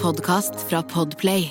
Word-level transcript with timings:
podkast 0.00 0.54
fra 0.68 0.82
Podplay. 0.82 1.50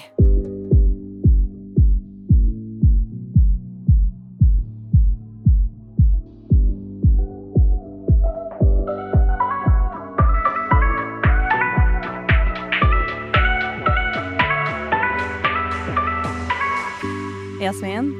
Jasmin, 17.61 18.18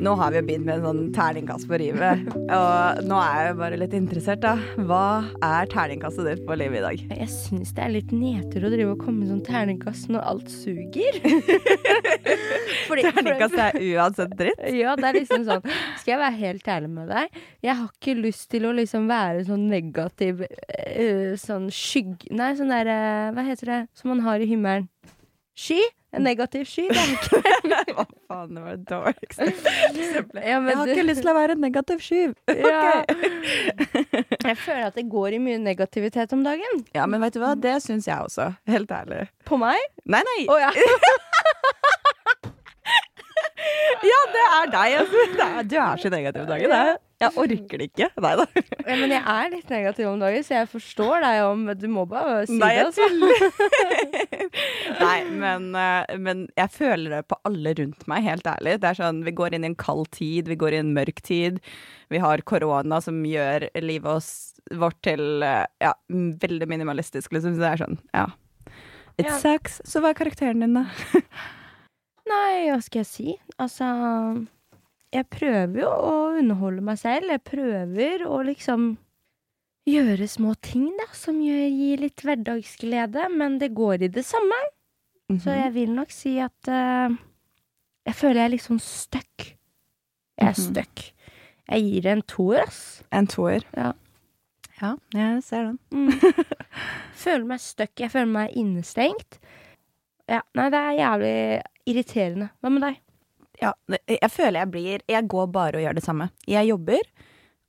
nå 0.00 0.14
har 0.16 0.30
vi 0.32 0.38
jo 0.40 0.44
begynt 0.48 0.64
med 0.66 0.78
en 0.78 0.84
sånn 0.86 1.00
terningkast 1.14 1.66
på 1.68 1.76
livet. 1.80 2.22
Og 2.34 3.00
nå 3.04 3.18
er 3.20 3.42
jeg 3.50 3.56
bare 3.58 3.78
litt 3.80 3.94
interessert, 3.96 4.40
da. 4.42 4.54
Hva 4.88 5.02
er 5.44 5.68
terningkastet 5.72 6.24
ditt 6.28 6.42
på 6.48 6.56
livet 6.56 6.80
i 6.80 6.84
dag? 6.84 7.02
Jeg 7.20 7.28
syns 7.34 7.74
det 7.76 7.84
er 7.84 7.92
litt 7.94 8.14
nedtur 8.16 8.64
å 8.64 8.72
drive 8.72 8.94
og 8.94 9.02
komme 9.04 9.22
med 9.24 9.30
sånn 9.32 9.42
terningkast 9.44 10.08
når 10.12 10.24
alt 10.32 10.48
suger. 10.52 11.20
Fordi- 12.88 13.04
Terningkast 13.10 13.58
er 13.60 13.78
uansett 13.90 14.34
dritt. 14.38 14.64
Ja, 14.76 14.96
det 14.98 15.08
er 15.10 15.18
liksom 15.20 15.44
sånn 15.46 15.62
Skal 16.00 16.14
jeg 16.14 16.20
være 16.20 16.38
helt 16.40 16.68
ærlig 16.72 16.90
med 16.94 17.10
deg? 17.12 17.38
Jeg 17.64 17.76
har 17.78 17.88
ikke 17.92 18.16
lyst 18.18 18.48
til 18.52 18.66
å 18.68 18.72
liksom 18.76 19.06
være 19.10 19.44
sånn 19.48 19.68
negativ 19.70 20.42
øh, 20.46 21.36
Sånn 21.40 21.68
skygg... 21.74 22.26
Nei, 22.34 22.52
sånn 22.58 22.72
derre 22.72 22.96
Hva 23.36 23.44
heter 23.46 23.72
det 23.74 23.80
som 23.98 24.12
man 24.14 24.24
har 24.26 24.42
i 24.42 24.48
himmelen? 24.50 24.88
Sky? 25.60 25.80
En 26.16 26.24
negativ 26.26 26.64
sky? 26.66 26.86
Det 27.70 27.80
Hva 27.94 28.04
faen, 28.26 28.54
det 28.56 28.62
var 28.64 28.78
det 28.78 28.86
dårligste 28.88 29.46
eksempelet. 29.46 30.40
ja, 30.42 30.56
Jeg 30.56 30.76
har 30.80 30.90
ikke 30.94 31.04
lyst 31.06 31.20
til 31.22 31.30
å 31.30 31.34
være 31.36 31.54
en 31.54 31.62
negativ 31.62 32.00
sky. 32.02 32.22
Ja. 32.64 33.04
Jeg 34.50 34.56
føler 34.58 34.86
at 34.88 34.96
det 34.98 35.04
går 35.12 35.36
i 35.36 35.40
mye 35.42 35.60
negativitet 35.62 36.32
om 36.34 36.42
dagen. 36.46 36.80
Ja, 36.96 37.04
men 37.06 37.22
vet 37.22 37.36
du 37.36 37.42
hva, 37.44 37.52
det 37.54 37.76
syns 37.84 38.08
jeg 38.08 38.16
også. 38.24 38.48
Helt 38.72 38.90
ærlig. 38.90 39.26
På 39.46 39.58
meg? 39.60 39.78
Nei, 40.10 40.22
nei. 40.26 40.40
Oh, 40.50 40.58
ja. 40.58 40.72
Ja, 44.00 44.18
det 44.32 44.42
er 44.48 44.70
deg. 44.72 44.94
Altså. 45.02 45.22
Du 45.68 45.74
er 45.76 46.00
så 46.00 46.10
negativ 46.12 46.42
om 46.42 46.48
dagen. 46.48 46.72
Jeg, 46.72 46.96
jeg 47.20 47.30
orker 47.42 47.82
det 47.82 47.88
ikke. 47.90 48.06
Nei 48.24 48.32
da. 48.40 48.46
ja. 48.56 48.96
Men 48.96 49.12
jeg 49.12 49.20
er 49.34 49.50
litt 49.52 49.72
negativ 49.74 50.08
om 50.08 50.22
dagen, 50.22 50.46
så 50.46 50.54
jeg 50.56 50.70
forstår 50.72 51.20
deg 51.26 51.40
om 51.44 51.66
Du 51.78 51.86
må 51.92 52.06
bare 52.08 52.46
si 52.48 52.56
Nei, 52.58 52.72
det. 52.78 52.86
Altså. 52.88 53.02
Nei, 54.98 55.18
men, 55.30 55.68
eh, 55.78 56.16
men 56.18 56.42
jeg 56.58 56.70
føler 56.74 57.10
det 57.14 57.20
på 57.30 57.38
alle 57.48 57.72
rundt 57.78 58.06
meg, 58.10 58.24
helt 58.26 58.48
ærlig. 58.50 58.78
Det 58.82 58.88
er 58.90 58.98
sånn, 58.98 59.22
Vi 59.24 59.32
går 59.36 59.54
inn 59.54 59.64
i 59.64 59.70
en 59.70 59.76
kald 59.78 60.10
tid, 60.16 60.48
vi 60.50 60.56
går 60.58 60.72
i 60.76 60.80
en 60.82 60.94
mørk 60.96 61.20
tid. 61.26 61.60
Vi 62.10 62.18
har 62.18 62.42
korona 62.42 63.00
som 63.04 63.22
gjør 63.24 63.68
livet 63.80 64.10
oss, 64.10 64.30
vårt 64.72 64.98
til 65.06 65.42
eh, 65.46 65.66
ja, 65.80 65.92
veldig 66.10 66.68
minimalistisk, 66.68 67.30
liksom. 67.32 67.54
Så 67.56 67.62
det 67.62 67.70
er 67.72 67.84
sånn, 67.84 67.98
ja. 68.14 68.26
It 69.18 69.26
Ja. 69.26 69.36
sucks. 69.38 69.80
Så 69.84 70.00
hva 70.00 70.10
er 70.10 70.18
karakteren 70.18 70.60
din, 70.64 70.74
da? 70.74 70.86
Nei, 72.30 72.70
hva 72.70 72.80
skal 72.82 73.00
jeg 73.02 73.08
si? 73.10 73.36
Altså 73.58 73.86
Jeg 75.12 75.26
prøver 75.34 75.80
jo 75.82 75.88
å 75.90 76.38
underholde 76.38 76.82
meg 76.86 76.98
selv. 77.02 77.28
Jeg 77.32 77.42
prøver 77.44 78.22
å 78.28 78.42
liksom 78.46 78.92
gjøre 79.90 80.28
små 80.30 80.54
ting, 80.62 80.86
da, 81.00 81.08
som 81.16 81.40
gir 81.42 81.98
litt 81.98 82.22
hverdagsglede, 82.22 83.24
men 83.34 83.58
det 83.58 83.72
går 83.74 84.04
i 84.06 84.10
det 84.12 84.22
samme. 84.28 84.58
Mhm. 85.30 85.40
Så 85.44 85.54
jeg 85.54 85.72
vil 85.74 85.92
nok 85.94 86.10
si 86.10 86.36
at 86.42 86.68
uh, 86.68 87.14
jeg 88.06 88.14
føler 88.18 88.40
jeg 88.40 88.44
er 88.48 88.54
litt 88.56 88.64
sånn 88.66 88.80
stuck. 88.82 89.46
Jeg 90.40 90.48
er 90.48 90.54
Mhm. 90.56 90.62
stuck. 90.66 91.04
Jeg 91.70 91.82
gir 91.86 92.00
det 92.02 92.12
en 92.16 92.22
toer, 92.26 92.62
ass. 92.66 93.02
En 93.12 93.26
toer. 93.30 93.62
Ja. 93.76 93.92
Ja, 94.80 94.94
jeg 95.14 95.42
ser 95.44 95.68
den. 95.68 95.78
Mm. 95.92 96.10
føler 97.22 97.44
meg 97.44 97.60
stuck. 97.60 97.92
Jeg 98.00 98.10
føler 98.10 98.26
meg 98.32 98.54
innestengt. 98.56 99.38
Ja, 100.26 100.40
nei, 100.56 100.70
det 100.72 100.78
er 100.80 100.98
jævlig 100.98 101.62
irriterende. 101.86 102.50
Hva 102.62 102.70
med 102.72 102.82
deg? 102.86 102.98
Ja, 103.60 103.72
jeg 104.08 104.30
føler 104.32 104.60
jeg 104.62 104.70
blir 104.72 105.02
Jeg 105.06 105.28
går 105.28 105.46
bare 105.52 105.76
og 105.76 105.84
gjør 105.84 105.94
det 105.98 106.02
samme. 106.06 106.30
Jeg 106.48 106.66
jobber, 106.70 107.02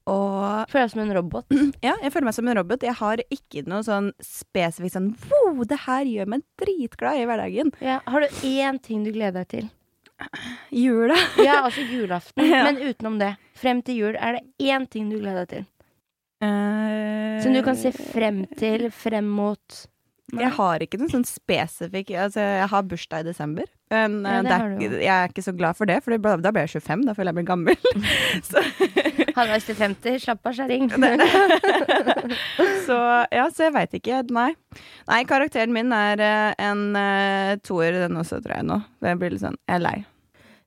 og 0.09 0.69
Føler 0.71 0.87
deg 0.87 0.93
som 0.93 1.03
en 1.03 1.13
robot. 1.17 1.57
Ja, 1.87 1.93
jeg 2.01 2.13
føler 2.13 2.29
meg 2.29 2.37
som 2.37 2.47
en 2.49 2.57
robot. 2.57 2.85
Jeg 2.85 2.97
har 2.97 3.21
ikke 3.27 3.65
noe 3.69 3.83
sånn 3.85 4.09
spesifikt 4.23 4.95
sånn 4.95 5.11
Wow, 5.29 5.61
det 5.67 5.83
her 5.85 6.07
gjør 6.09 6.31
meg 6.33 6.45
dritglad 6.61 7.21
i 7.21 7.27
hverdagen. 7.29 7.71
Ja, 7.83 7.99
har 8.07 8.25
du 8.25 8.41
én 8.47 8.81
ting 8.81 9.05
du 9.05 9.11
gleder 9.13 9.43
deg 9.43 9.51
til? 9.53 9.69
Jula. 10.71 11.17
Ja, 11.47 11.61
altså 11.65 11.85
julaften. 11.85 12.45
Ja. 12.51 12.65
Men 12.69 12.81
utenom 12.81 13.19
det, 13.21 13.35
frem 13.57 13.83
til 13.85 14.01
jul, 14.01 14.17
er 14.17 14.39
det 14.39 14.71
én 14.71 14.87
ting 14.89 15.09
du 15.11 15.19
gleder 15.19 15.45
deg 15.45 15.53
til? 15.55 15.69
Uh... 16.41 17.37
Som 17.43 17.53
du 17.53 17.61
kan 17.65 17.77
se 17.77 17.91
frem 17.93 18.43
til 18.57 18.87
frem 18.93 19.27
mot. 19.29 19.83
Jeg 20.39 20.51
har 20.55 20.83
ikke 20.83 20.99
noen 21.01 21.11
sånn 21.11 21.25
spesifikk 21.27 22.13
altså, 22.15 22.39
Jeg 22.39 22.67
har 22.71 22.83
bursdag 22.87 23.23
i 23.23 23.27
desember. 23.27 23.67
Men 23.91 24.21
Ja, 24.23 24.37
det 24.45 24.51
det 24.51 24.87
er, 24.87 24.93
jeg 25.03 25.11
er 25.11 25.31
ikke 25.33 25.43
så 25.43 25.53
glad 25.57 25.75
for 25.75 25.85
det, 25.89 25.97
for 26.03 26.15
det- 26.15 26.21
da 26.43 26.51
blir 26.51 26.63
jeg 26.63 26.81
25. 26.81 27.05
Da 27.05 27.13
føler 27.17 27.33
jeg 27.33 27.39
blir 27.41 27.49
gammel. 27.49 27.75
så, 28.49 28.63
Halvveis 29.35 29.65
til 29.67 29.75
50, 29.75 30.19
slapp 30.23 30.47
av, 30.47 30.55
kjerring. 30.55 30.87
så 32.87 32.99
ja, 33.31 33.49
så 33.51 33.67
jeg 33.67 33.75
veit 33.75 33.93
ikke. 33.99 34.21
Nei. 34.31 34.53
Nei, 35.09 35.21
karakteren 35.27 35.73
min 35.75 35.91
er 35.95 36.23
eh, 36.23 36.53
en 36.69 36.95
uh, 36.95 37.57
toer, 37.65 37.99
den 38.05 38.19
også, 38.21 38.39
tror 38.43 38.57
jeg 38.61 38.69
nå. 38.71 38.79
Jeg 39.03 39.19
blir 39.19 39.35
litt 39.35 39.43
sånn 39.43 39.59
Jeg 39.67 39.79
er 39.79 39.83
lei. 39.83 39.97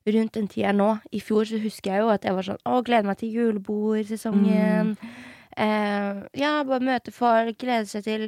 Rundt 0.05 0.35
den 0.37 0.47
tida 0.51 0.69
nå, 0.75 0.91
i 1.09 1.19
fjor, 1.23 1.47
så 1.49 1.57
husker 1.57 1.95
jeg 1.95 2.03
jo 2.03 2.11
at 2.13 2.25
jeg 2.27 2.35
var 2.37 2.45
sånn 2.45 2.59
Å, 2.61 2.81
gleder 2.85 3.07
meg 3.09 3.17
til 3.23 3.33
julebordsesongen. 3.39 4.91
Eh, 5.55 6.17
ja, 6.35 6.51
bare 6.67 6.83
møte 6.83 7.13
folk, 7.15 7.55
glede 7.61 7.87
seg 7.87 8.03
til 8.03 8.25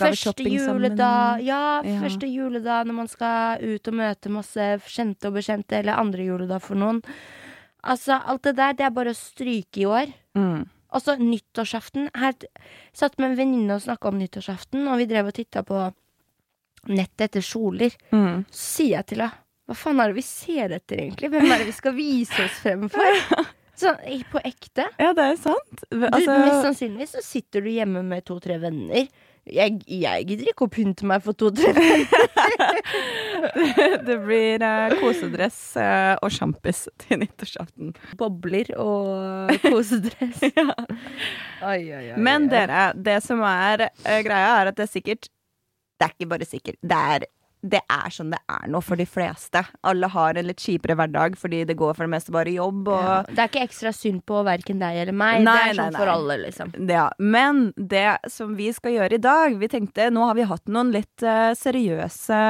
første 0.00 0.46
juledag. 0.48 1.42
Ja, 1.44 1.82
Ja. 1.84 2.00
første 2.00 2.26
juledag 2.30 2.86
når 2.88 2.94
man 3.02 3.08
skal 3.08 3.60
ut 3.60 3.88
og 3.88 3.94
møte 3.94 4.32
masse 4.32 4.68
kjente 4.88 5.28
og 5.28 5.34
bekjente, 5.36 5.76
eller 5.76 6.00
andre 6.00 6.24
juledag 6.24 6.62
for 6.62 6.74
noen. 6.80 7.02
Altså, 7.84 8.16
alt 8.24 8.42
det 8.42 8.56
der, 8.56 8.72
det 8.72 8.86
er 8.86 8.90
bare 8.96 9.12
å 9.12 9.16
stryke 9.16 9.80
i 9.82 9.86
år. 9.88 10.12
Mm. 10.36 10.66
Og 10.92 11.00
så 11.04 11.14
nyttårsaften. 11.20 12.08
Her 12.16 12.32
satt 12.92 13.18
med 13.18 13.30
en 13.30 13.36
venninne 13.36 13.76
og 13.76 13.82
snakka 13.84 14.08
om 14.08 14.18
nyttårsaften, 14.18 14.88
og 14.88 14.98
vi 14.98 15.06
drev 15.06 15.26
og 15.30 15.34
titta 15.36 15.62
på 15.62 15.84
nettet 16.88 17.28
etter 17.28 17.44
kjoler. 17.44 17.92
Mm. 18.10 18.44
Så 18.50 18.64
sier 18.80 18.96
jeg 18.98 19.06
til 19.06 19.18
henne 19.26 19.36
hva 19.70 19.76
faen 19.78 20.00
er 20.02 20.08
det 20.10 20.16
vi 20.16 20.22
ser 20.26 20.72
etter, 20.74 20.98
egentlig? 20.98 21.28
Hvem 21.30 21.44
er 21.46 21.58
det 21.62 21.66
vi 21.68 21.72
skal 21.76 21.92
vise 21.94 22.42
oss 22.42 22.56
frem 22.64 22.88
for? 22.90 23.44
Sånn 23.80 24.22
på 24.30 24.42
ekte. 24.44 24.86
Ja, 25.00 25.14
det 25.16 25.26
er 25.32 25.40
sant. 25.40 25.82
Du, 25.88 26.06
Altså, 26.10 26.36
mest 26.36 26.62
sannsynlig 26.66 27.08
så 27.10 27.24
sitter 27.24 27.64
du 27.64 27.70
hjemme 27.72 28.04
med 28.06 28.26
to-tre 28.28 28.58
venner. 28.62 29.08
Jeg, 29.48 29.78
jeg 29.88 30.26
gidder 30.28 30.50
ikke 30.52 30.66
å 30.66 30.70
pynte 30.70 31.06
meg 31.08 31.22
for 31.24 31.36
to-tre 31.38 31.72
venner. 31.74 32.80
det 34.06 34.16
blir 34.22 34.62
uh, 34.62 34.94
kosedress 35.00 35.58
uh, 35.80 36.14
og 36.20 36.32
sjampis 36.34 36.84
til 37.00 37.22
nyttårsaften. 37.22 37.94
Bobler 38.20 38.72
og 38.76 39.50
kosedress. 39.72 40.44
Oi, 40.44 41.80
oi, 41.80 42.04
oi. 42.12 42.18
Men 42.20 42.50
dere, 42.52 42.90
det 42.94 43.18
som 43.24 43.42
er 43.48 43.88
uh, 43.88 44.18
greia, 44.26 44.56
er 44.60 44.72
at 44.72 44.78
det 44.78 44.86
er 44.86 44.92
sikkert 44.92 45.30
Det 46.00 46.06
er 46.06 46.14
ikke 46.16 46.30
bare 46.30 46.48
sikkert. 46.48 46.78
Det 46.80 47.00
er, 47.14 47.26
det 47.60 47.80
er 47.92 48.12
sånn 48.12 48.30
det 48.32 48.40
er 48.48 48.68
nå 48.72 48.80
for 48.84 49.00
de 49.00 49.04
fleste. 49.08 49.60
Alle 49.86 50.08
har 50.12 50.38
en 50.38 50.48
litt 50.48 50.62
kjipere 50.64 50.96
hverdag 50.96 51.36
fordi 51.40 51.62
det 51.68 51.76
går 51.80 51.96
for 51.96 52.06
det 52.06 52.12
meste 52.14 52.32
bare 52.34 52.54
jobb 52.54 52.88
og 52.88 53.02
ja. 53.04 53.18
Det 53.28 53.42
er 53.42 53.50
ikke 53.50 53.66
ekstra 53.66 53.92
synd 53.94 54.24
på 54.28 54.40
verken 54.46 54.80
deg 54.80 55.02
eller 55.02 55.16
meg. 55.16 55.42
Nei, 55.44 55.56
det 55.56 55.74
er 55.74 55.78
sånn 55.80 55.92
nei, 55.92 56.00
for 56.00 56.12
alle, 56.14 56.38
liksom. 56.46 56.72
Ja, 56.88 57.08
men 57.20 57.60
det 57.76 58.06
som 58.32 58.56
vi 58.58 58.70
skal 58.76 58.96
gjøre 58.96 59.18
i 59.18 59.22
dag 59.22 59.58
Vi 59.60 59.68
tenkte, 59.70 60.08
nå 60.12 60.24
har 60.28 60.38
vi 60.38 60.48
hatt 60.48 60.72
noen 60.72 60.94
litt 60.94 61.26
uh, 61.26 61.52
seriøse 61.58 62.40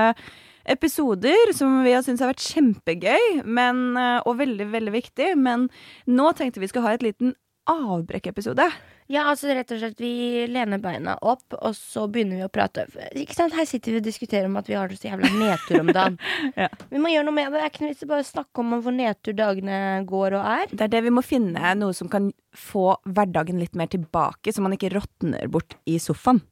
episoder 0.70 1.54
som 1.56 1.80
vi 1.82 1.94
har 1.96 2.04
syntes 2.06 2.22
har 2.22 2.30
vært 2.30 2.44
kjempegøy 2.44 3.42
men, 3.48 3.82
uh, 3.98 4.20
og 4.28 4.38
veldig, 4.38 4.70
veldig 4.70 4.94
viktig. 4.94 5.32
Men 5.40 5.68
nå 6.06 6.30
tenkte 6.38 6.62
vi 6.62 6.70
skal 6.70 6.86
ha 6.86 6.94
et 6.94 7.06
liten 7.06 7.34
avbrekkepisode. 7.70 8.66
Ja, 9.10 9.24
altså 9.26 9.50
rett 9.50 9.72
og 9.74 9.80
slett 9.80 9.98
vi 9.98 10.46
lener 10.46 10.78
beina 10.82 11.16
opp, 11.18 11.56
og 11.58 11.74
så 11.74 12.04
begynner 12.06 12.38
vi 12.38 12.46
å 12.46 12.52
prate. 12.52 12.84
Ikke 13.18 13.34
sant? 13.34 13.56
Her 13.58 13.66
sitter 13.66 13.96
vi 13.96 14.02
og 14.02 14.06
diskuterer 14.06 14.46
om 14.46 14.58
at 14.60 14.70
vi 14.70 14.76
har 14.78 14.90
det 14.90 15.00
så 15.00 15.08
jævla 15.08 15.32
nedtur 15.34 15.80
om 15.82 15.90
dagen. 15.94 16.20
Ja. 16.60 16.68
Vi 16.90 17.00
må 17.00 17.10
gjøre 17.12 17.26
noe 17.26 17.34
med 17.34 17.50
det. 17.50 17.58
Det 17.58 17.64
er 17.64 17.72
ikke 17.72 17.82
noe 17.82 17.92
vits 17.92 18.04
i 18.04 18.08
bare 18.10 18.26
snakke 18.26 18.62
om 18.62 18.76
hvor 18.84 18.94
nedtur 18.94 19.34
dagene 19.36 19.80
går 20.08 20.36
og 20.38 20.46
er. 20.52 20.70
Det 20.72 20.86
er 20.86 20.92
det 20.94 21.02
vi 21.06 21.12
må 21.14 21.24
finne 21.24 21.74
noe 21.78 21.96
som 21.96 22.10
kan 22.12 22.30
få 22.56 22.94
hverdagen 23.08 23.60
litt 23.62 23.76
mer 23.78 23.90
tilbake, 23.90 24.52
så 24.54 24.62
man 24.62 24.74
ikke 24.76 24.92
råtner 24.94 25.50
bort 25.52 25.78
i 25.90 25.98
sofaen. 26.02 26.42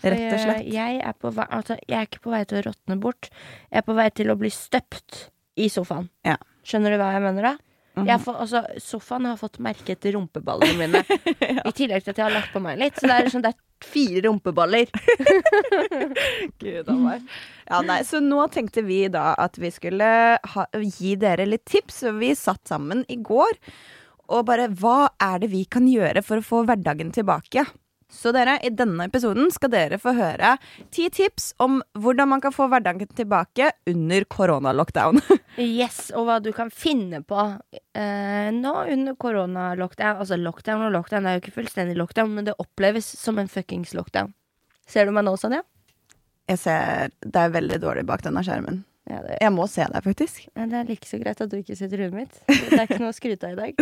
For 0.00 0.14
Rett 0.14 0.32
og 0.32 0.40
slett. 0.40 0.68
Jeg, 0.72 1.00
er 1.04 1.16
på 1.20 1.32
vei, 1.36 1.46
altså, 1.52 1.76
jeg 1.84 1.98
er 1.98 2.08
ikke 2.08 2.22
på 2.24 2.32
vei 2.32 2.44
til 2.48 2.60
å 2.60 2.64
råtne 2.70 2.96
bort. 3.02 3.28
Jeg 3.68 3.82
er 3.82 3.86
på 3.86 3.96
vei 3.98 4.06
til 4.16 4.32
å 4.32 4.38
bli 4.40 4.50
støpt 4.54 5.26
i 5.60 5.68
sofaen. 5.72 6.08
Ja. 6.26 6.38
Skjønner 6.64 6.94
du 6.94 7.00
hva 7.00 7.10
jeg 7.16 7.24
mener 7.24 7.50
da? 7.50 7.52
Mhm. 7.98 8.06
Har 8.06 8.36
altså, 8.44 8.60
sofaen 8.78 9.26
har 9.26 9.38
fått 9.40 9.58
merke 9.58 9.96
etter 9.96 10.14
rumpeballene 10.14 10.78
mine. 10.78 11.02
I 11.68 11.72
tillegg 11.74 12.04
til 12.04 12.14
at 12.14 12.20
jeg 12.20 12.26
har 12.26 12.36
lagt 12.36 12.52
på 12.54 12.62
meg 12.62 12.78
litt. 12.80 12.98
Så 13.00 13.10
det 13.10 13.16
er, 13.16 13.30
sånn, 13.32 13.44
det 13.44 13.50
er 13.50 13.86
fire 13.90 14.22
rumpeballer. 14.28 14.90
Gud 16.62 16.90
a 16.90 16.96
meg. 16.96 17.26
Ja, 17.66 17.80
nei, 17.86 18.00
så 18.06 18.22
nå 18.22 18.44
tenkte 18.54 18.84
vi 18.86 19.02
da 19.12 19.32
at 19.40 19.58
vi 19.60 19.72
skulle 19.74 20.10
ha, 20.38 20.66
gi 20.74 21.16
dere 21.20 21.48
litt 21.48 21.66
tips. 21.70 22.04
Vi 22.20 22.34
satt 22.38 22.70
sammen 22.70 23.04
i 23.10 23.18
går 23.18 23.58
og 24.30 24.44
bare 24.46 24.68
Hva 24.78 25.10
er 25.18 25.40
det 25.42 25.50
vi 25.50 25.64
kan 25.66 25.88
gjøre 25.90 26.22
for 26.22 26.38
å 26.38 26.46
få 26.46 26.62
hverdagen 26.68 27.10
tilbake? 27.14 27.64
Så 28.10 28.32
dere, 28.34 28.56
i 28.66 28.72
denne 28.74 29.06
episoden 29.06 29.48
skal 29.54 29.70
dere 29.72 29.98
få 30.02 30.12
høre 30.16 30.56
ti 30.92 31.06
tips 31.14 31.52
om 31.62 31.78
hvordan 31.94 32.28
man 32.32 32.42
kan 32.42 32.52
få 32.52 32.66
hverdagen 32.72 33.08
tilbake 33.16 33.70
under 33.90 34.26
koronalockdown. 34.36 35.20
Yes, 35.60 36.08
og 36.16 36.24
hva 36.28 36.38
du 36.40 36.52
kan 36.56 36.70
finne 36.72 37.18
på 37.26 37.36
eh, 37.98 38.48
nå 38.54 38.70
under 38.94 39.16
koronalockdown. 39.20 40.20
Altså 40.22 40.38
lockdown 40.40 40.86
og 40.86 40.94
lockdown, 40.94 41.26
det 41.26 41.32
er 41.32 41.36
jo 41.38 41.42
ikke 41.44 41.56
fullstendig 41.58 41.96
lockdown, 41.98 42.30
men 42.38 42.46
det 42.46 42.54
oppleves 42.62 43.08
som 43.20 43.38
en 43.42 43.50
fuckings 43.50 43.92
lockdown. 43.98 44.32
Ser 44.88 45.06
du 45.06 45.12
meg 45.14 45.26
nå, 45.26 45.34
Sanja? 45.38 45.60
Jeg 46.50 46.58
ser 46.62 47.12
Det 47.20 47.42
er 47.44 47.52
veldig 47.54 47.76
dårlig 47.82 48.06
bak 48.08 48.24
denne 48.24 48.40
skjermen. 48.46 48.80
Ja, 49.10 49.20
det, 49.26 49.36
Jeg 49.42 49.52
må 49.52 49.66
se 49.70 49.84
deg, 49.90 50.00
faktisk. 50.06 50.40
ja, 50.54 50.66
det 50.70 50.78
er 50.80 50.88
like 50.88 51.08
så 51.08 51.18
greit 51.20 51.40
at 51.42 51.50
du 51.50 51.58
ikke 51.58 51.76
sitter 51.78 52.04
huet 52.06 52.14
mitt. 52.14 52.40
Det 52.46 52.78
er 52.78 52.86
ikke 52.86 53.00
noe 53.02 53.12
å 53.12 53.16
skryte 53.16 53.50
av 53.50 53.58
i 53.58 53.60
dag. 53.60 53.72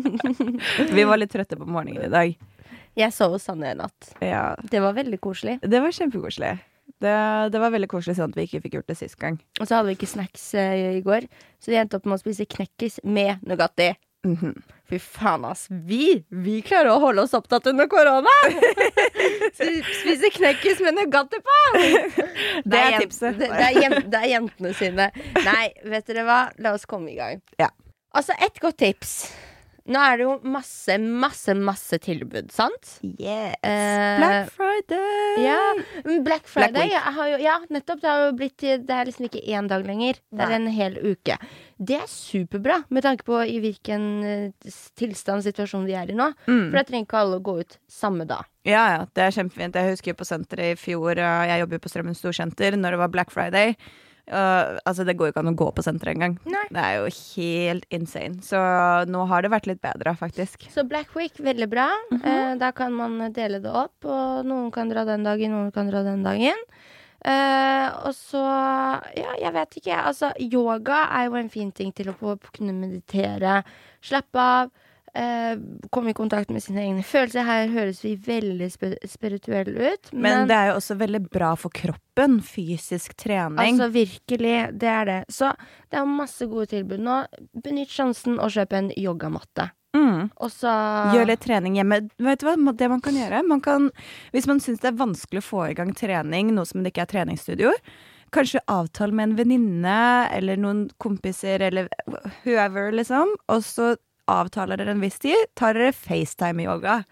Vi 0.96 1.04
var 1.08 1.20
litt 1.20 1.32
trøtte 1.34 1.58
på 1.58 1.66
morgenen 1.68 2.06
i 2.06 2.12
dag. 2.12 2.36
Jeg 2.98 3.14
sov 3.14 3.36
hos 3.36 3.46
Sanne 3.46 3.70
i 3.70 3.78
natt. 3.78 4.10
Ja, 4.24 4.56
Det 4.70 4.82
var 4.82 4.96
veldig 4.96 5.20
koselig. 5.22 5.58
Det 5.62 5.80
var 5.82 5.94
kjempekoselig. 5.94 6.56
Det, 7.00 7.14
det 7.54 7.60
var 7.62 7.72
veldig 7.72 7.88
koselig 7.88 8.16
sånn 8.18 8.32
at 8.32 8.36
vi 8.36 8.44
ikke 8.48 8.60
fikk 8.66 8.74
gjort 8.80 8.90
det 8.90 8.98
sist 8.98 9.16
gang. 9.20 9.38
Og 9.60 9.64
så 9.68 9.78
hadde 9.78 9.88
vi 9.88 9.96
ikke 9.96 10.10
snacks 10.10 10.42
eh, 10.58 10.98
i 10.98 11.02
går, 11.06 11.24
så 11.62 11.72
de 11.72 11.78
endte 11.80 11.96
opp 11.96 12.08
med 12.10 12.18
å 12.18 12.22
spise 12.22 12.44
knekkis 12.50 12.98
med 13.06 13.40
Nugatti. 13.46 13.94
Mhm. 14.26 14.52
Fy 14.90 14.98
faen, 15.00 15.44
ass. 15.48 15.68
Vi 15.70 16.24
vi 16.28 16.58
klarer 16.66 16.90
å 16.92 16.98
holde 17.00 17.22
oss 17.22 17.32
opptatt 17.38 17.68
under 17.70 17.86
korona! 17.88 18.32
Spise 19.54 20.32
knekkis 20.34 20.82
med 20.84 20.98
Nugatti 20.98 21.38
på! 21.46 21.58
Det 22.70 22.80
er 22.80 22.98
tipset. 22.98 23.38
Det, 23.38 23.48
det, 23.48 23.68
er 23.86 24.00
det 24.10 24.18
er 24.20 24.28
jentene 24.34 24.74
sine. 24.76 25.06
Nei, 25.46 25.70
vet 25.88 26.10
dere 26.10 26.26
hva? 26.26 26.40
La 26.60 26.74
oss 26.76 26.84
komme 26.90 27.14
i 27.14 27.16
gang. 27.16 27.40
Ja. 27.62 27.70
Altså, 28.12 28.34
ett 28.42 28.58
godt 28.60 28.80
tips. 28.82 29.14
Nå 29.88 30.00
er 30.04 30.18
det 30.20 30.26
jo 30.26 30.34
masse, 30.52 30.96
masse, 31.00 31.54
masse 31.56 31.98
tilbud, 32.04 32.50
sant? 32.52 32.90
Yes. 33.02 33.56
Eh, 33.64 34.18
Black 34.20 34.50
Friday! 34.54 35.44
Ja, 35.44 35.62
Black 36.26 36.50
Friday 36.50 36.90
Black 36.90 37.08
har 37.16 37.30
jo, 37.32 37.38
Ja, 37.40 37.56
nettopp. 37.72 38.02
Det 38.02 38.10
har 38.10 38.26
jo 38.26 38.34
blitt 38.36 38.60
Det 38.60 38.90
er 38.96 39.08
liksom 39.08 39.28
ikke 39.30 39.42
én 39.46 39.70
dag 39.70 39.86
lenger. 39.86 40.20
Det 40.30 40.44
er 40.44 40.52
Nei. 40.52 40.58
en 40.60 40.68
hel 40.74 40.98
uke. 41.00 41.38
Det 41.80 41.96
er 41.96 42.10
superbra, 42.12 42.82
med 42.92 43.06
tanke 43.06 43.24
på 43.24 43.40
i 43.48 43.56
hvilken 43.62 44.04
eh, 44.26 44.74
tilstand, 45.00 45.46
situasjon 45.46 45.88
vi 45.88 45.96
er 45.96 46.12
i 46.12 46.18
nå. 46.18 46.28
Mm. 46.44 46.68
For 46.68 46.76
da 46.76 46.84
trenger 46.84 47.08
ikke 47.08 47.22
alle 47.22 47.40
å 47.40 47.44
gå 47.44 47.56
ut 47.62 47.78
samme 47.88 48.28
dag. 48.28 48.44
Ja, 48.68 48.84
ja, 48.92 49.00
det 49.16 49.24
er 49.24 49.34
kjempefint. 49.38 49.78
Jeg 49.80 49.96
husker 49.96 50.18
på 50.18 50.28
senteret 50.28 50.74
i 50.74 50.78
fjor, 50.78 51.16
jeg 51.16 51.62
jobber 51.62 51.78
jo 51.78 51.84
på 51.86 51.92
Strømmen 51.94 52.18
Storsenter, 52.18 52.76
når 52.76 52.96
det 52.96 53.00
var 53.06 53.12
Black 53.14 53.32
Friday. 53.32 53.78
Uh, 54.30 54.78
altså, 54.86 55.02
det 55.02 55.16
går 55.18 55.26
jo 55.26 55.32
ikke 55.34 55.42
an 55.42 55.50
å 55.50 55.56
gå 55.58 55.66
på 55.74 55.82
senteret 55.82 56.14
engang. 56.14 56.36
Det 56.70 56.82
er 56.82 57.00
jo 57.00 57.08
helt 57.10 57.86
insane. 57.90 58.38
Så 58.46 58.60
nå 59.10 59.24
har 59.30 59.42
det 59.42 59.50
vært 59.50 59.66
litt 59.66 59.80
bedre, 59.82 60.14
faktisk. 60.18 60.68
Så 60.70 60.84
Black 60.86 61.16
Week, 61.18 61.34
veldig 61.42 61.68
bra. 61.70 61.88
Mm 62.12 62.20
-hmm. 62.20 62.52
uh, 62.52 62.58
da 62.58 62.70
kan 62.72 62.92
man 62.92 63.32
dele 63.32 63.58
det 63.58 63.72
opp, 63.72 64.04
og 64.04 64.46
noen 64.46 64.70
kan 64.70 64.88
dra 64.88 65.04
den 65.04 65.24
dagen, 65.24 65.50
noen 65.50 65.72
kan 65.72 65.90
dra 65.90 66.02
den 66.02 66.22
dagen. 66.22 66.56
Uh, 67.20 68.06
og 68.06 68.14
så 68.14 68.40
Ja, 69.16 69.34
jeg 69.40 69.52
vet 69.52 69.76
ikke. 69.76 69.96
Altså, 69.96 70.32
yoga 70.38 71.08
er 71.12 71.24
jo 71.24 71.34
en 71.34 71.50
fin 71.50 71.72
ting 71.72 71.92
til 71.92 72.08
å 72.08 72.38
kunne 72.52 72.72
meditere, 72.72 73.62
slappe 74.00 74.38
av. 74.38 74.70
eh, 75.14 75.56
komme 75.90 76.10
i 76.12 76.16
kontakt 76.16 76.50
med 76.50 76.62
sine 76.62 76.82
egne 76.84 77.02
følelser. 77.06 77.46
Her 77.46 77.70
høres 77.72 78.02
vi 78.04 78.14
veldig 78.26 78.68
sp 78.72 78.92
spirituelle 79.08 79.92
ut. 79.94 80.12
Men, 80.12 80.46
det 80.50 80.56
er 80.56 80.70
jo 80.70 80.78
også 80.78 80.96
veldig 81.00 81.22
bra 81.32 81.54
for 81.58 81.72
kroppen. 81.74 82.40
Fysisk 82.44 83.16
trening. 83.16 83.58
Altså 83.78 83.90
virkelig, 83.94 84.54
det 84.80 84.92
er 84.92 85.04
det. 85.08 85.18
Så 85.32 85.52
det 85.90 86.00
er 86.00 86.08
masse 86.08 86.46
gode 86.50 86.70
tilbud 86.74 87.00
nå. 87.02 87.22
Benytt 87.64 87.92
sjansen 87.94 88.38
og 88.38 88.52
kjøp 88.54 88.76
en 88.76 88.92
yogamatte. 88.98 89.70
mm. 89.96 90.30
Og 90.36 90.52
så 90.52 90.70
Gjør 91.14 91.30
litt 91.32 91.42
trening 91.46 91.80
hjemme. 91.80 92.02
Vet 92.20 92.42
du 92.42 92.46
hva 92.46 92.56
det 92.76 92.90
man 92.92 93.02
kan 93.04 93.16
gjøre? 93.16 93.42
Man 93.46 93.60
kan, 93.64 93.90
hvis 94.34 94.46
man 94.50 94.60
syns 94.62 94.82
det 94.84 94.92
er 94.92 95.00
vanskelig 95.00 95.42
å 95.42 95.48
få 95.48 95.66
i 95.70 95.76
gang 95.78 95.94
trening, 95.96 96.54
noe 96.54 96.68
som 96.68 96.84
det 96.84 96.92
ikke 96.92 97.06
er 97.08 97.12
treningsstudioer, 97.14 97.80
kanskje 98.30 98.62
avtale 98.70 99.16
med 99.16 99.30
en 99.30 99.36
venninne 99.40 99.96
eller 100.36 100.60
noen 100.60 100.84
kompiser 101.02 101.62
eller 101.66 101.88
whoever, 102.44 102.92
liksom, 102.94 103.34
og 103.50 103.64
så 103.66 103.96
avtaler 104.30 104.80
dere 104.80 104.94
en 104.94 105.02
viss 105.04 105.18
tid, 105.22 105.50
tar 105.58 105.76
dere 105.78 105.92
FaceTime-yoga. 105.96 107.02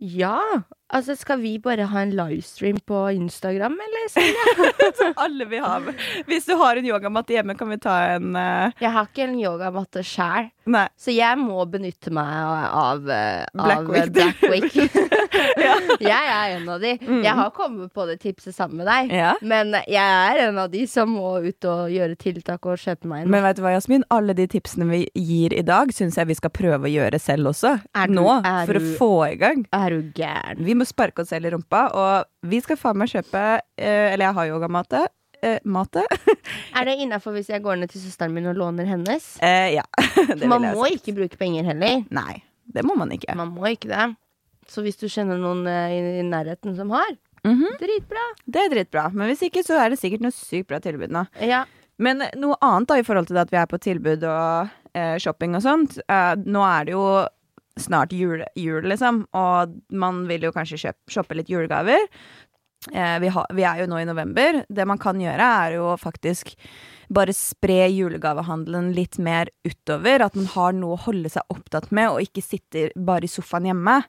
Ja! 0.00 0.40
Altså, 0.90 1.14
skal 1.14 1.38
vi 1.38 1.52
bare 1.62 1.84
ha 1.86 2.00
en 2.02 2.10
livestream 2.18 2.80
på 2.88 3.02
Instagram, 3.14 3.76
eller? 3.84 4.06
Sånn? 4.10 5.12
Alle 5.24 5.46
vil 5.46 5.62
ha. 5.62 5.76
Hvis 6.26 6.48
du 6.48 6.56
har 6.58 6.80
en 6.80 6.88
yogamatte 6.88 7.36
hjemme, 7.36 7.54
kan 7.54 7.70
vi 7.70 7.78
ta 7.78 7.94
en 8.16 8.32
uh... 8.34 8.72
Jeg 8.82 8.90
har 8.96 9.06
ikke 9.06 9.28
en 9.28 9.36
yogamatte 9.38 10.02
sjæl, 10.02 10.48
så 10.98 11.14
jeg 11.14 11.38
må 11.38 11.62
benytte 11.70 12.10
meg 12.16 12.32
av, 12.80 13.06
eh, 13.06 13.44
Black 13.54 13.84
av 13.84 13.92
Week. 13.92 14.02
eh, 14.02 14.10
Black 14.16 14.42
Week. 14.50 14.74
Jeg 16.00 16.30
er 16.32 16.54
en 16.56 16.68
av 16.72 16.80
de. 16.82 16.92
Jeg 17.24 17.34
har 17.36 17.50
kommet 17.56 17.92
på 17.96 18.06
det 18.08 18.18
tipset 18.22 18.54
sammen 18.56 18.80
med 18.82 18.88
deg, 18.88 19.12
Ja. 19.14 19.32
men 19.42 19.72
jeg 19.88 19.96
er 20.00 20.40
en 20.48 20.58
av 20.62 20.70
de 20.72 20.84
som 20.90 21.10
må 21.16 21.32
ut 21.44 21.66
og 21.68 21.90
gjøre 21.92 22.16
tiltak 22.20 22.64
og 22.66 22.78
kjøpe 22.80 23.08
meg 23.10 23.24
en. 23.24 23.30
Men 23.32 23.44
vet 23.44 23.58
du 23.58 23.62
hva, 23.64 23.72
Jasmin? 23.74 24.04
Alle 24.14 24.34
de 24.38 24.46
tipsene 24.50 24.88
vi 24.90 25.02
gir 25.18 25.54
i 25.56 25.62
dag, 25.66 25.92
syns 25.96 26.16
jeg 26.20 26.30
vi 26.30 26.36
skal 26.38 26.52
prøve 26.54 26.88
å 26.88 26.92
gjøre 26.92 27.20
selv 27.20 27.52
også. 27.52 27.76
Du- 28.06 28.16
Nå. 28.20 28.26
For 28.66 28.78
å 28.80 28.84
få 28.98 29.10
i 29.32 29.36
gang. 29.40 29.64
Er 29.76 29.90
du 29.96 30.10
gæren? 30.16 30.64
Vi 30.66 30.74
må 30.78 30.86
sparke 30.88 31.22
oss 31.24 31.30
selv 31.32 31.46
i 31.46 31.54
rumpa, 31.54 31.86
og 31.94 32.50
vi 32.50 32.60
skal 32.64 32.76
faen 32.80 32.96
meg 33.00 33.08
kjøpe 33.12 33.42
eh, 33.78 34.12
Eller 34.12 34.26
jeg 34.30 34.34
har 34.40 34.50
yogamate. 34.54 35.06
Eh? 35.42 35.58
Er 36.76 36.84
det 36.84 36.98
innafor 37.00 37.32
hvis 37.32 37.48
jeg 37.48 37.62
går 37.64 37.78
ned 37.80 37.88
til 37.92 38.02
søsteren 38.02 38.34
min 38.36 38.46
og 38.50 38.58
låner 38.60 38.84
hennes? 38.88 39.38
Eh, 39.42 39.74
ja. 39.78 39.84
det 40.36 40.46
Man 40.48 40.62
må 40.74 40.84
ikke 40.92 41.14
bruke 41.16 41.38
penger 41.40 41.64
heller. 41.70 42.02
Nei, 42.12 42.42
det 42.68 42.84
må 42.84 42.96
man 42.98 43.10
ikke. 43.14 43.34
Man 43.38 43.54
må 43.56 43.64
ikke 43.72 43.88
det. 43.88 44.10
Så 44.70 44.84
hvis 44.86 44.98
du 45.00 45.08
kjenner 45.10 45.40
noen 45.42 45.64
eh, 45.66 45.96
i, 46.20 46.22
nærheten 46.26 46.76
som 46.78 46.92
har, 46.94 47.10
Mhm. 47.40 47.70
dritbra. 47.80 48.22
Det 48.46 48.60
er 48.60 48.68
dritbra. 48.74 49.06
Men 49.16 49.30
hvis 49.30 49.40
ikke, 49.48 49.62
så 49.64 49.78
er 49.80 49.88
det 49.90 49.98
sikkert 49.98 50.20
noe 50.20 50.34
sykt 50.36 50.68
bra 50.68 50.78
tilbud 50.84 51.08
nå. 51.10 51.22
Ja. 51.40 51.62
Men 51.98 52.20
noe 52.36 52.56
annet 52.60 52.88
da 52.90 52.98
i 53.00 53.02
forhold 53.06 53.26
til 53.30 53.36
det 53.38 53.46
at 53.46 53.50
vi 53.54 53.56
er 53.62 53.66
på 53.70 53.78
tilbud 53.80 54.22
og 54.28 54.68
eh, 54.94 55.16
shopping 55.18 55.56
og 55.56 55.62
sånt. 55.64 55.96
Eh, 56.06 56.34
nå 56.44 56.60
er 56.68 56.84
det 56.84 56.92
jo 56.92 57.06
snart 57.80 58.12
jul, 58.12 58.42
jul, 58.60 58.82
liksom, 58.84 59.22
og 59.32 59.72
man 59.90 60.26
vil 60.28 60.42
jo 60.44 60.52
kanskje 60.52 60.76
kjøpe, 60.82 61.00
shoppe 61.16 61.36
litt 61.38 61.48
julegaver. 61.48 62.04
Eh, 62.92 63.18
vi, 63.20 63.28
ha, 63.32 63.44
vi 63.56 63.64
er 63.64 63.82
jo 63.82 63.88
nå 63.88 64.00
i 64.00 64.08
november. 64.08 64.60
Det 64.68 64.86
man 64.88 65.00
kan 65.00 65.16
gjøre, 65.20 65.46
er 65.64 65.76
jo 65.78 65.94
faktisk 66.00 66.52
bare 67.12 67.32
spre 67.36 67.86
julegavehandelen 67.92 68.92
litt 68.96 69.16
mer 69.18 69.48
utover. 69.64 70.20
At 70.28 70.36
man 70.36 70.46
har 70.54 70.76
noe 70.76 70.96
å 70.96 71.04
holde 71.06 71.32
seg 71.32 71.42
opptatt 71.52 71.88
med, 71.90 72.10
og 72.12 72.20
ikke 72.24 72.44
sitter 72.44 72.92
bare 72.96 73.24
i 73.24 73.32
sofaen 73.32 73.68
hjemme. 73.68 74.02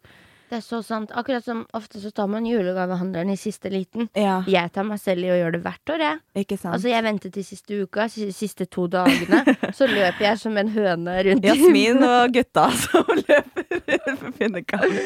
Det 0.52 0.58
er 0.60 0.64
så 0.66 0.82
sant. 0.84 1.14
Akkurat 1.16 1.46
som 1.46 1.62
ofte 1.78 2.02
så 2.04 2.10
tar 2.12 2.28
man 2.28 2.44
julegavehandleren 2.44 3.30
i 3.32 3.38
siste 3.40 3.70
liten. 3.72 4.10
Ja, 4.20 4.42
Jeg 4.52 4.74
tar 4.76 4.84
meg 4.84 5.00
selv 5.00 5.24
i 5.24 5.30
å 5.32 5.38
gjøre 5.40 5.54
det 5.56 5.62
hvert 5.64 5.94
år, 5.94 6.04
jeg. 6.04 6.20
ikke 6.44 6.58
sant? 6.60 6.74
Altså, 6.76 6.90
jeg 6.92 7.06
venter 7.08 7.32
til 7.32 7.46
siste 7.48 7.78
uka, 7.86 8.10
siste 8.12 8.68
to 8.68 8.90
dagene. 8.92 9.40
Så 9.78 9.88
løper 9.88 10.26
jeg 10.28 10.42
som 10.44 10.58
en 10.60 10.74
høne 10.76 11.16
rundt 11.30 11.48
Jasmin 11.48 12.04
og 12.04 12.34
gutta 12.36 12.66
som 12.84 13.08
løper 13.22 14.18
for 14.20 14.36
pinnekall. 14.42 14.98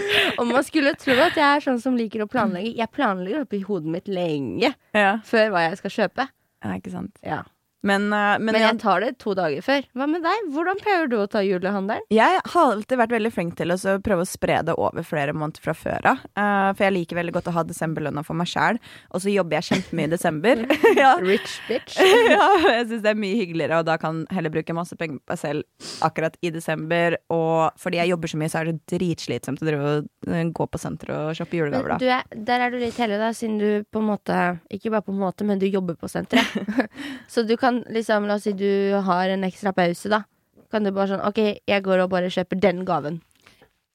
Og 0.42 0.48
man 0.50 0.66
skulle 0.66 0.96
tro 0.98 1.14
at 1.28 1.38
jeg 1.38 1.46
er 1.46 1.66
sånn 1.70 1.78
som 1.84 1.96
liker 2.00 2.26
å 2.26 2.30
planlegge. 2.32 2.74
Jeg 2.82 2.90
planlegger 2.98 3.46
oppi 3.46 3.62
hodet 3.70 3.94
mitt 4.00 4.10
lenge 4.10 4.74
Ja. 4.98 5.20
før 5.30 5.54
hva 5.54 5.68
jeg 5.70 5.78
skal 5.84 5.94
kjøpe. 6.00 6.26
ja, 6.66 6.74
ikke 6.82 6.90
sant. 6.98 7.14
Ja. 7.22 7.44
Men, 7.86 8.08
eh, 8.14 8.36
men, 8.40 8.50
Men 8.50 8.60
jeg, 8.60 8.68
jeg 8.68 8.82
tar 8.82 9.04
det 9.04 9.12
to 9.22 9.36
dager 9.38 9.66
før. 9.66 9.86
Hva 9.94 10.08
med 10.10 10.26
deg? 10.26 10.50
Hvordan 10.56 10.82
pleier 10.82 11.10
du 11.12 11.20
å 11.22 11.28
ta 11.30 11.44
julehandelen? 11.46 12.06
jeg 12.16 12.40
har 12.42 12.72
alltid 12.72 13.00
vært 13.00 13.14
veldig 13.14 13.32
flink 13.34 13.56
til 13.60 13.74
å 13.74 13.78
prøve 14.04 14.26
å 14.26 14.30
spre 14.30 14.60
det 14.66 14.76
over 14.80 15.06
flere 15.06 15.36
måneder 15.36 15.64
fra 15.64 15.76
før 15.78 16.10
av. 16.12 16.24
Uh, 16.38 16.72
for 16.74 16.86
jeg 16.88 16.96
liker 16.96 17.20
veldig 17.20 17.36
godt 17.36 17.50
å 17.52 17.56
ha 17.58 17.64
desemberlønna 17.68 18.24
for 18.26 18.38
meg 18.38 18.50
sjæl, 18.50 18.80
og 19.12 19.24
så 19.24 19.34
jobber 19.34 19.60
jeg 19.60 19.68
kjempemye 19.70 20.10
i 20.10 20.14
desember. 20.16 20.64
ja. 21.04 21.14
Rich 21.22 21.58
bitch. 21.70 22.00
ja, 22.36 22.48
jeg 22.64 22.88
syns 22.90 23.06
det 23.06 23.12
er 23.12 23.20
mye 23.20 23.40
hyggeligere, 23.42 23.82
og 23.82 23.90
da 23.90 23.98
kan 24.02 24.24
heller 24.34 24.54
bruke 24.54 24.78
masse 24.78 24.98
penger 25.00 25.22
på 25.22 25.36
meg 25.36 25.42
selv 25.42 25.92
akkurat 26.06 26.38
i 26.42 26.52
desember. 26.56 27.20
Og 27.34 27.82
fordi 27.82 28.02
jeg 28.02 28.14
jobber 28.14 28.34
så 28.34 28.42
mye, 28.42 28.52
så 28.52 28.62
er 28.62 28.72
det 28.72 28.78
dritslitsomt 28.96 29.62
å 29.62 29.70
drive 29.70 29.92
og 29.92 30.32
eh, 30.32 30.46
gå 30.56 30.70
på 30.72 30.82
senteret 30.82 31.32
og 31.32 31.38
shoppe 31.38 31.60
julegaver, 31.60 31.96
da. 31.96 32.00
du 32.02 32.10
er, 32.10 32.46
der 32.50 32.66
er 32.66 32.74
du 32.74 32.80
litt 32.82 32.98
heldig, 33.00 33.20
da, 33.22 33.32
siden 33.36 33.60
du 33.62 33.70
på 33.92 34.02
en 34.02 34.10
måte 34.10 34.36
Ikke 34.74 34.92
bare 34.94 35.06
på 35.06 35.14
en 35.14 35.22
måte, 35.22 35.46
men 35.48 35.60
du 35.62 35.68
jobber 35.68 35.98
på 36.00 36.10
senteret. 36.12 36.90
så 37.32 37.44
du 37.46 37.56
kan 37.60 37.75
liksom 37.92 38.28
La 38.30 38.38
oss 38.40 38.46
si 38.48 38.54
du 38.58 38.96
har 39.08 39.32
en 39.34 39.46
ekstra 39.48 39.74
pause, 39.76 40.10
da. 40.12 40.24
Kan 40.72 40.86
du 40.86 40.92
bare 40.92 41.12
sånn 41.14 41.26
OK, 41.26 41.42
jeg 41.68 41.86
går 41.86 42.06
og 42.06 42.12
bare 42.14 42.32
kjøper 42.34 42.60
den 42.62 42.84
gaven. 42.88 43.22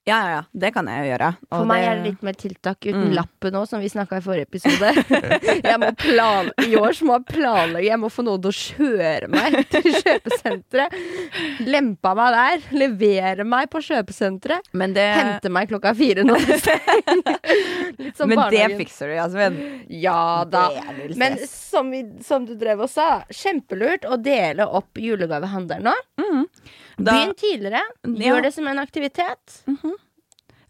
Ja, 0.09 0.17
ja, 0.25 0.31
ja. 0.33 0.43
Det 0.57 0.71
kan 0.75 0.87
jeg 0.89 1.05
jo 1.05 1.09
gjøre. 1.13 1.27
For 1.53 1.67
meg 1.69 1.83
det- 1.83 1.89
er 1.91 1.97
det 2.01 2.05
litt 2.07 2.23
mer 2.25 2.33
tiltak 2.33 2.79
uten 2.87 3.11
Mm. 3.11 3.15
lappen 3.15 3.53
òg, 3.61 3.67
som 3.69 3.81
vi 3.81 3.89
snakka 3.93 4.17
i 4.17 4.21
forrige 4.25 4.47
episode. 4.49 4.89
jeg 5.69 5.79
må 5.79 5.91
plan 6.01 6.49
I 6.65 6.75
år 6.81 6.95
så 6.97 7.05
må 7.05 7.19
jeg 7.19 7.27
planlegge. 7.37 7.85
Jeg 7.91 7.99
må 8.01 8.09
få 8.11 8.25
noen 8.25 8.41
til 8.41 8.51
å 8.51 8.57
kjøre 8.57 9.29
meg 9.29 9.59
til 9.71 9.83
kjøpesenteret. 9.93 10.97
Lempe 11.69 12.15
meg 12.17 12.33
der. 12.39 12.65
Levere 12.81 13.45
meg 13.45 13.69
på 13.71 13.83
kjøpesenteret. 13.85 14.73
Det, 14.73 15.07
Hente 15.21 15.51
meg 15.53 15.69
klokka 15.69 15.93
fire 15.95 16.25
når 16.25 16.47
det 16.49 16.59
stenger. 16.65 18.27
Men 18.27 18.51
det 18.51 18.65
fikser 18.81 19.13
du, 19.13 19.15
Jasmin. 19.21 19.61
Ja 20.01 20.45
da. 20.49 20.65
Men 21.21 21.37
som, 21.47 21.91
vi, 21.93 22.03
som 22.25 22.47
du 22.49 22.55
drev 22.59 22.81
og 22.87 22.91
sa, 22.91 23.23
kjempelurt 23.31 24.09
å 24.09 24.17
dele 24.21 24.65
opp 24.67 24.97
julegavehandelen 24.99 25.91
nå. 25.93 25.95
Da- 27.05 27.17
Begynn 27.17 27.35
tidligere. 27.41 27.83
Ja. 28.05 28.35
Gjør 28.35 28.43
det 28.49 28.55
som 28.55 28.67
en 28.71 28.79
aktivitet. 28.83 29.61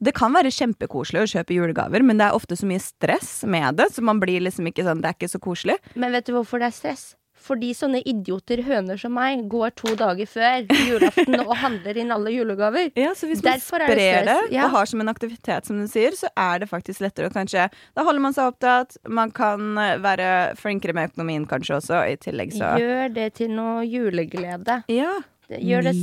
Det 0.00 0.14
kan 0.16 0.32
være 0.32 0.49
kjempekoselig 0.49 1.20
å 1.26 1.28
kjøpe 1.28 1.52
julegaver, 1.58 2.00
men 2.02 2.16
det 2.16 2.30
er 2.30 2.37
ofte 2.37 2.56
så 2.56 2.64
mye 2.68 2.80
stress 2.80 3.42
med 3.44 3.76
det, 3.76 3.90
så 3.92 4.00
man 4.00 4.20
blir 4.22 4.40
liksom 4.40 4.64
ikke 4.70 4.87
sånn 4.87 5.02
Det 5.04 5.10
er 5.10 5.16
ikke 5.18 5.28
så 5.34 5.40
koselig. 5.44 5.76
Men 5.94 6.12
vet 6.16 6.25
du 6.25 6.32
hvorfor 6.38 6.62
det 6.62 6.70
er 6.70 6.76
stress? 6.78 7.10
Fordi 7.40 7.70
sånne 7.72 8.02
idioter 8.04 8.60
høner 8.66 8.99
som 9.00 9.14
meg 9.16 9.46
går 9.49 9.70
to 9.80 9.94
dager 9.96 10.28
før 10.28 10.66
julaften 10.68 11.38
og 11.40 11.54
handler 11.56 11.96
inn 11.96 12.12
alle 12.12 12.32
julegaver. 12.34 12.90
Ja, 13.00 13.14
så 13.16 13.30
hvis 13.30 13.40
man 13.42 13.56
Derfor 13.56 13.80
er 13.80 13.88
det 13.88 13.96
sprer 13.96 14.26
det, 14.28 14.34
stress, 14.37 14.52
ja. 14.52 14.64
og 14.66 14.75
har 14.76 14.90
som 14.90 15.00
en 15.00 15.08
aktivitet, 15.12 15.64
som 15.68 15.80
du 15.80 15.87
sier, 15.88 16.16
så 16.20 16.28
er 16.37 16.60
det 16.60 16.68
faktisk 16.68 17.00
lettere 17.00 17.30
å 17.30 17.34
kanskje 17.34 17.70
Da 17.96 18.04
holder 18.04 18.25
man 18.26 18.37
seg 18.37 18.52
opptatt, 18.52 18.96
man 19.08 19.32
kan 19.32 19.72
eh, 19.80 19.96
være 20.04 20.28
flinkere 20.60 20.92
med 20.96 21.12
økonomien 21.14 21.49
kanskje 21.49 21.78
også, 21.80 22.02
i 22.12 22.16
tillegg 22.20 22.52
så 22.56 22.75
Gjør 22.80 23.08
det 23.16 23.30
til 23.40 23.52
noe 23.56 23.87
juleglede. 23.88 24.82
Ja. 24.92 25.16
Gjør 25.59 25.88
det, 25.88 25.95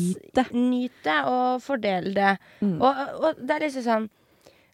Nyt 0.54 0.94
det. 1.08 1.18
Og 1.32 1.62
fordel 1.64 2.14
det. 2.18 2.38
Mm. 2.60 2.78
Og, 2.82 3.02
og 3.22 3.40
det 3.40 3.56
er 3.56 3.66
liksom 3.68 3.86
sånn 3.88 4.08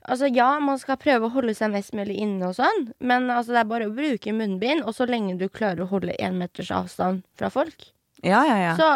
Altså 0.03 0.27
Ja, 0.27 0.59
man 0.59 0.75
skal 0.81 0.97
prøve 0.99 1.29
å 1.29 1.31
holde 1.31 1.53
seg 1.55 1.71
mest 1.71 1.93
mulig 1.95 2.17
inne 2.19 2.49
og 2.49 2.57
sånn, 2.57 2.89
men 2.99 3.29
altså, 3.31 3.53
det 3.55 3.61
er 3.61 3.69
bare 3.69 3.85
å 3.87 3.93
bruke 3.95 4.33
munnbind, 4.35 4.83
og 4.83 4.91
så 4.97 5.07
lenge 5.07 5.37
du 5.39 5.45
klarer 5.47 5.85
å 5.85 5.91
holde 5.93 6.17
én 6.19 6.35
meters 6.41 6.73
avstand 6.75 7.21
fra 7.39 7.47
folk, 7.53 7.85
Ja, 8.19 8.41
ja, 8.43 8.57
ja. 8.59 8.73
så, 8.75 8.89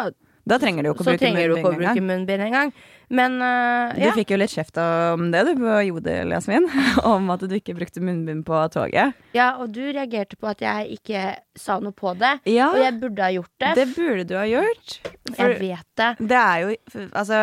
da 0.48 0.58
trenger 0.60 0.84
du 0.84 0.88
jo 0.90 0.94
ikke 0.96 1.04
å 1.04 1.10
bruke 1.12 1.30
munnbind 1.32 1.82
engang. 1.84 2.06
munnbind 2.08 2.44
engang. 2.48 2.72
Men 3.08 3.38
øh, 3.40 3.94
Du 3.96 4.10
fikk 4.18 4.32
jo 4.34 4.38
litt 4.40 4.52
kjeft 4.52 4.76
om 4.82 5.30
det, 5.32 5.44
du, 5.48 5.52
på 5.60 5.76
Jodel, 5.86 6.32
Jasmin. 6.34 6.66
Om 7.08 7.30
at 7.32 7.44
du 7.48 7.54
ikke 7.56 7.76
brukte 7.78 8.02
munnbind 8.04 8.44
på 8.48 8.60
toget. 8.74 9.16
ja, 9.36 9.50
og 9.60 9.72
du 9.72 9.80
reagerte 9.86 10.36
på 10.36 10.50
at 10.50 10.60
jeg 10.64 10.98
ikke 10.98 11.22
sa 11.56 11.78
noe 11.80 11.96
på 11.96 12.12
det, 12.20 12.34
Ja, 12.50 12.68
og 12.72 12.82
jeg 12.82 12.98
burde 13.00 13.24
ha 13.24 13.30
gjort 13.32 13.54
det. 13.64 13.74
det 13.80 13.86
burde 13.96 14.26
du 14.28 14.34
ha 14.36 14.44
gjort. 14.48 14.98
For 15.34 15.54
jeg 15.54 15.60
vet 15.62 15.86
det. 16.00 16.10
det 16.28 16.40
er 16.42 16.58
jo 16.64 16.74
Altså, 17.12 17.38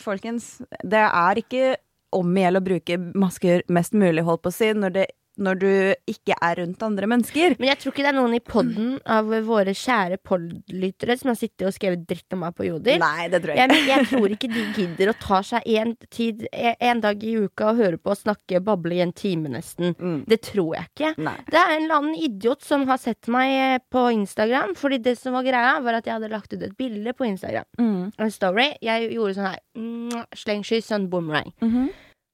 folkens, 0.00 0.60
det 0.84 1.00
er 1.06 1.40
ikke 1.40 1.76
om 2.12 2.26
å 2.34 2.42
gjelde 2.42 2.60
å 2.60 2.66
bruke 2.66 2.96
masker 3.14 3.62
mest 3.70 3.94
mulig, 3.94 4.24
holdt 4.26 4.42
på 4.42 4.50
å 4.50 4.54
si, 4.54 4.72
når, 4.74 4.94
det, 4.96 5.06
når 5.40 5.60
du 5.60 5.70
ikke 6.12 6.36
er 6.36 6.58
rundt 6.60 6.82
andre 6.84 7.08
mennesker. 7.10 7.56
Men 7.58 7.70
jeg 7.72 7.80
tror 7.82 7.94
ikke 7.94 8.04
det 8.04 8.10
er 8.12 8.18
noen 8.18 8.36
i 8.36 8.42
podden 8.44 8.90
av 9.10 9.30
våre 9.46 9.74
kjære 9.76 10.18
podlyttere 10.26 11.16
som 11.20 11.32
har 11.32 11.38
sittet 11.40 11.66
og 11.68 11.74
skrevet 11.76 12.04
dritt 12.08 12.36
om 12.36 12.42
meg 12.44 12.54
på 12.58 12.66
Jodel. 12.68 13.00
Nei, 13.02 13.28
det 13.32 13.42
tror 13.44 13.54
jeg 13.54 13.62
Jeg, 13.62 13.70
ikke. 13.80 13.90
jeg 13.90 14.08
tror 14.12 14.34
ikke 14.36 14.50
de 14.52 14.64
gidder 14.76 15.12
å 15.12 15.16
ta 15.20 15.40
seg 15.50 15.68
en, 15.80 15.94
tid, 16.12 16.44
en 16.52 17.02
dag 17.04 17.24
i 17.24 17.34
uka 17.46 17.70
og 17.72 17.80
høre 17.80 18.00
på 18.00 18.12
og 18.14 18.18
snakke 18.20 18.60
bable 18.64 18.96
i 18.98 19.02
en 19.04 19.12
time, 19.16 19.50
nesten. 19.52 19.94
Mm. 19.98 20.20
Det 20.30 20.40
tror 20.50 20.74
jeg 20.76 20.90
ikke. 20.92 21.12
Nei. 21.22 21.36
Det 21.50 21.60
er 21.60 21.74
en 21.76 21.84
eller 21.86 21.98
annen 22.00 22.18
idiot 22.18 22.64
som 22.66 22.86
har 22.90 23.00
sett 23.00 23.30
meg 23.32 23.52
eh, 23.56 23.78
på 23.92 24.06
Instagram. 24.16 24.74
Fordi 24.78 25.00
det 25.04 25.16
som 25.20 25.36
var 25.36 25.46
greia, 25.46 25.76
var 25.84 26.00
at 26.00 26.08
jeg 26.08 26.16
hadde 26.18 26.32
lagt 26.32 26.52
ut 26.54 26.62
et 26.66 26.76
bilde 26.78 27.14
på 27.16 27.28
Instagram. 27.28 27.68
Mm. 27.80 28.10
En 28.18 28.34
story. 28.34 28.70
Jeg 28.84 29.10
gjorde 29.14 29.36
sånn 29.38 29.50
her. 29.52 29.60
Slengsky, 29.76 30.24
Slengskyss 30.36 30.90
og 30.92 30.96
Mm 31.00 31.10
boomerang. 31.10 31.52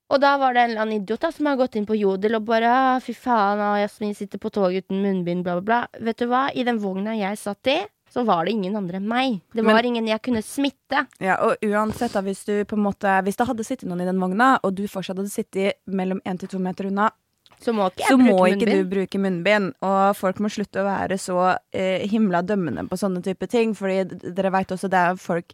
Og 0.07 0.21
da 0.23 0.37
var 0.39 0.55
det 0.55 0.63
en 0.63 0.71
eller 0.71 0.85
annen 0.85 1.01
idiot 1.03 1.25
da, 1.25 1.33
som 1.35 1.49
har 1.51 1.57
gått 1.59 1.75
inn 1.79 1.87
på 1.89 1.97
Jodel 1.99 2.37
og 2.39 2.45
bare 2.47 2.71
«Ah, 2.71 2.99
Fy 3.03 3.11
faen, 3.19 3.59
ah, 3.59 3.75
Jasmin 3.83 4.15
sitter 4.15 4.39
på 4.39 4.53
toget 4.55 4.85
uten 4.87 5.01
munnbind, 5.03 5.43
bla, 5.43 5.57
bla, 5.59 5.65
bla. 5.67 6.01
Vet 6.07 6.21
du 6.23 6.29
hva? 6.31 6.45
I 6.55 6.63
den 6.67 6.79
vogna 6.79 7.17
jeg 7.19 7.41
satt 7.41 7.67
i, 7.73 7.81
så 8.15 8.23
var 8.25 8.47
det 8.47 8.53
ingen 8.55 8.77
andre 8.79 9.01
enn 9.01 9.09
meg. 9.11 9.41
Det 9.53 9.65
Men- 9.65 9.75
var 9.75 9.83
ingen 9.83 10.07
jeg 10.07 10.23
kunne 10.23 10.43
smitte. 10.47 11.07
Ja, 11.19 11.41
og 11.43 11.57
uansett 11.67 12.13
da, 12.15 12.23
hvis 12.23 12.45
du 12.47 12.65
på 12.65 12.77
en 12.79 12.85
måte 12.87 13.11
Hvis 13.25 13.37
det 13.37 13.49
hadde 13.49 13.65
sittet 13.67 13.89
noen 13.91 14.01
i 14.01 14.07
den 14.07 14.21
vogna, 14.23 14.61
og 14.63 14.77
du 14.77 14.87
fortsatt 14.87 15.19
hadde 15.19 15.33
sittet 15.33 15.75
mellom 15.87 16.21
1 16.25 16.39
til 16.39 16.49
2 16.55 16.59
meter 16.63 16.87
unna, 16.87 17.11
Så 17.59 17.73
må 17.73 17.89
ikke 17.91 18.07
så 18.07 18.17
må 18.21 18.37
ikke 18.47 18.67
du 18.71 18.85
bruke 18.85 19.19
munnbind. 19.19 19.73
Og 19.83 20.15
folk 20.15 20.37
må 20.39 20.49
slutte 20.53 20.83
å 20.83 20.85
være 20.85 21.17
så 21.19 21.59
eh, 21.73 22.07
himla 22.07 22.43
dømmende 22.43 22.87
på 22.87 22.99
sånne 23.01 23.23
type 23.25 23.49
ting. 23.49 23.75
Fordi 23.75 24.05
dere 24.35 24.53
veit 24.53 24.69
også, 24.69 24.89
det 24.91 24.99
er 24.99 25.17
folk 25.17 25.53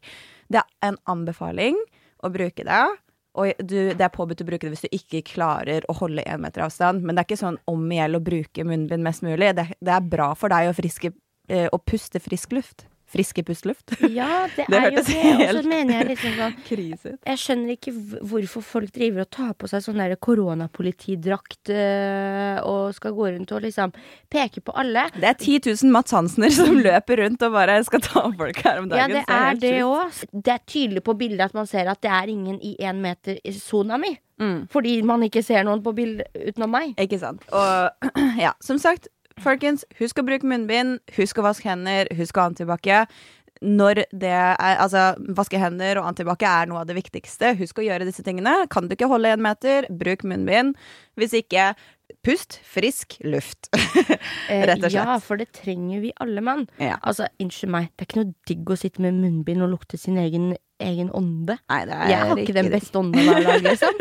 Det 0.50 0.58
er 0.60 0.64
en 0.82 0.98
anbefaling 1.06 1.76
å 2.22 2.28
bruke 2.30 2.64
det. 2.66 2.84
Og 3.40 3.52
du, 3.64 3.76
det 3.96 4.04
er 4.04 4.12
påbudt 4.12 4.42
å 4.44 4.46
bruke 4.48 4.66
det 4.66 4.74
hvis 4.74 4.84
du 4.84 4.96
ikke 4.96 5.22
klarer 5.32 5.86
å 5.88 5.96
holde 5.96 6.24
én 6.28 6.42
meter 6.42 6.66
avstand. 6.66 7.00
Men 7.00 7.16
det 7.16 7.22
er 7.22 7.30
ikke 7.30 7.40
sånn 7.40 7.60
om 7.70 7.84
i 7.88 7.98
hjel 8.00 8.18
å 8.18 8.24
bruke 8.24 8.66
munnbind 8.68 9.04
mest 9.06 9.24
mulig. 9.24 9.54
Det, 9.56 9.70
det 9.80 9.94
er 9.94 10.08
bra 10.14 10.32
for 10.38 10.52
deg 10.52 10.68
å, 10.68 10.74
friske, 10.76 11.14
eh, 11.48 11.68
å 11.72 11.80
puste 11.80 12.20
frisk 12.20 12.52
luft. 12.52 12.86
Friske 13.12 13.44
pustluft. 13.44 13.94
Ja, 14.08 14.46
det, 14.56 14.66
Det 14.70 14.78
er 14.78 14.88
jo 14.90 15.02
det. 15.04 15.48
Og 15.48 15.58
så 15.58 15.62
mener 15.68 15.98
jeg 15.98 16.08
liksom 16.12 16.36
sånn 16.38 16.56
Krise. 16.68 17.14
Jeg 17.28 17.42
skjønner 17.42 17.74
ikke 17.76 17.92
hvorfor 18.30 18.64
folk 18.64 18.94
driver 18.94 19.26
og 19.26 19.30
tar 19.34 19.52
på 19.58 19.70
seg 19.70 19.84
sånn 19.84 20.00
der 20.00 20.16
koronapolitidrakt 20.22 21.72
øh, 21.74 22.58
og 22.68 22.96
skal 22.96 23.16
gå 23.16 23.30
rundt 23.34 23.52
og 23.52 23.64
liksom 23.66 23.94
peke 24.32 24.64
på 24.64 24.74
alle. 24.80 25.06
Det 25.16 25.28
er 25.28 25.38
10 25.38 25.60
000 25.84 25.92
Mats 25.94 26.16
Hansener 26.16 26.54
som 26.54 26.80
løper 26.88 27.24
rundt 27.24 27.44
og 27.46 27.56
bare 27.56 27.78
skal 27.86 28.04
ta 28.04 28.26
folk 28.38 28.64
her 28.64 28.82
om 28.82 28.90
dagen. 28.92 29.16
Ja, 29.18 29.20
det 29.20 29.24
er 29.28 29.62
det 29.62 29.76
òg. 29.86 30.24
Det 30.32 30.56
er 30.56 30.66
tydelig 30.66 31.04
på 31.06 31.16
bildet 31.18 31.50
at 31.50 31.56
man 31.56 31.68
ser 31.70 31.90
at 31.92 32.02
det 32.04 32.12
er 32.12 32.32
ingen 32.32 32.60
i 32.64 32.76
én 32.80 33.02
meter 33.02 33.40
sona 33.58 34.00
mi. 34.00 34.14
Mm. 34.42 34.66
Fordi 34.72 34.96
man 35.06 35.22
ikke 35.22 35.42
ser 35.44 35.62
noen 35.66 35.82
på 35.84 35.92
bildet 35.94 36.32
utenom 36.34 36.72
meg. 36.72 36.94
Ikke 37.00 37.20
sant. 37.20 37.44
Og 37.52 38.08
ja, 38.44 38.54
som 38.64 38.80
sagt, 38.82 39.08
folkens, 39.40 39.86
husk 40.00 40.18
å 40.18 40.26
bruke 40.26 40.48
munnbind, 40.48 41.00
husk 41.16 41.38
å 41.38 41.46
vaske 41.46 41.70
hender, 41.70 42.10
husk 42.18 42.36
å 42.36 42.44
ha 42.44 42.50
antibac. 42.52 42.90
Når 43.62 44.02
det 44.10 44.32
er 44.34 44.56
Altså, 44.58 45.14
vaske 45.38 45.58
hender 45.60 46.00
og 46.00 46.08
antibac 46.10 46.42
er 46.42 46.66
noe 46.66 46.82
av 46.82 46.88
det 46.88 46.96
viktigste. 46.98 47.54
Husk 47.60 47.78
å 47.78 47.86
gjøre 47.86 48.08
disse 48.08 48.24
tingene. 48.26 48.66
Kan 48.68 48.88
du 48.88 48.96
ikke 48.96 49.10
holde 49.10 49.30
én 49.30 49.44
meter, 49.44 49.86
bruk 49.88 50.24
munnbind. 50.26 50.74
Hvis 51.16 51.36
ikke, 51.38 51.74
pust 52.26 52.58
frisk 52.66 53.16
luft. 53.24 53.70
Eh, 53.72 54.64
Rett 54.68 54.82
og 54.82 54.90
slett. 54.90 54.98
Ja, 54.98 55.16
for 55.22 55.40
det 55.40 55.52
trenger 55.56 56.02
vi 56.02 56.12
alle, 56.22 56.42
mann. 56.44 56.66
Ja. 56.82 56.98
Altså, 57.02 57.28
unnskyld 57.42 57.72
meg, 57.72 57.88
det 57.94 58.04
er 58.04 58.10
ikke 58.10 58.20
noe 58.22 58.34
digg 58.50 58.74
å 58.74 58.78
sitte 58.78 59.02
med 59.04 59.18
munnbind 59.22 59.64
og 59.64 59.72
lukte 59.76 60.00
sin 60.00 60.18
egen, 60.20 60.52
egen 60.82 61.10
ånde. 61.14 61.56
Nei, 61.70 61.80
det 61.86 61.98
Jeg 62.10 62.18
har 62.28 62.40
ikke 62.42 62.54
den 62.56 62.70
beste 62.72 62.98
ånden 62.98 63.28
hver 63.28 63.44
dag, 63.46 63.66
liksom. 63.66 64.00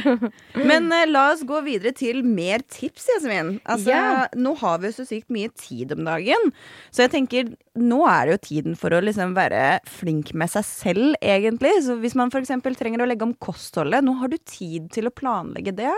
Men 0.70 0.86
uh, 0.92 1.04
la 1.10 1.24
oss 1.32 1.42
gå 1.48 1.58
videre 1.66 1.92
til 1.96 2.20
mer 2.26 2.62
tips, 2.70 3.08
Jasmin. 3.14 3.56
Altså, 3.64 3.90
Ja. 3.90 4.26
Nå 4.38 4.54
har 4.60 4.78
vi 4.82 4.90
jo 4.90 4.96
så 5.00 5.06
sykt 5.08 5.32
mye 5.34 5.50
tid 5.58 5.92
om 5.96 6.04
dagen. 6.06 6.52
Så 6.94 7.04
jeg 7.06 7.12
tenker, 7.16 7.50
nå 7.78 8.02
er 8.06 8.28
det 8.28 8.36
jo 8.36 8.42
tiden 8.48 8.78
for 8.78 8.94
å 8.94 9.02
liksom 9.02 9.34
være 9.38 9.80
flink 9.88 10.32
med 10.38 10.52
seg 10.52 10.66
selv, 10.68 11.16
egentlig. 11.22 11.74
Så 11.86 11.96
hvis 12.02 12.14
man 12.18 12.30
f.eks. 12.32 12.52
trenger 12.78 13.02
å 13.02 13.08
legge 13.08 13.26
om 13.26 13.34
kostholdet, 13.42 14.04
nå 14.06 14.14
har 14.20 14.30
du 14.32 14.38
tid 14.38 14.90
til 14.94 15.10
å 15.10 15.14
planlegge 15.14 15.74
det. 15.82 15.92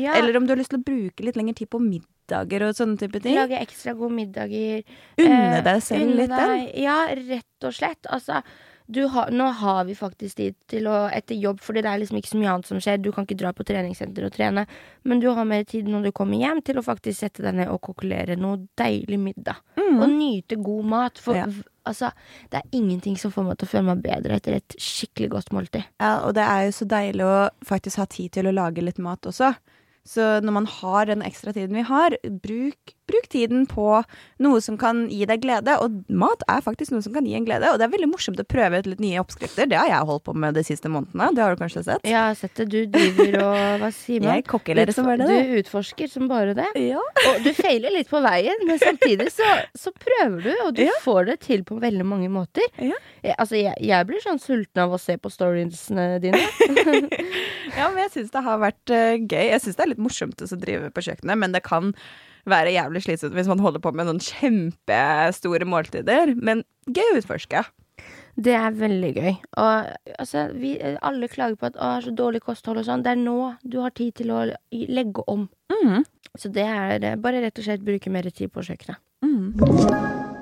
Ja, 0.00 0.16
Eller 0.16 0.38
om 0.40 0.46
du 0.48 0.54
har 0.54 0.60
lyst 0.62 0.72
til 0.74 0.80
å 0.80 0.86
bruke 0.86 1.26
litt 1.26 1.36
lengre 1.36 1.56
tid 1.58 1.68
på 1.72 1.82
middager 1.82 2.64
og 2.66 2.72
sånne 2.78 2.98
type 3.00 3.20
ting. 3.22 3.36
Lage 3.38 3.60
ekstra 3.60 3.92
gode 3.98 4.16
middager. 4.16 4.86
Unne 5.20 5.58
Eh, 5.58 5.62
deg 5.66 5.82
selv 5.84 6.08
unne 6.08 6.16
litt 6.22 6.32
den. 6.32 6.64
Ja, 6.82 6.96
rett 7.12 7.68
og 7.68 7.76
slett. 7.76 8.08
Altså, 8.12 8.40
du 8.86 9.04
har, 9.10 9.30
nå 9.34 9.46
har 9.60 9.84
vi 9.84 9.94
faktisk 9.98 10.38
tid 10.38 10.54
til 10.70 10.86
å 10.86 11.06
etter 11.10 11.38
jobb, 11.38 11.58
fordi 11.64 11.82
det 11.82 11.90
er 11.90 12.00
liksom 12.02 12.18
ikke 12.20 12.30
så 12.32 12.40
mye 12.40 12.52
annet 12.52 12.68
som 12.68 12.80
skjer. 12.82 13.00
Du 13.02 13.10
kan 13.14 13.26
ikke 13.26 13.38
dra 13.40 13.50
på 13.56 13.66
treningssenter 13.66 14.28
og 14.28 14.34
trene, 14.36 14.66
men 15.02 15.22
du 15.22 15.26
har 15.34 15.48
mer 15.48 15.64
tid 15.66 15.88
når 15.90 16.08
du 16.08 16.12
kommer 16.14 16.38
hjem 16.38 16.62
til 16.66 16.78
å 16.78 16.84
faktisk 16.86 17.18
sette 17.18 17.42
deg 17.42 17.58
ned 17.58 17.72
og 17.72 17.80
kokkelere 17.88 18.38
noe 18.38 18.62
deilig 18.78 19.18
middag. 19.22 19.58
Mm. 19.78 19.98
Og 19.98 20.06
nyte 20.12 20.60
god 20.62 20.92
mat. 20.92 21.18
For 21.22 21.38
Ja. 21.40 21.48
altså, 21.84 22.12
det 22.50 22.62
er 22.62 22.78
ingenting 22.78 23.18
som 23.18 23.34
får 23.34 23.48
meg 23.48 23.58
til 23.58 23.66
å 23.66 23.72
føle 23.74 23.94
meg 23.94 24.04
bedre 24.06 24.38
etter 24.38 24.60
et 24.60 24.78
skikkelig 24.78 25.30
godt 25.34 25.52
måltid. 25.56 25.88
Ja, 26.00 26.20
og 26.26 26.34
det 26.38 26.46
er 26.46 26.66
jo 26.66 26.76
så 26.78 26.86
deilig 26.86 27.26
å 27.26 27.50
faktisk 27.66 27.98
ha 28.02 28.06
tid 28.06 28.32
til 28.38 28.46
å 28.46 28.54
lage 28.54 28.84
litt 28.86 28.98
mat 29.02 29.26
også. 29.26 29.54
Så 30.06 30.38
når 30.44 30.54
man 30.60 30.66
har 30.70 31.08
den 31.10 31.22
ekstra 31.26 31.52
tiden 31.56 31.74
vi 31.74 31.82
har, 31.88 32.14
bruk, 32.42 32.92
bruk 33.10 33.26
tiden 33.30 33.64
på 33.70 34.02
noe 34.42 34.60
som 34.62 34.76
kan 34.78 35.04
gi 35.10 35.26
deg 35.26 35.40
glede. 35.42 35.74
Og 35.82 36.00
mat 36.10 36.42
er 36.50 36.62
faktisk 36.62 36.92
noe 36.94 37.02
som 37.02 37.14
kan 37.14 37.26
gi 37.26 37.34
en 37.38 37.44
glede, 37.46 37.68
og 37.72 37.78
det 37.80 37.86
er 37.88 37.92
veldig 37.92 38.08
morsomt 38.12 38.38
å 38.42 38.46
prøve 38.46 38.80
ut 38.82 38.88
litt 38.90 39.02
nye 39.02 39.18
oppskrifter. 39.22 39.66
Det 39.70 39.78
har 39.78 39.90
jeg 39.90 40.08
holdt 40.08 40.24
på 40.28 40.34
med 40.38 40.54
de 40.58 40.62
siste 40.66 40.90
månedene, 40.90 41.28
det 41.36 41.42
har 41.44 41.54
du 41.56 41.62
kanskje 41.64 41.82
sett? 41.88 42.06
Jeg 42.06 42.18
har 42.18 42.34
sett 42.38 42.54
det. 42.62 42.68
Du 42.72 42.78
driver 42.94 43.36
og 43.42 43.58
Hva 43.82 43.90
sier 43.94 44.22
man? 44.24 44.38
Jeg 44.38 44.46
kokkelerer 44.50 44.94
som 44.96 45.06
bare 45.10 45.26
det. 45.26 45.38
Du 45.50 45.54
utforsker 45.62 46.10
som 46.12 46.30
bare 46.30 46.54
det. 46.58 46.68
Ja. 46.86 47.02
Og 47.32 47.42
du 47.46 47.50
feiler 47.58 47.94
litt 47.94 48.10
på 48.10 48.22
veien, 48.24 48.62
men 48.68 48.78
samtidig 48.82 49.28
så, 49.34 49.46
så 49.78 49.90
prøver 49.94 50.40
du, 50.46 50.52
og 50.66 50.74
du 50.78 50.84
Ja. 50.86 50.94
får 51.02 51.26
det 51.32 51.38
til 51.46 51.66
på 51.66 51.80
veldig 51.82 52.06
mange 52.06 52.30
måter. 52.30 52.66
Ja. 52.78 52.94
Jeg, 53.22 53.34
altså, 53.38 53.58
jeg, 53.58 53.74
jeg 53.82 54.06
blir 54.06 54.22
sånn 54.22 54.38
sulten 54.42 54.82
av 54.86 54.94
å 54.94 55.02
se 55.02 55.18
på 55.18 55.30
storiesene 55.34 56.08
dine. 56.22 56.42
Ja, 57.76 57.88
men 57.92 57.98
jeg 58.06 58.12
syns 58.14 58.30
det 58.32 58.40
har 58.46 58.60
vært 58.62 58.92
uh, 58.94 59.16
gøy. 59.20 59.42
Jeg 59.50 59.60
syns 59.60 59.76
det 59.76 59.82
er 59.84 59.90
litt 59.90 59.95
morsomt 60.00 60.42
å 60.42 60.60
drive 60.60 60.92
på 60.94 61.04
kjøkkenet, 61.08 61.38
men 61.40 61.56
det 61.56 61.64
kan 61.66 61.94
være 62.46 62.74
jævlig 62.76 63.02
slitsomt 63.06 63.34
hvis 63.34 63.50
man 63.50 63.62
holder 63.62 63.82
på 63.82 63.92
med 63.96 64.08
noen 64.08 64.22
kjempestore 64.22 65.66
måltider. 65.68 66.34
Men 66.38 66.62
gøy 66.86 67.14
å 67.14 67.18
utforske. 67.20 67.64
Det 68.36 68.52
er 68.52 68.76
veldig 68.76 69.12
gøy. 69.16 69.32
Og 69.62 70.12
altså, 70.18 70.46
vi 70.52 70.74
alle 71.00 71.28
klager 71.32 71.56
på 71.56 71.70
at 71.70 71.80
å, 71.80 71.96
så 72.04 72.12
dårlig 72.12 72.42
kosthold 72.44 72.82
og 72.82 72.88
sånn. 72.88 73.04
Det 73.06 73.14
er 73.14 73.22
nå 73.22 73.38
du 73.64 73.80
har 73.80 73.96
tid 73.96 74.18
til 74.20 74.34
å 74.36 74.44
legge 74.70 75.24
om. 75.32 75.48
Mm. 75.72 76.04
Så 76.36 76.52
det 76.52 76.68
er 76.68 77.00
eh, 77.00 77.20
bare 77.20 77.40
rett 77.46 77.58
og 77.58 77.66
slett 77.66 77.84
bruke 77.86 78.12
mer 78.12 78.28
tid 78.28 78.52
på 78.52 78.66
kjøkkenet. 78.68 79.00
Mm. 79.24 80.35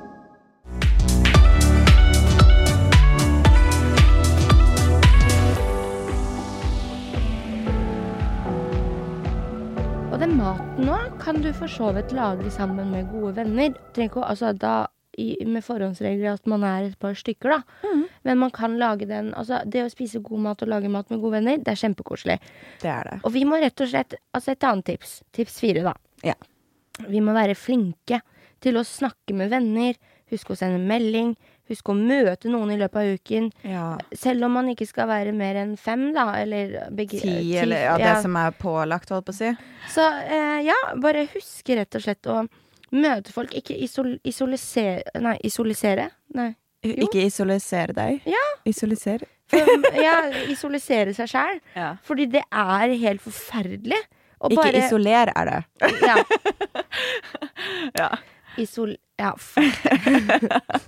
Maten 10.35 10.87
nå 10.89 10.97
kan 11.23 11.39
du 11.43 11.53
for 11.55 11.71
så 11.71 11.93
vidt 11.95 12.13
lage 12.15 12.51
sammen 12.51 12.91
med 12.91 13.07
gode 13.13 13.35
venner. 13.37 13.75
Trenger 13.95 14.11
ikke 14.11 14.25
altså 14.27 14.51
da 14.59 14.75
i, 15.21 15.29
med 15.47 15.63
forhåndsregler 15.63 16.35
at 16.35 16.49
man 16.51 16.65
er 16.67 16.89
et 16.89 16.97
par 16.99 17.15
stykker, 17.19 17.55
da. 17.55 17.87
Mm. 17.87 18.03
Men 18.27 18.41
man 18.41 18.51
kan 18.55 18.75
lage 18.81 19.07
den 19.07 19.31
Altså, 19.39 19.61
det 19.67 19.85
å 19.85 19.93
spise 19.93 20.23
god 20.25 20.43
mat 20.49 20.65
og 20.65 20.73
lage 20.73 20.91
mat 20.91 21.11
med 21.13 21.23
gode 21.23 21.39
venner, 21.39 21.61
det 21.63 21.71
er 21.71 21.81
kjempekoselig. 21.85 22.39
Det 22.83 22.91
er 22.91 23.11
det. 23.11 23.21
Og 23.23 23.35
vi 23.37 23.45
må 23.47 23.61
rett 23.63 23.85
og 23.85 23.91
slett 23.93 24.17
Altså, 24.33 24.55
et 24.55 24.67
annet 24.67 24.91
tips. 24.91 25.17
Tips 25.37 25.61
fire, 25.63 25.85
da. 25.87 25.95
Ja. 26.27 26.35
Vi 27.07 27.23
må 27.23 27.35
være 27.37 27.55
flinke 27.59 28.21
til 28.65 28.81
å 28.81 28.87
snakke 28.87 29.37
med 29.39 29.53
venner. 29.55 29.95
Huske 30.33 30.55
å 30.55 30.59
sende 30.59 30.83
melding. 30.83 31.35
Huske 31.71 31.95
å 31.95 31.97
møte 31.97 32.51
noen 32.53 32.75
i 32.75 32.77
løpet 32.77 33.01
av 33.01 33.15
uken. 33.17 33.47
Ja. 33.65 33.85
Selv 34.13 34.45
om 34.45 34.53
man 34.59 34.69
ikke 34.69 34.85
skal 34.89 35.09
være 35.09 35.33
mer 35.37 35.57
enn 35.63 35.77
fem, 35.81 36.11
da, 36.13 36.27
eller 36.43 36.91
begge, 36.93 37.23
Ti, 37.23 37.55
eller 37.63 37.87
ja, 37.87 37.95
det 38.01 38.19
som 38.27 38.37
er 38.37 38.53
pålagt, 38.59 39.13
holdt 39.15 39.31
på 39.31 39.33
å 39.33 39.39
si. 39.39 39.53
Så 39.95 40.05
eh, 40.29 40.59
ja, 40.67 40.77
bare 41.01 41.25
huske 41.33 41.79
rett 41.79 41.97
og 41.97 42.05
slett 42.05 42.29
å 42.29 42.43
møte 42.95 43.33
folk. 43.33 43.55
Ikke 43.57 43.77
isol 43.81 44.19
isolisere 44.29 45.23
Nei, 45.25 45.39
isolisere? 45.49 46.11
Nei. 46.37 46.51
Jo. 46.85 47.07
Ikke 47.07 47.25
isolisere 47.25 47.97
deg. 47.97 48.27
Ja. 48.29 48.45
Isolisere. 48.69 49.31
For, 49.49 49.65
ja, 50.05 50.19
isolisere 50.53 51.15
seg 51.17 51.33
sjæl. 51.33 51.63
Ja. 51.77 51.95
Fordi 52.05 52.29
det 52.37 52.45
er 52.45 52.93
helt 53.07 53.25
forferdelig. 53.25 54.03
Og 54.45 54.53
Ikke 54.53 54.67
bare 54.67 54.85
isoler, 54.85 55.33
er 55.33 55.51
det. 55.51 55.91
Ja. 56.05 56.21
Ja. 57.95 58.09
Isol... 58.59 58.97
Ja, 59.19 59.33
fuck. 59.39 59.65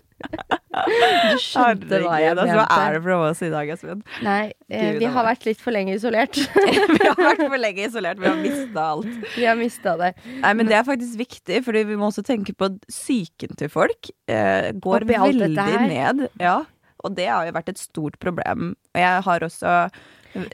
Du 0.17 1.41
skjønte 1.41 1.99
hva 2.05 2.19
jeg 2.21 2.35
altså, 2.35 2.57
hva 2.59 2.67
er 2.83 2.97
det 2.97 3.01
for 3.05 3.25
oss 3.31 3.41
i 3.45 3.49
dag, 3.53 3.71
Espen? 3.73 4.03
Nei, 4.25 4.53
eh, 4.69 4.83
Gud, 4.85 4.99
vi 5.01 5.11
har 5.17 5.27
vært 5.27 5.47
litt 5.49 5.63
for 5.63 5.75
lenge 5.75 5.95
isolert. 5.97 6.37
vi 6.67 7.01
har 7.01 7.17
vært 7.17 7.43
for 7.43 7.61
lenge 7.61 7.87
isolert, 7.89 8.21
vi 8.21 8.29
har 8.29 8.39
mista 8.41 8.87
alt. 8.93 9.11
vi 9.35 9.47
har 9.49 9.59
mista 9.61 9.97
det. 10.01 10.13
Nei, 10.43 10.53
men 10.59 10.69
det 10.69 10.79
er 10.79 10.87
faktisk 10.89 11.19
viktig, 11.21 11.63
Fordi 11.67 11.85
vi 11.89 11.99
må 11.99 12.11
også 12.11 12.25
tenke 12.27 12.55
på 12.57 12.71
at 12.71 12.79
psyken 12.93 13.57
til 13.61 13.73
folk 13.73 14.13
eh, 14.29 14.73
går 14.85 15.09
veldig 15.09 15.51
ned. 15.57 16.27
Ja, 16.43 16.61
og 17.05 17.17
det 17.17 17.31
har 17.31 17.49
jo 17.49 17.57
vært 17.57 17.73
et 17.73 17.81
stort 17.81 18.21
problem. 18.23 18.75
Og 18.95 19.03
jeg 19.03 19.27
har 19.29 19.49
også 19.49 19.75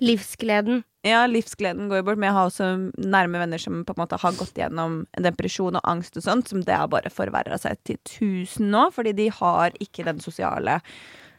Livsgleden. 0.02 0.84
Ja, 1.02 1.24
livsgleden 1.26 1.88
går 1.90 1.98
jo 1.98 2.04
bort, 2.06 2.18
men 2.22 2.28
jeg 2.28 2.36
har 2.36 2.46
også 2.46 2.66
nærme 3.02 3.40
venner 3.42 3.58
som 3.58 3.80
på 3.82 3.94
en 3.96 4.02
måte 4.04 4.20
har 4.22 4.36
gått 4.38 4.54
gjennom 4.54 5.00
en 5.18 5.26
depresjon 5.26 5.74
og 5.80 5.88
angst 5.90 6.14
og 6.20 6.22
sånt, 6.22 6.52
som 6.52 6.62
det 6.62 6.76
har 6.78 6.92
bare 6.92 7.10
forverra 7.10 7.58
seg 7.58 7.80
til 7.88 7.98
tusen 8.06 8.70
nå, 8.70 8.84
fordi 8.94 9.16
de 9.18 9.26
har 9.34 9.74
ikke 9.82 10.06
den 10.06 10.22
sosiale 10.22 10.78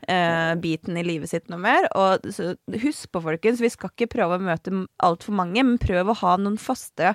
eh, 0.08 0.54
biten 0.62 0.98
i 1.00 1.04
livet 1.06 1.30
sitt 1.32 1.50
noe 1.52 1.60
mer. 1.62 1.88
Og 1.98 2.24
husk 2.84 3.12
på, 3.14 3.22
folkens, 3.24 3.62
vi 3.64 3.70
skal 3.74 3.92
ikke 3.94 4.10
prøve 4.16 4.38
å 4.38 4.44
møte 4.44 4.74
altfor 5.04 5.36
mange, 5.38 5.64
men 5.64 5.78
prøv 5.82 6.12
å 6.12 6.16
ha 6.22 6.36
noen 6.42 6.58
faste 6.62 7.14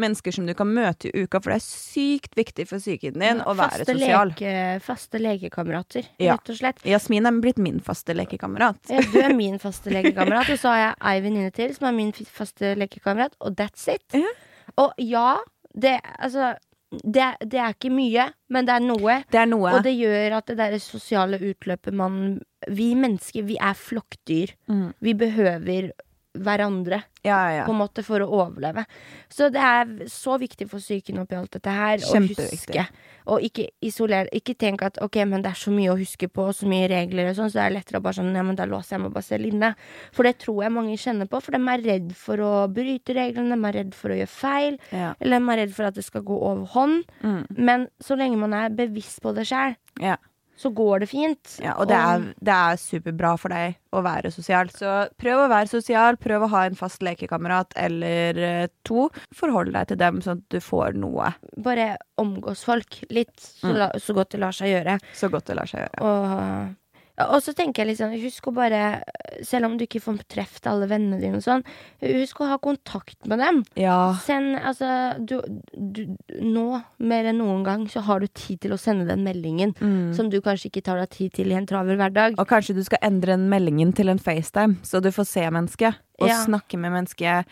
mennesker 0.00 0.34
som 0.34 0.46
du 0.48 0.54
kan 0.58 0.66
møte 0.74 1.08
i 1.10 1.22
uka, 1.24 1.38
for 1.40 1.52
det 1.54 1.60
er 1.60 1.64
sykt 1.66 2.34
viktig 2.38 2.66
for 2.66 2.82
psyken 2.82 3.20
din 3.22 3.42
å 3.46 3.54
være 3.58 3.86
sosial. 3.86 4.32
Leke, 4.34 4.54
faste 4.82 5.20
lekekamerater, 5.22 6.08
Ja. 6.18 6.34
rett 6.34 6.50
og 6.50 6.58
slett. 6.58 6.82
Jasmin 6.84 7.26
er 7.30 7.38
blitt 7.40 7.58
min 7.62 7.78
faste 7.80 8.14
lekekamerat. 8.16 8.80
Ja, 8.90 9.00
du 9.12 9.18
er 9.22 9.34
min 9.34 9.58
faste 9.62 9.90
lekekamerat, 9.94 10.50
og 10.50 10.58
så 10.58 10.72
har 10.74 10.80
jeg 10.82 10.94
ei 11.12 11.20
venninne 11.28 11.52
til 11.54 11.74
som 11.76 11.86
er 11.88 11.96
min 11.96 12.12
faste 12.12 12.74
lekekamerat, 12.80 13.36
og 13.40 13.54
that's 13.56 13.86
it. 13.92 14.02
Ja. 14.12 14.34
Og 14.82 14.92
ja, 14.98 15.38
det 15.78 16.00
altså 16.18 16.54
det, 17.02 17.28
det 17.42 17.60
er 17.60 17.74
ikke 17.74 17.92
mye, 17.92 18.28
men 18.54 18.66
det 18.68 18.74
er 18.76 18.84
noe. 18.84 19.18
Det 19.32 19.40
er 19.40 19.50
noe. 19.50 19.76
Og 19.76 19.84
det 19.86 19.94
gjør 19.98 20.38
at 20.38 20.50
det 20.50 20.58
der 20.60 20.76
sosiale 20.82 21.40
utløpet 21.42 21.94
man 21.94 22.40
Vi 22.72 22.94
mennesker, 22.96 23.42
vi 23.44 23.58
er 23.60 23.74
flokkdyr. 23.76 24.54
Mm. 24.72 24.92
Vi 25.04 25.12
behøver 25.20 25.90
hverandre 26.34 27.00
Ja, 27.24 27.38
ja, 27.54 27.64
på 27.64 27.72
en 27.72 27.78
måte 27.78 28.02
for 28.04 28.20
å 28.20 28.26
overleve. 28.42 28.84
Så 29.32 29.48
det 29.54 29.62
er 29.62 30.08
så 30.10 30.36
viktig 30.40 30.66
for 30.68 30.82
psyken 30.82 31.22
oppi 31.22 31.38
alt 31.38 31.54
dette 31.54 31.72
her 31.72 32.02
å 32.02 32.20
huske. 32.20 32.84
Og 33.32 33.46
ikke 33.46 33.68
isolere. 33.84 34.28
Ikke 34.36 34.56
tenk 34.58 34.82
at 34.84 34.98
ok, 35.02 35.20
men 35.30 35.44
det 35.44 35.54
er 35.54 35.60
så 35.60 35.72
mye 35.72 35.92
å 35.94 35.96
huske 35.98 36.28
på, 36.28 36.50
så 36.52 36.68
mye 36.68 36.90
regler 36.90 37.30
og 37.30 37.38
sånn, 37.38 37.52
så 37.52 37.62
det 37.62 37.64
er 37.64 37.76
lettere 37.78 38.02
å 38.02 38.04
bare 38.04 38.18
sånn 38.18 38.34
ja, 38.34 38.44
men 38.44 38.58
da 38.58 38.66
låser 38.68 38.98
jeg 38.98 39.04
meg 39.06 39.14
bare 39.14 39.28
selv 39.30 39.48
inne. 39.48 39.72
For 40.16 40.28
det 40.28 40.36
tror 40.44 40.60
jeg 40.66 40.76
mange 40.76 40.98
kjenner 41.00 41.30
på, 41.30 41.40
for 41.44 41.56
de 41.56 41.62
er 41.74 41.86
redd 41.86 42.12
for 42.18 42.44
å 42.44 42.52
bryte 42.74 43.16
reglene, 43.16 43.54
de 43.54 43.70
er 43.70 43.78
redd 43.80 43.96
for 43.96 44.12
å 44.12 44.20
gjøre 44.20 44.34
feil, 44.34 44.78
ja. 44.92 45.14
eller 45.22 45.40
de 45.40 45.54
er 45.54 45.62
redd 45.64 45.74
for 45.78 45.88
at 45.88 45.96
det 45.96 46.04
skal 46.04 46.26
gå 46.26 46.36
over 46.36 46.68
hånd. 46.74 47.16
Mm. 47.24 47.42
Men 47.56 47.88
så 48.02 48.18
lenge 48.20 48.40
man 48.42 48.58
er 48.58 48.74
bevisst 48.74 49.22
på 49.24 49.32
det 49.36 49.46
sjøl, 49.48 49.78
ja. 50.02 50.18
Så 50.56 50.70
går 50.74 51.00
det 51.02 51.08
fint. 51.10 51.56
Ja, 51.62 51.72
og 51.82 51.88
det 51.90 51.96
er, 51.98 52.26
det 52.46 52.54
er 52.54 52.76
superbra 52.78 53.32
for 53.40 53.50
deg 53.54 53.74
å 53.94 54.02
være 54.06 54.30
sosial. 54.34 54.68
Så 54.70 54.92
prøv 55.18 55.42
å 55.44 55.48
være 55.50 55.66
sosial, 55.72 56.16
prøv 56.20 56.44
å 56.46 56.50
ha 56.52 56.64
en 56.68 56.78
fast 56.78 57.02
lekekamerat 57.02 57.74
eller 57.76 58.38
eh, 58.38 58.66
to. 58.86 59.08
Forhold 59.34 59.72
deg 59.74 59.88
til 59.90 59.98
dem 59.98 60.20
sånn 60.22 60.38
at 60.44 60.48
du 60.54 60.60
får 60.62 60.94
noe 60.98 61.32
Bare 61.64 61.96
omgås 62.22 62.62
folk 62.66 63.00
litt, 63.10 63.34
så, 63.40 63.72
Mm. 63.72 63.76
la, 63.82 63.90
så 63.98 64.14
godt 64.14 64.30
det 64.36 64.40
lar 64.40 64.52
seg 64.54 64.70
gjøre. 64.70 64.98
så 65.14 65.28
godt 65.30 65.46
det 65.50 65.56
lar 65.58 65.66
seg 65.70 65.80
gjøre. 65.84 66.02
Og, 66.06 66.74
og 67.18 67.36
så 67.44 67.52
tenker 67.54 67.82
jeg 67.84 67.92
liksom, 67.92 68.10
husk 68.22 68.48
å 68.50 68.52
bare 68.56 69.02
Selv 69.46 69.66
om 69.68 69.76
du 69.78 69.84
ikke 69.86 70.00
får 70.02 70.18
truffet 70.30 70.66
alle 70.70 70.86
vennene 70.90 71.20
dine 71.22 71.38
og 71.38 71.44
sånn, 71.44 71.62
husk 72.02 72.40
å 72.42 72.48
ha 72.50 72.56
kontakt 72.58 73.26
med 73.30 73.38
dem. 73.42 73.60
Ja. 73.78 74.14
Send 74.24 74.56
Altså, 74.58 74.88
du, 75.24 75.36
du 75.74 76.02
Nå, 76.42 76.80
mer 76.98 77.24
enn 77.30 77.38
noen 77.38 77.62
gang, 77.66 77.86
så 77.90 78.02
har 78.06 78.20
du 78.22 78.26
tid 78.26 78.60
til 78.64 78.74
å 78.74 78.78
sende 78.80 79.06
den 79.06 79.22
meldingen 79.26 79.74
Mm. 79.80 80.14
som 80.14 80.28
du 80.30 80.40
kanskje 80.40 80.70
ikke 80.70 80.82
tar 80.86 80.98
deg 81.02 81.10
tid 81.10 81.32
til 81.34 81.50
i 81.52 81.56
en 81.58 81.66
travel 81.66 81.96
hverdag. 81.98 82.34
Og 82.38 82.46
kanskje 82.48 82.74
du 82.76 82.82
skal 82.86 82.98
endre 83.02 83.34
den 83.36 83.48
meldingen 83.50 83.92
til 83.94 84.08
en 84.08 84.18
FaceTime, 84.18 84.76
så 84.86 85.00
du 85.02 85.10
får 85.14 85.26
se 85.26 85.46
mennesket. 85.50 85.94
Og 86.20 86.28
Ja. 86.28 86.44
snakke 86.44 86.78
med 86.78 86.92
mennesket 86.92 87.44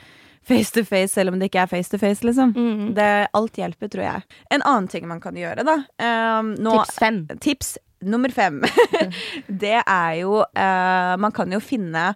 face 0.42 0.72
to 0.72 0.82
face, 0.84 1.12
selv 1.14 1.30
om 1.32 1.38
det 1.38 1.50
ikke 1.50 1.62
er 1.62 1.66
face 1.70 1.88
to 1.90 1.98
face, 1.98 2.22
liksom. 2.26 2.52
Mm. 2.54 2.94
Det, 2.94 3.28
alt 3.34 3.52
hjelper, 3.58 3.88
tror 3.88 4.02
jeg. 4.02 4.22
En 4.50 4.62
annen 4.62 4.88
ting 4.88 5.06
man 5.06 5.20
kan 5.20 5.34
gjøre, 5.34 5.62
da 5.64 5.76
um, 6.40 6.54
nå, 6.58 6.72
Tips 6.84 6.98
fem. 6.98 7.26
Tips 7.40 7.78
nummer 8.02 8.32
fem. 8.34 8.60
det 9.62 9.78
er 9.80 10.14
jo 10.20 10.42
eh, 10.44 11.16
Man 11.20 11.34
kan 11.34 11.52
jo 11.52 11.60
finne 11.62 12.12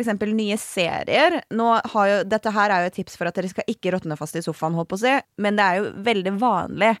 eksempel 0.00 0.32
nye 0.32 0.56
serier. 0.60 1.42
Jo, 1.52 1.74
dette 2.24 2.52
her 2.56 2.72
er 2.72 2.84
jo 2.84 2.88
et 2.88 2.96
tips 2.96 3.18
for 3.20 3.28
at 3.28 3.36
dere 3.36 3.50
skal 3.52 3.68
ikke 3.68 3.92
råtne 3.92 4.16
fast 4.16 4.38
i 4.38 4.42
sofaen, 4.44 4.76
å 4.80 5.00
si. 5.00 5.12
Men 5.36 5.58
det 5.58 5.66
er 5.66 5.80
jo 5.80 5.92
veldig 6.06 6.32
vanlig 6.40 6.94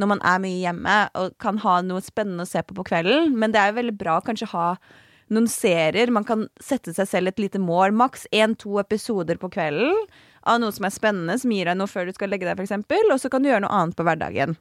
når 0.00 0.10
man 0.14 0.24
er 0.24 0.40
mye 0.40 0.62
hjemme 0.62 0.96
og 1.20 1.36
kan 1.42 1.60
ha 1.60 1.76
noe 1.84 2.00
spennende 2.04 2.46
å 2.46 2.48
se 2.48 2.62
på 2.64 2.76
på 2.78 2.86
kvelden. 2.88 3.34
Men 3.36 3.52
det 3.52 3.60
er 3.60 3.72
jo 3.72 3.80
veldig 3.82 3.96
bra 4.00 4.16
å 4.18 4.24
kanskje 4.24 4.48
ha 4.54 4.70
noen 5.30 5.50
serier. 5.52 6.10
Man 6.10 6.26
kan 6.26 6.48
sette 6.64 6.94
seg 6.96 7.10
selv 7.10 7.32
et 7.32 7.44
lite 7.44 7.60
mål. 7.60 7.92
Maks 7.92 8.24
én-to 8.32 8.80
episoder 8.80 9.40
på 9.40 9.52
kvelden 9.52 10.08
av 10.48 10.60
noe 10.62 10.72
som 10.72 10.86
er 10.88 10.92
spennende, 10.94 11.34
som 11.38 11.50
gir 11.52 11.68
deg 11.68 11.76
noe 11.76 11.90
før 11.90 12.06
du 12.08 12.12
skal 12.16 12.30
legge 12.32 12.46
deg, 12.48 12.60
eksempel, 12.62 13.10
og 13.12 13.18
så 13.20 13.28
kan 13.32 13.42
du 13.44 13.50
gjøre 13.50 13.64
noe 13.66 13.72
annet 13.76 13.96
på 13.98 14.06
hverdagen. 14.06 14.54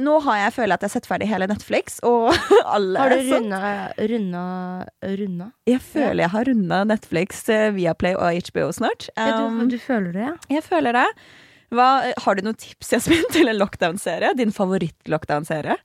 Nå 0.00 0.14
har 0.24 0.38
jeg 0.44 0.54
føler 0.56 0.74
at 0.78 0.84
jeg 0.86 0.88
har 0.88 0.94
sett 0.94 1.08
ferdig 1.10 1.28
hele 1.28 1.48
Netflix, 1.50 1.98
og 2.06 2.30
alle 2.64 3.02
Har 3.02 3.12
du 3.12 3.16
er 3.18 3.26
sånn. 3.28 3.50
runda 3.52 3.72
Runda 4.12 4.44
Runda? 5.20 5.50
Jeg 5.68 5.82
føler 5.84 6.22
jeg 6.24 6.32
har 6.36 6.48
runda 6.48 6.78
Netflix, 6.94 7.42
eh, 7.52 7.68
Viaplay 7.76 8.16
og 8.16 8.40
HBO 8.48 8.70
snart. 8.72 9.10
Ja, 9.16 9.28
du, 9.36 9.44
Um, 9.48 9.68
du 9.68 9.78
føler 9.82 10.12
det, 10.16 10.24
ja? 10.30 10.34
jeg 10.58 10.64
føler 10.66 10.96
det. 10.96 11.06
Hva, 11.74 11.88
har 12.24 12.38
du 12.38 12.46
noen 12.46 12.56
tips 12.56 12.94
Jasmin, 12.96 13.26
til 13.36 13.50
en 13.52 13.58
lockdown-serie? 13.60 14.32
Din 14.38 14.52
favoritt-lockdown-serie? 14.56 15.76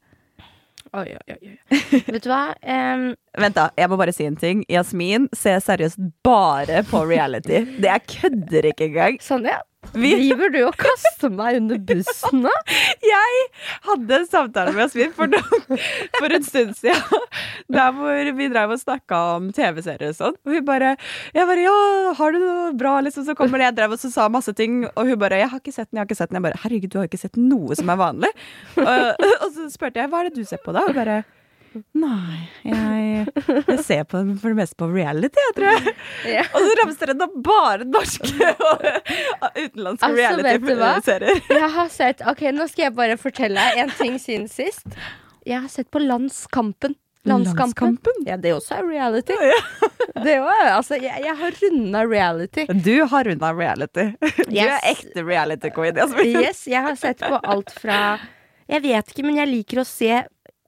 Oi, 0.94 1.10
oi, 1.10 1.34
oi. 1.34 1.54
Vet 2.14 2.22
du 2.22 2.30
hva? 2.30 2.54
Um... 2.62 3.06
Vent, 3.42 3.56
da. 3.58 3.70
Jeg 3.80 3.90
må 3.90 3.98
bare 3.98 4.14
si 4.14 4.28
en 4.30 4.36
ting. 4.38 4.62
Jasmin 4.70 5.26
ser 5.34 5.58
seriøst 5.66 5.98
bare 6.26 6.84
på 6.86 7.02
reality. 7.10 7.64
Det 7.82 7.90
jeg 7.90 8.04
kødder 8.14 8.68
ikke 8.70 8.92
engang. 8.92 9.18
Sonja, 9.26 9.58
Vi, 9.94 10.12
driver 10.16 10.50
du 10.54 10.60
og 10.66 10.78
kaster 10.80 11.32
meg 11.34 11.60
under 11.60 11.82
bussen 11.90 12.44
nå? 12.46 12.54
jeg 13.14 13.42
hadde 13.88 14.18
en 14.18 14.30
samtale 14.30 14.74
med 14.74 14.86
Jasmin 14.86 15.12
for, 15.18 15.30
noen, 15.30 15.84
for 16.18 16.38
en 16.38 16.48
stund 16.48 16.74
siden. 16.80 17.28
Der 17.74 17.94
hvor 17.96 18.32
vi 18.40 18.50
drev 18.52 18.74
og 18.76 18.82
snakka 18.82 19.20
om 19.36 19.52
TV-serier 19.56 20.14
og 20.14 20.18
sånn. 20.18 20.40
Og 20.48 20.56
hun 20.58 20.66
bare 20.68 20.96
Jeg 21.36 21.48
bare 21.50 21.66
Ja, 21.66 21.76
har 22.18 22.34
du 22.34 22.42
noe 22.42 22.72
bra, 22.78 22.96
liksom? 23.06 23.28
Så 23.28 23.38
kommer 23.38 23.62
det 23.62 23.70
jeg 23.70 23.78
drev 23.82 23.96
og 23.96 24.02
så 24.02 24.12
sa 24.14 24.28
masse 24.32 24.56
ting, 24.58 24.84
og 24.90 25.08
hun 25.08 25.20
bare 25.22 25.44
Jeg 25.44 25.52
har 25.54 25.62
ikke 25.62 25.76
sett 25.76 25.90
den, 25.92 26.00
jeg 26.00 26.04
har 26.04 26.10
ikke 26.10 26.20
sett 26.22 26.34
den. 26.34 26.40
Jeg 26.42 26.48
bare 26.48 26.64
Herregud, 26.64 26.92
du 26.94 27.00
har 27.02 27.12
ikke 27.12 27.22
sett 27.22 27.40
noe 27.40 27.78
som 27.78 27.94
er 27.94 28.02
vanlig. 28.02 28.34
og, 28.82 29.24
og 29.44 29.48
så 29.56 29.70
spurte 29.74 30.02
jeg 30.02 30.12
hva 30.12 30.24
er 30.24 30.32
det 30.32 30.42
du 30.42 30.48
ser 30.48 30.62
på 30.64 30.76
da? 30.76 30.88
Hun 30.88 30.98
bare 30.98 31.24
Nei, 31.98 32.40
jeg, 32.68 33.26
jeg 33.68 33.78
ser 33.86 34.04
på 34.10 34.22
for 34.42 34.54
det 34.54 34.58
meste 34.60 34.78
på 34.80 34.88
reality, 34.92 35.42
jeg 35.48 35.56
tror 35.58 35.70
jeg. 35.72 35.94
Ja. 36.34 36.44
Og 36.52 36.66
så 36.66 36.74
ramser 36.82 37.12
det 37.12 37.18
da 37.22 37.28
bare 37.48 37.88
norske 37.90 38.50
og 38.70 38.88
utenlandske 39.58 40.10
Altså, 40.10 40.18
reality-serier. 40.20 41.42
Jeg 41.50 41.70
har 41.78 41.94
sett 41.94 42.24
Ok, 42.30 42.44
nå 42.56 42.68
skal 42.72 42.88
jeg 42.88 42.96
bare 42.98 43.20
fortelle 43.22 43.64
deg 43.70 43.84
en 43.86 43.96
ting 43.98 44.20
siden 44.22 44.50
sist. 44.52 44.86
Jeg 45.48 45.64
har 45.66 45.72
sett 45.72 45.90
på 45.92 46.02
Landskampen. 46.04 46.96
Landskampen. 47.24 47.58
Landskampen? 47.58 48.24
Ja, 48.28 48.38
det 48.38 48.52
også 48.56 48.80
er 48.82 48.88
reality. 48.90 49.36
Ja. 49.40 49.60
Det 50.24 50.36
også, 50.40 50.66
altså, 50.70 50.98
jeg, 51.02 51.24
jeg 51.26 51.36
har 51.40 51.56
runda 51.62 52.02
reality. 52.08 52.66
Du 52.86 52.94
har 53.10 53.28
runda 53.28 53.50
reality. 53.56 54.06
Du 54.22 54.58
er 54.60 54.84
ekte 54.92 55.24
reality 55.26 55.72
queen. 55.74 55.98
Yes, 56.30 56.66
jeg 56.70 56.84
har 56.86 56.96
sett 57.00 57.24
på 57.24 57.40
alt 57.40 57.72
fra 57.76 58.20
Jeg 58.70 58.84
vet 58.84 59.10
ikke, 59.14 59.26
men 59.26 59.40
jeg 59.42 59.50
liker 59.50 59.82
å 59.82 59.88
se 59.88 60.22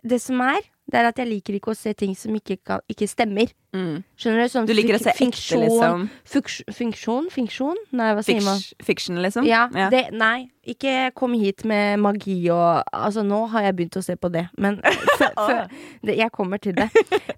det 0.05 0.19
som 0.23 0.41
er. 0.43 0.63
Det 0.85 0.99
er 0.99 1.07
at 1.09 1.19
jeg 1.19 1.27
liker 1.27 1.57
ikke 1.57 1.73
å 1.73 1.77
se 1.77 1.93
ting 1.97 2.13
som 2.17 2.35
ikke, 2.37 2.59
kan, 2.61 2.83
ikke 2.91 3.07
stemmer. 3.09 3.51
Mm. 3.75 3.95
Skjønner 4.15 4.45
du? 4.45 4.51
Sånn 4.53 4.67
Du 4.69 4.73
liker 4.73 4.95
å 4.97 5.01
se 5.03 5.11
ekte, 5.11 5.59
liksom. 5.59 6.05
funks- 6.31 6.61
Funksjon? 6.77 7.29
Funksjon? 7.33 7.79
Nei, 7.91 8.11
hva 8.15 8.23
sier 8.23 8.43
man? 8.45 8.61
Fiction, 8.83 9.19
liksom? 9.25 9.47
Ja, 9.49 9.65
Det, 9.91 10.05
nei, 10.15 10.47
ikke 10.65 11.11
kom 11.13 11.35
hit 11.37 11.65
med 11.67 11.99
magi 12.01 12.37
og 12.49 12.81
Altså, 12.95 13.21
nå 13.27 13.43
har 13.51 13.67
jeg 13.67 13.75
begynt 13.77 13.97
å 13.99 14.03
se 14.05 14.15
på 14.17 14.31
det, 14.33 14.45
men 14.57 14.79
så, 15.19 15.27
så, 15.35 15.57
det, 16.05 16.15
Jeg 16.17 16.31
kommer 16.33 16.61
til 16.63 16.73
det. 16.77 16.87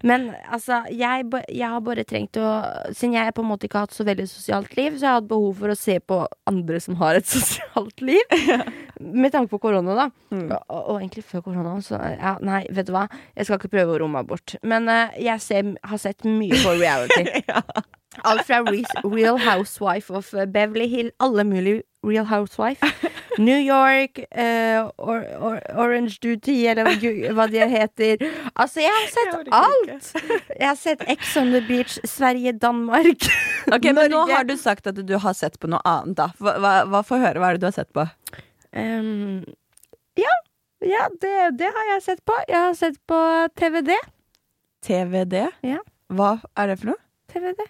Men 0.06 0.30
altså, 0.48 0.84
jeg, 0.94 1.26
jeg 1.50 1.68
har 1.74 1.82
bare 1.84 2.04
trengt 2.08 2.38
å 2.40 2.46
Siden 2.94 3.16
jeg 3.18 3.34
på 3.36 3.42
en 3.44 3.50
måte 3.50 3.66
ikke 3.68 3.82
har 3.82 3.88
hatt 3.88 3.96
så 3.98 4.06
veldig 4.08 4.28
sosialt 4.30 4.76
liv, 4.78 4.96
så 4.96 5.08
har 5.08 5.16
jeg 5.16 5.22
hatt 5.24 5.28
behov 5.34 5.58
for 5.60 5.74
å 5.74 5.78
se 5.78 5.98
på 6.00 6.20
andre 6.48 6.80
som 6.80 6.96
har 7.02 7.18
et 7.18 7.26
sosialt 7.36 8.00
liv. 8.04 8.38
Med 9.00 9.32
tanke 9.34 9.50
på 9.52 9.60
korona, 9.66 9.94
da. 9.98 10.08
Mm. 10.32 10.46
Og, 10.54 10.78
og 10.78 10.94
egentlig 11.00 11.24
før 11.28 11.44
korona, 11.50 11.74
så 11.84 11.98
ja, 12.14 12.36
Nei, 12.44 12.62
vet 12.74 12.88
du 12.88 12.94
hva. 12.94 13.06
Jeg 13.36 13.48
skal 13.48 13.58
ikke 13.60 13.70
prøve 13.74 13.94
å 13.96 14.00
romme 14.02 14.18
meg 14.22 14.28
bort. 14.30 14.56
Men 14.66 14.88
uh, 14.90 15.14
jeg 15.20 15.42
ser, 15.44 15.72
har 15.90 16.00
sett 16.00 16.24
mye 16.28 16.60
på 16.64 16.74
reality. 16.78 17.26
Alt 18.28 18.46
fra 18.46 18.62
Real 19.04 19.38
Housewife 19.38 20.10
of 20.10 20.34
eh, 20.34 20.46
Beverly 20.46 20.88
Hill, 20.88 21.10
alle 21.20 21.44
mulige 21.44 21.82
Real 22.02 22.24
Housewife. 22.24 22.82
New 23.38 23.58
York, 23.58 24.18
uh, 24.18 24.90
or, 24.98 25.22
or, 25.38 25.60
Orange 25.74 26.18
Duty, 26.22 26.66
eller 26.66 26.84
hva 27.32 27.46
de 27.46 27.62
heter. 27.70 28.24
Altså, 28.56 28.80
jeg 28.80 28.90
har 28.90 29.06
sett 29.12 29.36
Jeg 29.36 29.52
alt! 29.52 30.48
Jeg 30.58 30.68
har 30.68 30.78
sett 30.78 31.04
Ex 31.06 31.36
on 31.36 31.52
the 31.54 31.62
Beach, 31.68 31.98
Sverige, 32.04 32.52
Danmark. 32.52 33.28
Ok, 33.74 33.84
Men 33.92 34.10
nå 34.10 34.24
har 34.30 34.46
du 34.48 34.56
sagt 34.56 34.86
at 34.86 34.96
du 34.96 35.18
har 35.20 35.34
sett 35.36 35.58
på 35.60 35.68
noe 35.68 35.82
annet, 35.84 36.16
da. 36.16 36.30
Hva, 36.40 36.54
hva, 36.56 36.70
hva 36.88 37.02
får 37.04 37.20
høre. 37.20 37.42
Hva 37.42 37.50
er 37.50 37.58
det 37.58 37.62
du 37.62 37.68
har 37.68 37.74
sett 37.76 37.90
på? 37.92 38.06
Um, 38.72 39.44
ja, 40.16 40.32
ja 40.80 41.04
det, 41.20 41.34
det 41.60 41.68
har 41.76 41.90
jeg 41.92 42.04
sett 42.06 42.22
på. 42.24 42.38
Jeg 42.48 42.56
har 42.56 42.74
sett 42.78 42.96
på 43.06 43.20
TVD. 43.60 43.92
TVD? 44.88 45.36
Ja. 45.68 45.82
Hva 46.08 46.38
er 46.56 46.66
det 46.72 46.78
for 46.80 46.92
noe? 46.92 47.00
TVD. 47.32 47.60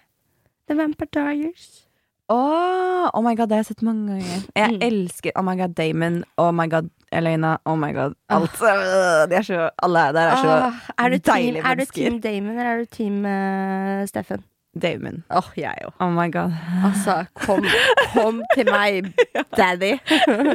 The 0.69 0.75
Vampire 0.77 1.09
Diaries. 1.11 1.85
Åh, 2.29 3.09
oh 3.13 3.23
my 3.25 3.33
god, 3.35 3.49
det 3.49 3.57
har 3.57 3.63
jeg 3.63 3.71
sett 3.71 3.81
mange 3.83 4.07
ganger. 4.13 4.43
Jeg 4.55 4.69
Mm. 4.75 4.81
elsker 4.85 5.31
Oh 5.35 5.43
my 5.43 5.55
god, 5.57 5.73
Damon. 5.75 6.23
Oh 6.37 6.51
my 6.53 6.67
god, 6.69 6.89
Elena. 7.11 7.57
Oh 7.65 7.75
my 7.75 7.91
god, 7.93 8.13
alt. 8.29 8.51
De 9.29 9.35
er 9.35 9.41
så, 9.41 9.69
alle 9.83 9.99
der 10.13 10.21
er 10.29 10.35
så 10.35 10.49
Ah, 10.49 10.73
er, 11.05 11.09
du 11.09 11.17
team, 11.17 11.35
deilige 11.35 11.63
er 11.65 11.75
du. 11.75 11.85
Team 11.85 12.21
Damon, 12.21 12.51
eller 12.59 12.71
er 12.71 12.77
du 12.77 12.85
Team 12.85 13.25
uh, 13.25 14.05
Steffen? 14.07 14.43
Damon. 14.81 15.23
Åh, 15.31 15.49
jeg 15.57 15.73
òg. 15.87 15.93
Oh 15.99 16.11
my 16.13 16.29
god. 16.31 16.53
Altså, 16.85 17.25
kom, 17.33 17.65
kom 18.13 18.43
til 18.55 18.65
meg, 18.69 19.09
daddy. 19.57 19.97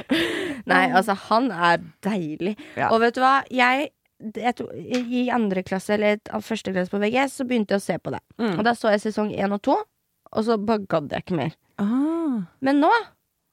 Nei, 0.71 0.85
altså, 0.95 1.15
han 1.29 1.51
er 1.51 1.77
deilig. 2.07 2.57
Ja. 2.77 2.89
Og 2.95 3.01
vet 3.03 3.17
du 3.17 3.21
hva? 3.21 3.41
Jeg 3.51 3.89
tror, 4.57 4.71
I 4.75 5.25
andre 5.35 5.63
klasse, 5.67 5.95
eller 5.97 6.19
første 6.41 6.73
klasse 6.75 6.91
på 6.93 7.01
VGS, 7.03 7.39
så 7.41 7.45
begynte 7.49 7.75
jeg 7.77 7.83
å 7.83 7.87
se 7.89 7.99
på 7.99 8.11
det. 8.15 8.21
Mm. 8.39 8.59
Og 8.59 8.65
da 8.65 8.73
så 8.79 8.91
jeg 8.95 9.01
sesong 9.09 9.33
én 9.35 9.53
og 9.53 9.63
to, 9.63 9.77
og 10.35 10.45
så 10.47 10.57
bare 10.59 10.87
gadd 10.87 11.11
jeg 11.13 11.25
ikke 11.27 11.37
mer. 11.39 11.53
Ah, 11.79 12.43
Men 12.61 12.81
nå 12.81 12.91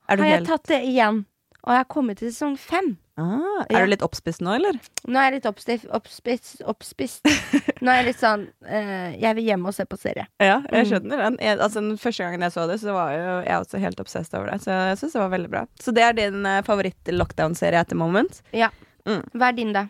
har 0.08 0.18
jeg 0.18 0.38
helt 0.40 0.48
tatt 0.50 0.68
det 0.70 0.84
igjen. 0.86 1.26
Og 1.62 1.70
jeg 1.76 1.78
har 1.84 1.86
kommet 1.94 2.18
til 2.18 2.32
sesong 2.32 2.56
fem. 2.58 2.98
ah, 3.18 3.66
Ja. 3.70 3.78
Er 3.78 3.86
du 3.86 3.92
litt 3.92 4.02
oppspist 4.02 4.42
nå, 4.42 4.56
eller? 4.56 4.80
Nå 5.08 5.20
er 5.20 5.28
jeg 5.30 5.34
litt 5.36 5.46
oppstif, 5.46 5.84
oppspist, 5.94 6.62
oppspist. 6.66 7.22
Nå 7.86 7.92
er 7.92 8.00
jeg 8.02 8.06
litt 8.08 8.20
sånn 8.22 8.48
eh, 8.66 9.14
Jeg 9.22 9.36
vil 9.38 9.46
hjem 9.52 9.66
og 9.70 9.74
se 9.78 9.86
på 9.86 9.98
serie. 10.02 10.26
Ja, 10.42 10.62
jeg 10.72 10.86
Mm. 10.86 10.90
skjønner 10.90 11.18
den. 11.26 11.38
Jeg, 11.42 11.60
altså, 11.60 11.82
den 11.86 11.98
første 12.02 12.24
gangen 12.26 12.42
jeg 12.42 12.52
så 12.56 12.66
det, 12.68 12.80
så 12.82 12.94
var 12.98 13.12
jo 13.14 13.36
jeg 13.46 13.62
også 13.62 13.80
helt 13.84 14.00
obsessed 14.02 14.34
over 14.40 14.50
det. 14.52 14.60
Så 14.66 14.72
jeg 14.74 14.98
syns 14.98 15.14
det 15.14 15.22
var 15.22 15.30
veldig 15.36 15.50
bra. 15.54 15.66
Så 15.80 15.94
det 15.94 16.02
er 16.08 16.14
din 16.18 16.46
uh, 16.46 16.62
favoritt-lockdown-serie 16.66 17.82
etter 17.86 17.96
moment? 18.00 18.42
Ja. 18.58 18.72
Mm. 19.06 19.22
Hva 19.38 19.50
er 19.52 19.58
din, 19.58 19.74
da? 19.74 19.86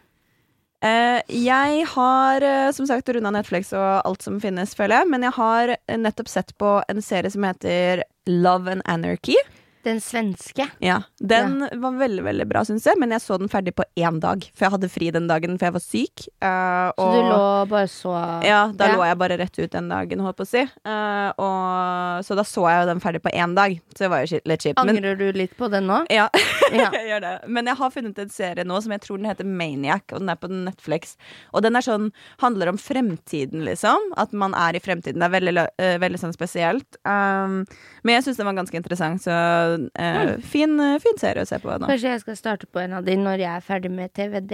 Eh, 0.82 1.22
jeg 1.46 1.84
har 1.94 2.42
eh, 2.42 2.72
som 2.74 2.88
sagt 2.90 3.10
runda 3.14 3.30
Netflix 3.34 3.70
og 3.78 4.02
alt 4.02 4.26
som 4.26 4.40
finnes, 4.42 4.74
føler 4.78 5.02
jeg. 5.02 5.12
Men 5.14 5.28
jeg 5.28 5.36
har 5.38 5.76
eh, 5.76 5.98
nettopp 6.00 6.32
sett 6.32 6.56
på 6.62 6.80
en 6.90 7.02
serie 7.06 7.30
som 7.34 7.46
heter 7.46 8.04
Love 8.30 8.78
and 8.78 8.86
Anarchy. 8.90 9.38
Den 9.84 10.00
svenske. 10.00 10.68
Ja, 10.80 11.00
Den 11.18 11.68
var 11.82 11.96
veldig 11.98 12.24
veldig 12.24 12.46
bra, 12.50 12.62
syns 12.68 12.86
jeg. 12.86 13.00
Men 13.02 13.12
jeg 13.16 13.22
så 13.24 13.38
den 13.42 13.50
ferdig 13.50 13.74
på 13.76 13.84
én 13.98 14.20
dag. 14.22 14.44
For 14.54 14.66
jeg 14.68 14.72
hadde 14.76 14.90
fri 14.94 15.10
den 15.12 15.28
dagen, 15.28 15.58
for 15.58 15.66
jeg 15.70 15.74
var 15.74 15.84
syk. 15.86 16.26
eh, 16.42 16.92
Så 16.98 17.08
du 17.16 17.22
lå 17.32 17.68
bare 17.70 17.88
så 17.90 18.14
Ja, 18.46 18.68
da 18.74 18.88
Ja. 18.92 18.96
lå 18.96 19.06
jeg 19.08 19.18
bare 19.18 19.38
rett 19.38 19.60
ut 19.60 19.72
den 19.72 19.90
dagen, 19.90 20.20
holdt 20.20 20.38
på 20.38 20.46
å 20.46 20.48
si. 20.48 20.62
Uh, 20.86 21.32
og, 21.38 22.24
så 22.26 22.36
da 22.38 22.44
så 22.44 22.68
jeg 22.70 22.84
jo 22.84 22.90
den 22.92 23.02
ferdig 23.02 23.22
på 23.24 23.34
én 23.34 23.56
dag. 23.56 23.80
Så 23.96 24.06
det 24.06 24.10
var 24.14 24.26
jo 24.26 24.40
litt 24.46 24.62
kjipt. 24.62 24.84
Men, 24.86 24.98
Angrer 24.98 25.18
du 25.18 25.32
litt 25.34 25.56
på 25.58 25.70
den 25.72 25.88
nå? 25.88 26.06
ja, 26.10 26.30
Ja. 26.72 26.90
jeg 26.96 27.08
gjør 27.10 27.22
det. 27.26 27.34
Men 27.50 27.66
jeg 27.66 27.76
har 27.82 27.90
funnet 27.92 28.20
en 28.20 28.30
serie 28.30 28.64
nå 28.68 28.82
som 28.82 28.92
jeg 28.92 29.02
tror 29.02 29.18
den 29.18 29.26
heter 29.30 29.46
Maniac, 29.46 30.04
og 30.14 30.20
den 30.22 30.30
er 30.30 30.36
på 30.40 30.48
Netflix. 30.52 31.18
Og 31.54 31.64
den 31.64 31.76
er 31.76 31.82
sånn, 31.82 32.12
handler 32.40 32.70
om 32.70 32.78
fremtiden, 32.78 33.66
liksom. 33.66 34.12
At 34.18 34.32
man 34.34 34.54
er 34.54 34.76
i 34.78 34.80
fremtiden. 34.84 35.20
Det 35.20 35.28
er 35.28 35.36
veldig, 35.40 35.68
eh, 35.80 35.98
veldig 35.98 36.20
sånn 36.22 36.34
spesielt. 36.38 36.98
Um, 37.06 37.66
men 38.04 38.16
jeg 38.16 38.24
syns 38.26 38.38
den 38.38 38.46
var 38.46 38.54
ganske 38.58 38.76
interessant, 38.78 39.22
så 39.24 39.71
eh, 39.96 40.32
fin, 40.46 40.74
eh, 40.80 40.98
fin 41.04 41.18
serie 41.20 41.44
å 41.44 41.48
se 41.50 41.58
på 41.62 41.72
nå. 41.72 41.88
Kanskje 41.90 42.14
jeg 42.14 42.22
skal 42.24 42.38
starte 42.40 42.68
på 42.70 42.82
en 42.84 42.94
av 42.98 43.06
de 43.08 43.16
når 43.20 43.44
jeg 43.44 43.52
er 43.52 43.66
ferdig 43.66 43.92
med 43.94 44.14
TVD. 44.18 44.54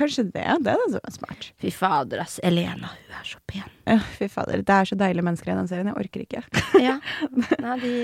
Kanskje 0.00 0.24
det. 0.32 0.46
Det 0.64 0.74
er 0.74 0.84
så 0.94 1.00
smart. 1.14 1.50
Fy 1.60 1.72
fader, 1.74 2.22
ass. 2.24 2.38
Elena, 2.46 2.92
hun 2.96 3.18
er 3.18 3.28
så 3.28 3.40
pen. 3.50 3.68
Ja, 3.88 3.98
fy 4.18 4.28
fader. 4.32 4.64
Det 4.66 4.76
er 4.76 4.90
så 4.90 4.98
deilige 5.00 5.26
mennesker 5.26 5.52
i 5.52 5.56
den 5.58 5.70
serien. 5.70 5.90
Jeg 5.92 5.98
orker 6.04 6.24
ikke. 6.26 6.44
Ja. 6.86 6.96
Nei, 7.60 7.76
de 7.84 7.94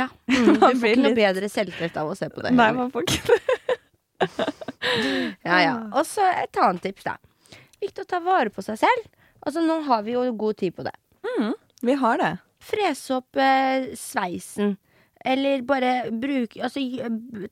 Ja. 0.00 0.08
Mm, 0.34 0.54
du 0.58 0.60
får 0.80 0.88
ikke 0.90 1.02
noe 1.04 1.16
bedre 1.16 1.48
selvtillit 1.52 1.96
av 2.00 2.10
å 2.10 2.16
se 2.18 2.28
på 2.32 2.42
det. 2.44 2.50
Nei, 2.56 2.70
man 2.76 2.90
får 2.94 3.06
ikke 3.08 3.22
det. 3.28 3.40
Ja, 5.44 5.58
ja. 5.60 5.74
Og 5.96 6.04
så 6.08 6.24
et 6.42 6.56
annet 6.60 6.84
tips, 6.84 7.06
da. 7.06 7.16
Viktig 7.82 8.04
å 8.04 8.08
ta 8.08 8.20
vare 8.24 8.52
på 8.52 8.62
seg 8.64 8.78
selv. 8.80 9.08
Altså, 9.44 9.62
nå 9.64 9.80
har 9.88 10.04
vi 10.06 10.14
jo 10.14 10.24
god 10.38 10.58
tid 10.60 10.76
på 10.76 10.84
det. 10.86 10.94
Vi 11.84 11.92
har 12.00 12.20
det. 12.20 12.32
Frese 12.64 13.18
opp 13.18 13.36
eh, 13.36 13.90
sveisen. 13.98 14.76
Eller 15.24 15.62
bare 15.62 16.10
bruke 16.20 16.62
Altså, 16.62 16.80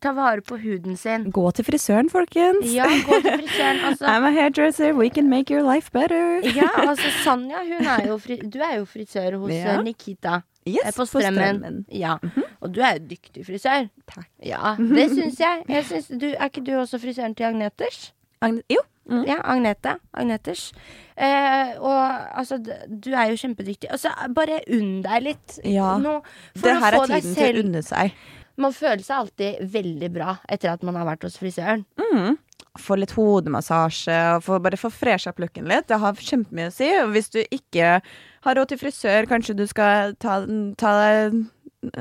ta 0.01 0.13
vare 0.13 0.43
på 0.45 0.57
huden 0.61 0.97
sin. 0.97 1.31
Gå 1.33 1.51
til 1.57 1.65
frisøren, 1.65 2.11
folkens. 2.13 2.67
Ja, 2.75 2.85
gå 3.07 3.21
til 3.23 3.33
frisøren. 3.41 3.81
Altså, 3.89 4.05
I'm 4.07 4.27
a 4.29 4.31
hairdresser. 4.31 4.93
We 4.93 5.09
can 5.09 5.29
make 5.31 5.51
your 5.55 5.65
life 5.75 5.91
better. 5.93 6.41
ja, 6.57 6.69
altså 6.89 7.09
Sanja, 7.25 7.63
er 7.81 8.07
jo 8.09 8.19
fri, 8.19 8.37
du 8.37 8.59
er 8.61 8.77
jo 8.79 8.85
frisør 8.85 9.39
hos 9.39 9.51
Ja. 9.53 9.79
eh, 9.79 9.85
Nikita. 9.85 10.41
Yes, 10.69 10.77
eh, 10.85 10.93
på 10.97 11.05
Strømmen. 11.05 11.87
Ja. 11.93 12.17
Og 12.61 12.75
du 12.75 12.81
er 12.81 12.93
jo 13.01 13.07
dyktig 13.11 13.47
frisør. 13.47 13.89
Takk. 14.07 14.29
Ja, 14.47 14.77
det 14.79 15.09
syns 15.11 15.41
jeg. 15.41 15.63
jeg 15.69 15.85
synes, 15.85 16.07
du, 16.21 16.27
er 16.39 16.45
ikke 16.45 16.65
du 16.67 16.73
også 16.79 16.99
frisøren 17.03 17.35
til 17.35 17.45
Agneters? 17.45 18.13
Agne 18.43 18.63
jo. 18.71 18.79
Mm. 19.11 19.25
Ja, 19.27 19.39
Agnete. 19.51 19.97
Agneters. 20.15 20.69
Eh, 21.17 21.73
og 21.81 21.99
altså, 22.39 22.59
du 22.61 23.11
er 23.11 23.33
jo 23.33 23.41
kjempedyktig. 23.41 23.91
Altså, 23.93 24.13
bare 24.35 24.61
unn 24.73 25.01
deg 25.05 25.27
litt. 25.27 25.59
Ja. 25.67 25.97
Nå, 26.01 26.21
for 26.55 26.69
Det 26.69 26.79
her 26.85 26.99
få 26.99 27.03
er 27.09 27.15
tiden 27.17 27.37
til 27.37 27.59
å 27.59 27.65
unne 27.67 27.83
seg. 27.87 28.15
Man 28.63 28.75
føler 28.77 29.03
seg 29.03 29.19
alltid 29.19 29.69
veldig 29.73 30.11
bra 30.13 30.37
etter 30.53 30.75
at 30.75 30.83
man 30.87 30.99
har 31.01 31.09
vært 31.09 31.27
hos 31.27 31.39
frisøren. 31.41 31.87
Mm. 31.99 32.37
Få 32.81 32.97
litt 32.97 33.15
hodemassasje 33.17 34.19
og 34.37 34.45
få, 34.47 34.59
bare 34.65 34.79
få 34.81 34.89
fresha 34.93 35.33
opp 35.33 35.41
looken 35.43 35.67
litt. 35.69 35.89
Det 35.91 35.99
har 36.01 36.21
kjempemye 36.29 36.71
å 36.71 36.75
si. 36.75 36.89
Og 37.03 37.13
hvis 37.17 37.33
du 37.33 37.41
ikke 37.43 37.97
har 38.45 38.59
råd 38.59 38.73
til 38.73 38.81
frisør, 38.81 39.29
kanskje 39.31 39.57
du 39.59 39.67
skal 39.71 40.15
ta, 40.23 40.43
ta 40.81 40.95
deg 41.01 41.43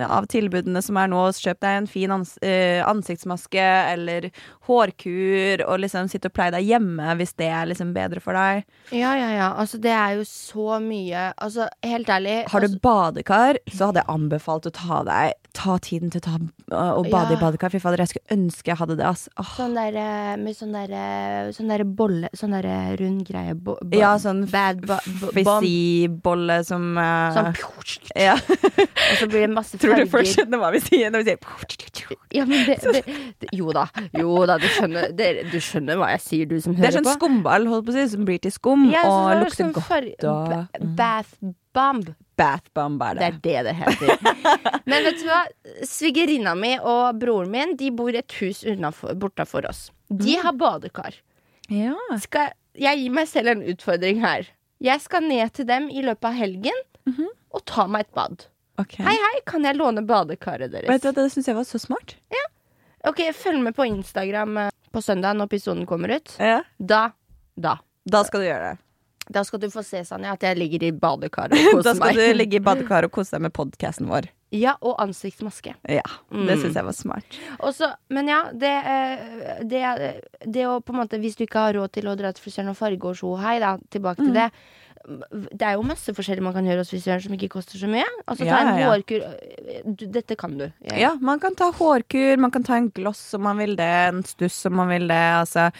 av 0.06 0.28
tilbudene 0.32 0.82
som 0.84 0.98
er 1.02 1.10
nå. 1.12 1.22
Kjøp 1.36 1.62
deg 1.64 1.78
en 1.80 1.90
fin 1.90 2.14
ans 2.14 2.36
eh, 2.46 2.82
ansiktsmaske 2.86 3.66
eller 3.94 4.30
hårkur, 4.70 5.66
og 5.68 5.82
liksom 5.84 6.10
sitt 6.12 6.28
og 6.28 6.36
pleie 6.36 6.54
deg 6.54 6.68
hjemme 6.68 7.16
hvis 7.20 7.34
det 7.42 7.50
er 7.50 7.70
liksom 7.72 7.94
bedre 7.96 8.24
for 8.24 8.38
deg. 8.38 8.66
Ja, 8.94 9.16
ja, 9.18 9.32
ja. 9.34 9.52
Altså, 9.58 9.82
det 9.82 9.94
er 9.96 10.18
jo 10.20 10.26
så 10.28 10.78
mye 10.84 11.32
Altså, 11.42 11.68
helt 11.86 12.10
ærlig 12.12 12.36
Har 12.52 12.64
du 12.64 12.68
altså, 12.68 12.80
badekar, 12.84 13.60
så 13.72 13.90
hadde 13.90 14.02
jeg 14.04 14.14
anbefalt 14.14 14.68
å 14.68 14.74
ta 14.76 15.02
deg 15.08 15.41
Ta 15.54 15.76
tiden 15.84 16.10
til 16.14 16.22
å 16.22 16.24
ta 16.24 16.38
og 16.96 17.10
bade 17.12 17.34
Ja. 17.34 17.38
i 17.38 17.42
badekar. 17.42 17.70
Fy 17.74 17.80
fader, 17.84 17.98
jeg 18.00 18.08
skulle 18.14 18.38
ønske 18.38 18.72
jeg 18.72 18.78
hadde 18.80 18.96
det. 18.96 19.06
Ass. 19.06 19.28
Oh. 19.38 19.44
Sånn 19.58 19.74
der 19.76 19.98
eh, 20.00 20.36
med 20.40 20.56
sånn 20.56 20.72
der 20.72 20.94
eh, 20.96 21.52
Sånn 21.52 21.68
der 21.68 21.84
bolle 21.84 22.30
Sånn 22.34 22.54
der 22.56 22.66
eh, 22.72 22.96
rund 23.02 23.26
greie. 23.28 23.54
Bo, 23.56 23.76
bo, 23.82 23.98
Ja, 24.00 24.14
sånn. 24.22 24.46
Fizzy-bolle 25.36 26.62
som 26.68 26.98
uh, 26.98 27.32
Sånn 27.36 27.52
ja. 28.16 28.36
Og 29.12 29.16
så 29.20 29.28
blir 29.28 29.46
det 29.46 29.52
masse 29.54 29.80
Tror 29.82 29.96
du 30.00 30.06
folk 30.06 30.12
farger. 30.22 30.32
skjønner 30.38 30.62
hva 30.62 30.72
vi 30.76 30.82
sier 30.86 31.12
når 31.14 31.26
vi 31.26 31.32
sier 31.32 31.38
Ja, 32.38 32.46
men 32.48 32.66
det, 32.68 32.78
det, 32.96 33.04
det 33.44 33.52
Jo 33.58 33.72
da. 33.76 33.86
Jo 34.18 34.38
da, 34.50 34.58
du 34.62 34.68
skjønner, 34.72 35.12
du 35.52 35.58
skjønner 35.62 36.00
hva 36.00 36.12
jeg 36.16 36.24
sier, 36.28 36.50
du 36.52 36.58
som 36.64 36.76
Det 36.78 36.88
er 36.92 36.98
sånn 37.00 37.10
skumball 37.18 37.68
holdt 37.72 37.88
på 37.90 37.96
å 37.96 37.98
si, 38.00 38.08
som 38.16 38.24
blir 38.28 38.40
til 38.44 38.54
skum 38.56 38.88
Ja, 38.94 39.04
og 39.10 39.32
er 39.36 39.44
lukter 39.44 39.66
sånn 39.66 39.76
godt. 39.76 40.26
og- 40.32 40.96
Bath 40.98 41.36
bomb. 41.74 42.14
Bath 42.38 42.70
bomb 42.74 43.02
er 43.06 43.14
Det 43.20 43.42
det. 43.44 43.56
er 43.56 43.64
det 43.64 43.64
det 43.66 43.76
heter. 43.76 44.40
Men 44.90 45.04
vet 45.06 45.20
du 45.22 45.26
hva? 45.28 45.42
Svigerinna 45.88 46.56
mi 46.58 46.74
og 46.80 47.20
broren 47.22 47.52
min 47.54 47.76
De 47.78 47.92
bor 47.92 48.10
et 48.16 48.32
hus 48.40 48.64
bortafor 49.22 49.68
oss. 49.70 49.92
De 50.10 50.36
Mm. 50.38 50.42
har 50.44 50.54
badekar. 50.54 51.14
Ja. 51.70 51.94
Skal 52.20 52.52
jeg 52.76 52.98
gir 53.04 53.12
meg 53.12 53.28
selv 53.28 53.48
en 53.54 53.62
utfordring 53.64 54.20
her. 54.22 54.48
Jeg 54.82 55.00
skal 55.02 55.22
ned 55.24 55.54
til 55.54 55.66
dem 55.66 55.90
i 55.90 56.02
løpet 56.02 56.26
av 56.26 56.34
helgen 56.34 56.82
Mhm. 57.08 57.28
og 57.54 57.66
ta 57.66 57.88
meg 57.88 58.02
et 58.08 58.14
bad. 58.16 58.46
Okay. 58.80 59.04
Hei, 59.06 59.14
hei, 59.16 59.40
kan 59.46 59.64
jeg 59.64 59.76
låne 59.78 60.02
badekaret 60.08 60.72
deres? 60.72 60.88
Vet 60.90 61.02
du, 61.04 61.08
hva, 61.12 61.14
Det 61.14 61.32
syns 61.32 61.46
jeg 61.48 61.56
var 61.56 61.64
så 61.64 61.80
smart. 61.80 62.16
Ok, 63.04 63.18
Følg 63.34 63.62
med 63.64 63.76
på 63.76 63.86
Instagram 63.88 64.58
eh, 64.58 64.70
på 64.94 65.02
søndag 65.02 65.34
når 65.36 65.46
episoden 65.50 65.86
kommer 65.88 66.12
ut. 66.16 66.36
Ja. 66.40 66.62
Da. 66.80 67.12
Da. 67.58 67.78
Da 68.06 68.24
skal 68.24 68.42
du 68.42 68.46
gjøre 68.46 68.72
det. 68.72 68.80
Da 69.32 69.44
skal 69.48 69.60
du 69.64 69.70
få 69.72 69.84
se, 69.88 70.02
Sanja, 70.04 70.34
at 70.36 70.42
jeg 70.44 70.58
ligger 70.60 70.84
i 70.84 70.92
badekaret 70.92 71.54
og 71.56 71.72
koser 71.78 71.78
meg. 71.78 71.84
Da 71.84 71.94
skal 71.96 72.08
meg. 72.08 72.20
du 72.20 72.38
ligge 72.42 72.60
i 72.60 72.64
badekaret 72.66 73.08
og 73.08 73.12
kose 73.16 73.32
deg 73.38 73.42
med 73.48 73.54
podkasten 73.56 74.10
vår. 74.12 74.28
Ja, 74.52 74.74
og 74.84 74.98
ansiktsmaske. 75.00 75.78
Ja, 75.88 76.04
det 76.28 76.58
Mm. 76.58 76.62
syns 76.66 76.76
jeg 76.76 76.84
var 76.84 76.92
smart. 76.98 77.38
Også, 77.64 77.88
men 78.12 78.28
ja, 78.28 78.42
det, 78.52 78.74
eh, 78.96 79.64
det, 79.64 79.84
det 80.52 80.66
å 80.68 80.82
på 80.84 80.92
en 80.92 81.00
måte 81.06 81.20
Hvis 81.24 81.38
du 81.40 81.46
ikke 81.46 81.62
har 81.70 81.74
råd 81.80 81.94
til 81.96 82.10
å 82.12 82.18
dra 82.20 82.34
til 82.36 82.44
frisøren 82.44 82.74
og 82.74 82.76
farge 82.76 83.06
og 83.08 83.16
sjo 83.16 83.38
hei, 83.40 83.60
da, 83.64 83.78
tilbake 83.90 84.20
Mm. 84.20 84.26
til 84.28 84.34
det. 84.42 84.50
Det 85.58 85.66
er 85.66 85.80
jo 85.80 85.82
masse 85.88 86.14
forskjellig 86.14 86.44
man 86.46 86.54
kan 86.54 86.68
gjøre 86.68 86.84
hos 86.84 86.92
frisøren 86.92 87.24
som 87.24 87.34
ikke 87.34 87.48
koster 87.50 87.80
så 87.80 87.88
mye. 87.90 88.04
Altså 88.30 88.46
Ja, 88.46 88.54
ta 88.54 88.60
en 88.62 88.68
ja, 88.78 88.84
ja. 88.84 88.90
hårkur 88.92 89.96
du, 89.98 90.06
Dette 90.14 90.36
kan 90.38 90.58
du. 90.60 90.68
Jeg- 90.84 91.00
Ja, 91.00 91.16
man 91.20 91.40
kan 91.40 91.56
ta 91.56 91.72
hårkur, 91.72 92.38
man 92.38 92.52
kan 92.52 92.62
ta 92.68 92.76
en 92.76 92.90
gloss 92.94 93.34
om 93.34 93.42
man 93.48 93.58
vil 93.58 93.76
det, 93.76 93.88
en 94.12 94.22
stuss 94.22 94.66
om 94.68 94.76
man 94.76 94.90
vil 94.90 95.08
det. 95.08 95.18
Altså, 95.40 95.72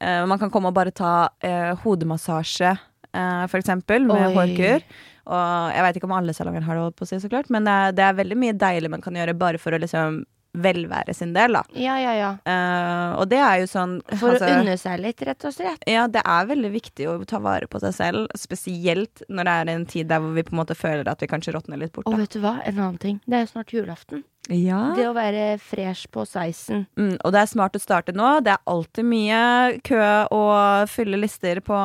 eh, 0.00 0.26
man 0.26 0.38
kan 0.38 0.50
komme 0.50 0.66
og 0.68 0.74
bare 0.74 0.90
ta 0.92 1.28
eh, 1.40 1.72
hodemassasje, 1.86 2.74
eh, 3.16 3.44
for 3.50 3.62
eksempel, 3.62 4.06
med 4.08 4.28
Oi. 4.28 4.32
hårkur. 4.36 4.86
Og 5.26 5.74
jeg 5.74 5.82
veit 5.82 5.98
ikke 5.98 6.06
om 6.06 6.16
alle 6.20 6.36
salonger 6.36 6.62
har 6.62 6.78
det, 6.78 6.86
holdt 6.86 6.98
på 7.00 7.06
å 7.06 7.10
si, 7.10 7.18
så 7.18 7.30
klart, 7.30 7.50
men 7.50 7.66
det 7.66 7.74
er, 7.74 7.94
det 7.98 8.06
er 8.06 8.18
veldig 8.20 8.38
mye 8.38 8.54
deilig 8.54 8.92
man 8.92 9.02
kan 9.02 9.16
gjøre 9.18 9.34
bare 9.38 9.58
for 9.58 9.74
å 9.74 9.80
liksom 9.82 10.22
velvære 10.56 11.14
sin 11.14 11.32
del, 11.36 11.52
da. 11.58 11.62
ja, 11.76 11.96
ja. 12.00 12.12
ja. 12.16 12.30
Uh, 12.46 13.18
og 13.20 13.28
det 13.28 13.40
er 13.42 13.60
jo 13.62 13.66
sånn 13.70 13.98
For 14.14 14.34
altså, 14.34 14.48
å 14.48 14.62
unne 14.62 14.76
seg 14.80 15.02
litt, 15.02 15.22
rett 15.28 15.44
og 15.48 15.54
slett. 15.54 15.84
Ja, 15.90 16.06
det 16.08 16.22
er 16.24 16.48
veldig 16.48 16.70
viktig 16.72 17.08
å 17.12 17.16
ta 17.28 17.40
vare 17.44 17.68
på 17.70 17.80
seg 17.82 17.94
selv, 17.96 18.30
spesielt 18.38 19.24
når 19.28 19.48
det 19.48 19.56
er 19.56 19.72
en 19.74 19.86
tid 19.90 20.10
der 20.12 20.22
hvor 20.24 20.32
vi 20.36 20.46
på 20.46 20.54
en 20.56 20.62
måte 20.62 20.78
føler 20.78 21.08
at 21.10 21.22
vi 21.22 21.30
kanskje 21.30 21.56
råtner 21.56 21.80
litt 21.80 21.92
bort. 21.96 22.08
Og 22.08 22.18
vet 22.20 22.32
du 22.32 22.40
hva? 22.44 22.56
En 22.64 22.78
annen 22.78 23.00
ting. 23.02 23.20
Det 23.26 23.40
er 23.40 23.44
jo 23.46 23.52
snart 23.52 23.74
julaften. 23.76 24.24
Ja. 24.52 24.92
Det 24.94 25.06
å 25.08 25.14
være 25.16 25.56
fresh 25.62 26.10
på 26.12 26.22
sveisen. 26.28 26.84
Mm, 26.98 27.16
og 27.18 27.32
det 27.34 27.40
er 27.42 27.50
smart 27.50 27.78
å 27.78 27.82
starte 27.82 28.14
nå. 28.16 28.36
Det 28.46 28.54
er 28.54 28.70
alltid 28.70 29.08
mye 29.08 29.40
kø 29.86 30.02
og 30.34 30.90
fylle 30.92 31.18
lister 31.20 31.62
på 31.66 31.80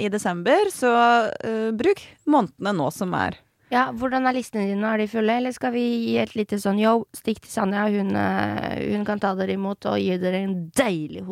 i 0.00 0.10
desember, 0.12 0.72
så 0.74 0.90
uh, 1.30 1.70
bruk 1.76 2.02
månedene 2.30 2.74
nå 2.80 2.90
som 2.94 3.14
er. 3.18 3.38
Ja, 3.70 3.84
Hvordan 3.94 4.26
er 4.26 4.34
listene 4.34 4.64
dine? 4.66 4.82
Er 4.90 4.98
de 4.98 5.06
fulle, 5.10 5.36
eller 5.38 5.52
skal 5.54 5.70
vi 5.74 5.82
gi 6.08 6.16
et 6.18 6.32
lite 6.34 6.58
sånn 6.58 6.78
yo, 6.80 7.04
stikk 7.14 7.38
til 7.44 7.52
Sanja, 7.52 7.84
hun, 7.92 8.10
eh, 8.18 8.80
hun 8.96 9.04
kan 9.06 9.20
ta 9.22 9.30
dere 9.38 9.54
imot 9.54 9.86
og 9.86 9.98
gi 10.02 10.16
dere 10.18 10.40
en 10.44 10.56
deilig 10.74 11.22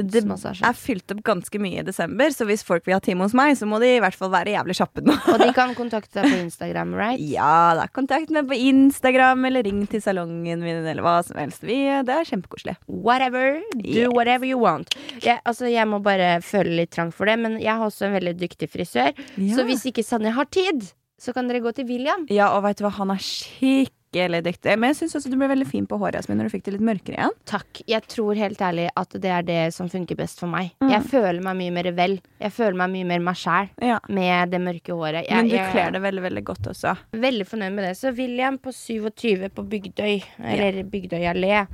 Det 0.00 0.06
Jeg 0.24 0.64
er 0.64 0.78
fylt 0.78 1.12
opp 1.12 1.22
ganske 1.26 1.60
mye 1.60 1.82
i 1.82 1.86
desember, 1.86 2.32
så 2.32 2.46
hvis 2.48 2.64
folk 2.64 2.86
vil 2.88 2.96
ha 2.96 3.00
time 3.04 3.26
hos 3.26 3.36
meg, 3.36 3.56
så 3.60 3.68
må 3.68 3.80
de 3.82 3.92
i 3.96 4.00
hvert 4.00 4.16
fall 4.16 4.32
være 4.32 4.54
jævlig 4.56 4.78
kjappe 4.80 5.04
nå. 5.04 5.18
Og 5.34 5.38
de 5.44 5.50
kan 5.56 5.74
kontakte 5.80 6.22
deg 6.22 6.32
på 6.32 6.40
Instagram, 6.46 6.94
right? 6.96 7.20
Ja, 7.20 7.74
da 7.76 7.86
kontakt 7.92 8.32
meg 8.32 8.48
på 8.48 8.56
Instagram, 8.56 9.44
eller 9.50 9.66
ring 9.68 9.84
til 9.90 10.00
salongen 10.04 10.64
min, 10.64 10.80
eller 10.86 11.04
hva 11.04 11.18
som 11.26 11.36
helst. 11.40 11.60
Vi, 11.66 11.76
det 12.08 12.16
er 12.16 12.28
kjempekoselig. 12.32 12.78
Whatever. 12.88 13.60
Do 13.76 13.84
Yes. 13.86 14.12
whatever 14.16 14.46
you 14.48 14.58
want. 14.60 14.94
Jeg, 15.22 15.40
altså, 15.44 15.68
jeg 15.70 15.86
må 15.88 16.00
bare 16.04 16.40
føle 16.44 16.72
litt 16.80 16.92
trang 16.96 17.12
for 17.14 17.28
det, 17.28 17.36
men 17.38 17.58
jeg 17.60 17.72
har 17.76 17.84
også 17.86 18.08
en 18.08 18.16
veldig 18.16 18.36
dyktig 18.40 18.68
frisør. 18.72 19.12
Så 19.36 19.64
hvis 19.68 19.84
ikke 19.90 20.04
Sanja 20.06 20.32
har 20.36 20.48
tid, 20.52 20.88
så 21.18 21.32
kan 21.32 21.48
dere 21.48 21.62
gå 21.64 21.72
til 21.74 21.86
William. 21.88 22.26
Ja, 22.30 22.50
og 22.56 22.62
vet 22.66 22.78
du 22.78 22.84
hva, 22.84 22.90
han 22.98 23.10
er 23.14 23.20
skikkelig 23.22 24.42
dyktig. 24.46 24.74
Men 24.80 24.92
jeg 24.92 24.96
syns 25.00 25.16
også 25.18 25.30
du 25.32 25.36
ble 25.40 25.48
veldig 25.50 25.66
fin 25.68 25.86
på 25.88 25.98
håret 26.00 26.14
Jasmin, 26.20 26.38
når 26.40 26.48
du 26.48 26.52
fikk 26.54 26.64
det 26.68 26.74
litt 26.76 26.84
mørkere 26.88 27.16
igjen. 27.18 27.34
Takk. 27.48 27.80
Jeg 27.88 28.04
tror 28.12 28.36
helt 28.38 28.60
ærlig 28.64 28.86
at 28.96 29.16
det 29.20 29.32
er 29.32 29.42
det 29.48 29.58
som 29.76 29.88
funker 29.92 30.16
best 30.16 30.40
for 30.40 30.48
meg. 30.52 30.70
Mm. 30.84 30.90
Jeg 30.94 31.02
føler 31.10 31.40
meg 31.44 31.56
mye 31.60 31.74
mer 31.78 31.90
vel. 31.96 32.18
Jeg 32.40 32.52
føler 32.56 32.78
meg 32.82 32.92
mye 32.94 33.08
mer 33.14 33.24
meg 33.30 33.36
sjæl 33.40 33.68
Ja. 33.84 33.98
med 34.08 34.50
det 34.54 34.60
mørke 34.60 34.92
håret. 34.96 35.26
Jeg, 35.28 35.36
Men 35.36 35.48
du 35.52 35.56
kler 35.72 35.90
det 35.96 36.02
veldig, 36.04 36.22
veldig 36.28 36.44
godt 36.52 36.70
også. 36.72 36.96
Veldig 37.12 37.46
fornøyd 37.48 37.72
med 37.76 37.84
det. 37.88 37.96
Så 37.96 38.12
William 38.16 38.58
på 38.58 38.72
27 38.72 39.48
på 39.56 39.66
Bygdøy, 39.68 40.22
eller 40.40 40.82
Bygdøy 40.84 41.24
allé, 41.32 41.66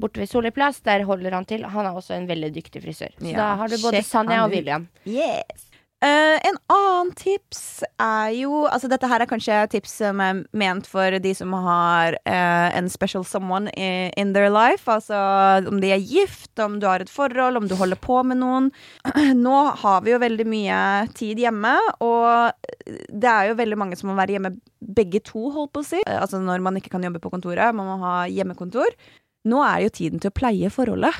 borte 0.00 0.18
ved 0.20 0.28
Solli 0.28 0.50
plass, 0.50 0.80
der 0.80 1.04
holder 1.04 1.32
han 1.36 1.44
til. 1.44 1.62
Han 1.64 1.86
er 1.86 1.92
også 1.96 2.14
en 2.16 2.26
veldig 2.28 2.52
dyktig 2.54 2.82
frisør. 2.82 3.12
Så 3.20 3.28
Ja, 3.30 3.36
da 3.36 3.50
har 3.56 3.68
du 3.68 3.76
både 3.76 4.00
sjekk 4.00 4.08
Sanja 4.08 4.44
og. 4.44 4.50
William. 4.50 4.88
Yes. 5.06 5.68
Eh, 6.02 6.38
en 6.48 6.56
annen 6.66 7.12
tips 7.14 7.84
er 8.02 8.32
jo 8.34 8.64
Altså 8.66 8.88
dette 8.90 9.06
her 9.06 9.22
er 9.22 9.28
kanskje 9.30 9.60
tips 9.70 9.92
som 10.00 10.18
er 10.24 10.40
ment 10.50 10.88
for 10.90 11.14
de 11.22 11.30
som 11.38 11.52
har 11.54 12.16
uh, 12.26 12.68
en 12.74 12.88
special 12.90 13.22
someone 13.22 13.70
in, 13.78 14.10
in 14.18 14.32
their 14.34 14.50
life. 14.50 14.90
Altså 14.90 15.14
om 15.70 15.78
de 15.82 15.92
er 15.94 16.02
gift, 16.02 16.50
om 16.58 16.80
du 16.82 16.88
har 16.90 17.04
et 17.04 17.12
forhold, 17.12 17.60
om 17.60 17.68
du 17.70 17.76
holder 17.78 18.00
på 18.02 18.18
med 18.26 18.40
noen. 18.42 18.70
Nå 19.46 19.54
har 19.84 20.02
vi 20.02 20.14
jo 20.14 20.18
veldig 20.22 20.46
mye 20.50 20.80
tid 21.14 21.38
hjemme, 21.44 21.76
og 22.02 22.50
det 23.08 23.30
er 23.30 23.52
jo 23.52 23.58
veldig 23.62 23.78
mange 23.78 23.98
som 23.98 24.10
må 24.10 24.18
være 24.18 24.38
hjemme 24.38 24.56
begge 24.82 25.22
to, 25.22 25.52
holdt 25.54 25.74
på 25.76 25.84
å 25.84 25.90
si. 25.92 26.02
Uh, 26.08 26.18
Altså 26.22 26.42
når 26.42 26.66
man 26.66 26.80
ikke 26.80 26.96
kan 26.96 27.06
jobbe 27.06 27.22
på 27.22 27.30
kontoret, 27.30 27.78
man 27.78 27.92
må 27.92 28.00
ha 28.02 28.16
hjemmekontor. 28.26 28.90
Nå 29.46 29.62
er 29.66 29.86
jo 29.86 29.94
tiden 29.94 30.22
til 30.22 30.34
å 30.34 30.34
pleie 30.34 30.70
forholdet. 30.70 31.14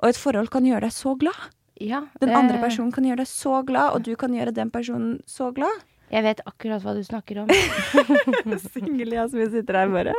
Og 0.00 0.10
et 0.10 0.20
forhold 0.20 0.48
kan 0.52 0.64
gjøre 0.64 0.88
deg 0.88 0.96
så 0.96 1.16
glad. 1.20 1.52
Ja, 1.80 2.06
Den 2.20 2.32
andre 2.32 2.56
eh, 2.56 2.62
personen 2.62 2.92
kan 2.94 3.04
gjøre 3.04 3.24
deg 3.24 3.28
så 3.30 3.60
glad, 3.66 3.96
og 3.96 4.06
du 4.06 4.14
kan 4.16 4.34
gjøre 4.34 4.54
den 4.56 4.72
personen 4.72 5.20
så 5.28 5.50
glad. 5.56 5.84
Jeg 6.06 6.22
vet 6.22 6.40
akkurat 6.46 6.84
hva 6.84 6.92
du 6.94 7.00
snakker 7.02 7.40
om. 7.42 7.48
Singel, 8.72 9.16
som 9.26 9.40
vi 9.40 9.46
sitter 9.50 9.80
her 9.80 9.90
bare 9.90 10.12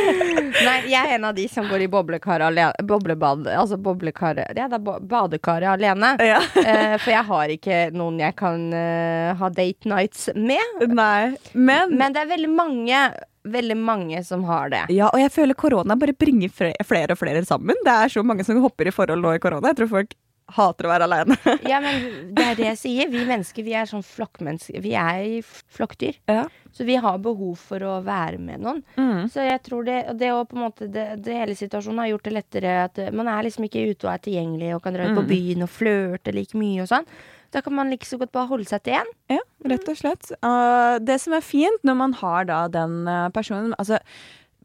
Nei, 0.66 0.74
jeg 0.92 0.98
er 1.00 1.14
en 1.14 1.24
av 1.30 1.36
de 1.36 1.46
som 1.48 1.64
går 1.70 1.86
i 1.86 1.88
boblekar 1.92 2.44
alene. 2.44 2.84
Boblebad, 2.84 3.48
altså 3.48 3.78
boblekar 3.80 4.42
Ja, 4.44 4.68
det 4.68 4.76
er 4.76 5.00
badekaret 5.08 5.72
alene. 5.72 6.14
Ja. 6.20 6.42
uh, 6.42 6.96
for 7.02 7.14
jeg 7.14 7.24
har 7.30 7.56
ikke 7.56 7.82
noen 7.96 8.20
jeg 8.20 8.36
kan 8.36 8.68
uh, 8.76 9.32
ha 9.40 9.52
date 9.56 9.88
nights 9.88 10.28
med. 10.36 10.84
Nei. 10.92 11.32
Men, 11.56 11.96
Men 11.96 12.12
det 12.12 12.26
er 12.26 12.32
veldig 12.34 12.52
mange, 12.52 13.00
veldig 13.48 13.78
mange 13.80 14.20
som 14.28 14.44
har 14.50 14.68
det. 14.74 14.84
Ja, 14.92 15.08
og 15.08 15.22
jeg 15.22 15.32
føler 15.32 15.56
korona 15.56 15.96
bare 15.96 16.12
bringer 16.12 16.52
flere 16.52 17.16
og 17.16 17.22
flere 17.22 17.46
sammen. 17.48 17.80
Det 17.88 17.96
er 18.04 18.12
så 18.12 18.26
mange 18.26 18.44
som 18.44 18.60
hopper 18.60 18.92
i 18.92 18.94
forhold 18.94 19.24
nå 19.24 19.32
i 19.38 19.40
korona. 19.40 19.72
Jeg 19.72 19.80
tror 19.80 19.94
folk 19.96 20.12
hater 20.56 20.88
å 20.88 20.92
være 20.92 21.06
aleine. 21.08 21.36
Ja, 21.72 21.78
men 21.82 22.06
det 22.36 22.44
er 22.50 22.58
det 22.58 22.66
jeg 22.72 22.78
sier. 22.82 23.10
Vi 23.12 23.24
mennesker, 23.28 23.64
vi 23.66 23.74
er 23.78 23.88
sånn 23.90 24.04
flokkmennesker. 24.06 24.80
Vi 24.84 24.92
er 24.98 25.22
i 25.24 25.40
flokkdyr. 25.44 26.18
Ja. 26.30 26.44
Så 26.72 26.86
vi 26.88 26.96
har 26.96 27.18
behov 27.20 27.58
for 27.60 27.84
å 27.84 27.98
være 28.04 28.38
med 28.40 28.62
noen. 28.64 28.80
Mm. 28.96 29.26
Så 29.32 29.44
jeg 29.44 29.60
tror 29.66 29.84
det, 29.84 29.98
og 30.08 30.16
det 30.20 30.30
å 30.32 30.44
på 30.48 30.56
en 30.56 30.64
måte 30.64 30.88
det, 30.88 31.04
det 31.24 31.36
hele 31.36 31.56
situasjonen 31.58 32.00
har 32.00 32.12
gjort 32.14 32.24
det 32.30 32.32
lettere 32.38 32.72
at 32.86 32.98
eh, 33.02 33.10
man 33.12 33.28
er 33.28 33.44
liksom 33.44 33.66
ikke 33.68 33.82
ute 33.90 34.08
og 34.08 34.14
er 34.14 34.22
tilgjengelig 34.24 34.70
og 34.78 34.82
kan 34.86 34.96
dra 34.96 35.10
ut 35.10 35.16
på 35.18 35.26
Mm. 35.26 35.30
byen 35.34 35.62
og 35.66 35.72
flørte 35.74 36.32
like 36.34 36.56
mye 36.58 36.82
og 36.86 36.88
sånn. 36.90 37.06
Da 37.52 37.60
kan 37.60 37.74
man 37.76 37.90
like 37.92 38.08
så 38.08 38.16
godt 38.16 38.32
bare 38.32 38.48
holde 38.48 38.64
seg 38.70 38.80
til 38.88 38.96
én. 38.96 39.10
Ja, 39.34 39.42
rett 39.68 39.88
og 39.92 39.98
slett. 40.00 40.30
Uh, 40.40 40.96
det 41.04 41.18
som 41.20 41.34
er 41.36 41.44
fint 41.44 41.84
når 41.84 41.98
man 42.00 42.14
har 42.22 42.46
da 42.48 42.62
den 42.72 43.02
uh, 43.04 43.28
personen 43.36 43.74
Altså, 43.76 43.98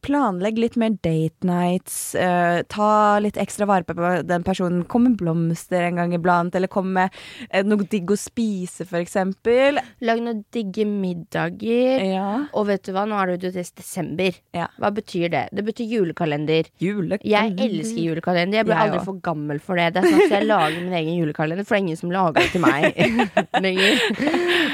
planlegg 0.05 0.57
litt 0.61 0.75
mer 0.79 0.95
date 1.03 1.45
nights. 1.47 2.15
uh, 2.15 2.61
ta 2.69 3.19
litt 3.23 3.37
ekstra 3.37 3.65
vare 3.69 3.83
på 3.87 3.95
den 4.27 4.43
personen. 4.45 4.83
Kom 4.89 5.03
med 5.07 5.17
blomster 5.19 5.87
en 5.87 5.95
gang 6.01 6.13
iblant, 6.15 6.55
eller 6.55 6.67
kom 6.71 6.91
med 6.95 7.13
uh, 7.53 7.61
noe 7.67 7.87
digg 7.89 8.11
å 8.13 8.17
spise, 8.19 8.87
eksempel. 8.97 9.79
Lag 10.01 10.21
noen 10.23 10.43
digge 10.53 10.85
middager. 10.89 12.03
Ja. 12.07 12.27
Og 12.53 12.67
vet 12.71 12.85
du 12.87 12.93
hva, 12.95 13.05
nå 13.09 13.17
er 13.19 13.31
det 13.33 13.37
jo 13.37 13.51
til 13.57 13.71
desember. 13.77 14.37
Ja. 14.55 14.67
Hva 14.81 14.91
betyr 14.95 15.29
det? 15.33 15.43
Det 15.55 15.65
betyr 15.67 15.89
julekalender. 15.97 16.69
Julekalender. 16.81 17.27
Jeg 17.27 17.57
elsker 17.67 18.01
julekalender. 18.03 18.61
Jeg 18.61 18.67
blir 18.69 18.77
Jeg 18.77 18.87
aldri 18.87 19.01
også. 19.01 19.09
for 19.11 19.21
gammel 19.27 19.59
for 19.63 19.79
det. 19.79 19.89
Det 19.95 20.03
er 20.03 20.09
sånn 20.11 20.25
at 20.27 20.35
jeg 20.37 20.47
lager 20.49 20.79
min 20.83 20.97
egen 21.01 21.19
julekalender, 21.21 21.65
for 21.67 21.75
det 21.75 21.81
er 21.81 21.85
ingen 21.87 22.01
som 22.01 22.13
lager 22.13 22.41
det 22.41 22.51
til 22.53 22.63
meg 22.63 22.87
lenger. 23.65 24.01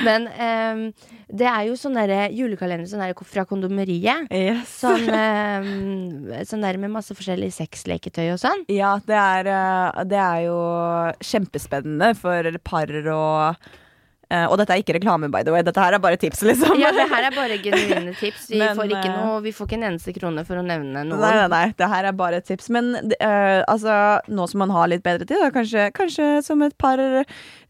Men 0.04 0.28
ehm, 0.48 0.86
det 1.28 1.48
er 1.50 1.68
jo 1.70 1.78
sånn 1.80 1.98
julekalender 2.34 2.90
sånn 2.90 3.04
der 3.04 3.16
fra 3.28 3.46
kondomeriet. 3.50 4.28
Yes. 4.34 4.74
Sånn, 4.82 5.08
eh, 5.22 6.44
sånn 6.50 6.66
der 6.66 6.80
med 6.82 6.94
masse 6.94 7.16
forskjellig 7.18 7.52
sexleketøy 7.56 8.34
og 8.34 8.42
sånn. 8.42 8.66
Ja, 8.74 8.96
det 9.08 9.20
er, 9.20 9.52
uh, 9.54 10.04
det 10.08 10.20
er 10.20 10.44
jo 10.48 10.60
kjempespennende 11.24 12.14
for 12.20 12.60
par 12.64 12.92
og 13.14 13.72
Og 14.50 14.58
dette 14.60 14.74
er 14.76 14.82
ikke 14.84 14.96
reklame, 14.98 15.30
by 15.34 15.44
the 15.46 15.54
way. 15.54 15.64
Dette 15.66 15.82
her 15.84 15.96
er 15.98 16.02
bare 16.04 16.18
tips, 16.22 16.42
liksom. 16.48 16.76
Ja, 16.82 16.92
det 16.96 17.06
her 17.12 17.28
er 17.30 17.36
bare 17.36 17.58
genuine 17.62 18.14
tips. 18.22 18.48
Vi, 18.52 18.60
Men, 18.62 18.76
får 18.78 18.92
ikke 18.92 19.10
eh, 19.12 19.18
noe, 19.20 19.42
vi 19.46 19.54
får 19.56 19.70
ikke 19.70 19.78
en 19.80 19.86
eneste 19.92 20.14
krone 20.18 20.44
for 20.48 20.62
å 20.62 20.64
nevne 20.66 21.04
noen. 21.06 21.20
Nei, 21.22 21.34
nei, 21.42 21.48
nei. 21.54 21.66
Det 21.80 21.90
her 21.94 22.08
er 22.10 22.18
bare 22.18 22.40
tips. 22.46 22.70
Men 22.74 22.94
uh, 22.98 23.62
altså, 23.70 23.98
nå 24.34 24.48
som 24.52 24.64
man 24.64 24.74
har 24.74 24.90
litt 24.92 25.04
bedre 25.06 25.28
tid, 25.30 25.38
da, 25.44 25.52
kanskje, 25.56 25.90
kanskje 25.98 26.30
som 26.46 26.64
et 26.66 26.76
par 26.82 27.02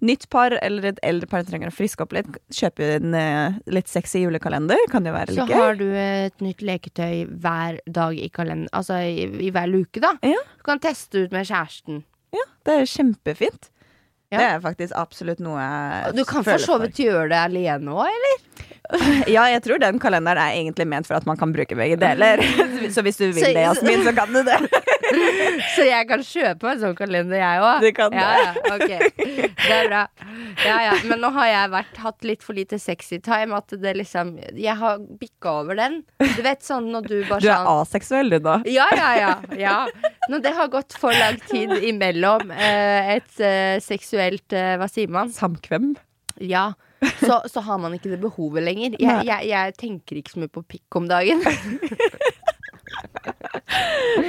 nytt 0.04 0.28
par 0.34 0.56
eller 0.60 0.90
et 0.92 1.04
eldre 1.06 1.30
par 1.32 1.46
trenger 1.48 1.72
å 1.72 1.76
friske 1.76 2.04
opp 2.04 2.16
litt, 2.16 2.30
kjøpe 2.54 2.90
en 2.98 3.16
uh, 3.18 3.60
litt 3.72 3.92
sexy 3.92 4.24
julekalender. 4.26 4.80
Kan 4.92 5.08
jo 5.08 5.14
være 5.16 5.34
Så 5.36 5.42
litt 5.44 5.54
gøy. 5.54 5.60
har 5.60 5.78
du 5.80 5.88
et 6.00 6.44
nytt 6.44 6.64
leketøy 6.64 7.26
hver 7.44 7.80
dag 7.88 8.18
i 8.20 8.30
kalender 8.34 8.72
Altså 8.74 8.98
i, 9.04 9.28
i 9.48 9.52
hver 9.54 9.70
luke, 9.72 10.02
da. 10.04 10.16
Ja. 10.26 10.40
Du 10.60 10.66
kan 10.68 10.82
teste 10.84 11.26
ut 11.26 11.36
med 11.36 11.48
kjæresten. 11.50 12.04
Ja, 12.34 12.46
det 12.66 12.76
er 12.82 12.88
kjempefint. 12.90 13.68
Ja. 14.34 14.40
Det 14.42 14.48
er 14.50 14.64
faktisk 14.64 14.96
absolutt 14.98 15.44
noe 15.44 15.62
jeg 15.62 16.16
Du 16.18 16.24
kan 16.28 16.46
for 16.48 16.62
så 16.62 16.80
vidt 16.82 17.00
gjøre 17.04 17.30
det 17.34 17.40
alene 17.44 17.94
òg, 17.94 18.08
eller? 18.10 18.40
Ja, 19.36 19.46
jeg 19.52 19.64
tror 19.66 19.80
den 19.82 20.00
kalenderen 20.02 20.40
er 20.42 20.58
egentlig 20.58 20.86
ment 20.90 21.08
for 21.10 21.18
at 21.18 21.26
man 21.30 21.38
kan 21.40 21.54
bruke 21.56 21.76
begge 21.78 21.98
deler. 22.02 22.42
Så 22.94 23.04
hvis 23.06 23.18
du 23.20 23.26
vil 23.30 23.40
Så- 23.42 23.54
det, 23.56 23.64
Jasmin, 23.66 24.04
så 24.06 24.14
kan 24.16 24.34
du 24.34 24.42
det. 24.46 24.58
Så 25.76 25.86
jeg 25.86 26.08
kan 26.10 26.24
kjøpe 26.26 26.72
en 26.72 26.80
sånn 26.82 26.96
kalender, 26.98 27.38
jeg 27.38 27.62
òg? 27.64 27.84
Du 27.84 27.90
kan 27.96 28.16
ja, 28.18 28.30
det. 28.34 28.46
ja, 28.46 28.76
okay. 28.76 29.12
Det 29.64 29.76
er 29.76 29.90
bra. 29.92 30.02
Ja, 30.66 30.78
ja. 30.88 30.94
Men 31.10 31.22
nå 31.24 31.30
har 31.36 31.50
jeg 31.52 31.72
vært, 31.74 32.00
hatt 32.06 32.28
litt 32.28 32.46
for 32.46 32.58
lite 32.58 32.80
sexy 32.82 33.20
time. 33.24 33.54
At 33.58 33.74
det 33.84 33.94
liksom 34.00 34.34
Jeg 34.58 34.76
har 34.80 35.02
bikka 35.20 35.54
over 35.62 35.78
den. 35.80 36.00
Du 36.24 36.42
vet 36.46 36.64
sånn 36.66 36.90
når 36.94 37.10
du 37.10 37.16
bare 37.30 37.44
Du 37.44 37.50
er 37.50 37.60
sånn 37.60 37.70
aseksuell, 37.84 38.34
du, 38.34 38.40
da. 38.44 38.58
ja, 38.70 38.88
ja, 38.98 39.12
ja, 39.20 39.34
ja. 39.60 39.76
Når 40.32 40.44
det 40.48 40.56
har 40.58 40.72
gått 40.74 40.98
for 41.00 41.14
lang 41.18 41.38
tid 41.50 41.76
imellom 41.84 42.50
eh, 42.56 43.14
et 43.20 43.44
eh, 43.44 43.78
seksuelt 43.84 44.56
eh, 44.58 44.76
Hva 44.82 44.90
sier 44.92 45.12
man? 45.14 45.32
Samkvem. 45.34 45.94
Ja. 46.42 46.72
Så, 47.28 47.42
så 47.52 47.64
har 47.66 47.78
man 47.82 47.94
ikke 47.98 48.12
det 48.14 48.20
behovet 48.22 48.64
lenger. 48.64 48.98
Jeg, 49.00 49.26
jeg, 49.28 49.50
jeg 49.50 49.74
tenker 49.80 50.20
ikke 50.20 50.36
så 50.36 50.44
mye 50.44 50.52
på 50.54 50.64
pikk 50.76 51.00
om 51.02 51.08
dagen. 51.12 51.42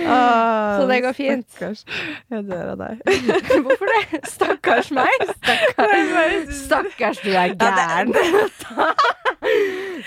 Så 0.05 0.87
det 0.89 1.01
går 1.05 1.13
fint. 1.17 1.47
Stakkars. 1.51 1.85
Jeg 2.31 2.45
dør 2.49 2.73
av 2.75 2.79
deg. 2.81 3.01
Hvorfor 3.65 3.87
det? 3.91 4.21
Stakkars 4.29 4.91
meg. 4.95 5.25
Stakkars, 5.37 6.55
Stakkars 6.65 7.19
du 7.25 7.31
er 7.33 7.55
gæren. 7.55 8.15
Ja, 8.15 8.89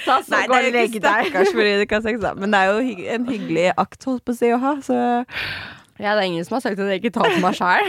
ta 0.06 0.18
så 0.24 0.32
Nei, 0.34 0.44
gå 0.50 0.54
det 0.58 0.70
og 0.72 0.74
legg 0.76 0.94
deg. 0.94 1.02
stakkars 1.04 1.52
fordi 1.54 1.72
du 1.78 1.82
ikke 1.86 2.00
har 2.00 2.06
sex, 2.08 2.20
da. 2.24 2.32
Men 2.38 2.54
det 2.54 2.60
er 2.60 2.66
jo 2.72 2.86
hygg 2.88 3.02
en 3.16 3.26
hyggelig 3.30 3.68
akt 3.78 4.08
holdt 4.10 4.24
på 4.26 4.32
å 4.34 4.38
si 4.40 4.50
å 4.54 4.60
ha, 4.62 4.74
så 4.86 4.98
Ja, 5.98 6.14
det 6.14 6.22
er 6.22 6.28
ingen 6.30 6.46
som 6.46 6.58
har 6.58 6.64
sagt 6.66 6.80
at 6.82 6.92
jeg 6.94 7.02
ikke 7.02 7.16
tar 7.18 7.30
på 7.34 7.40
meg 7.42 7.56
sjæl. 7.58 7.86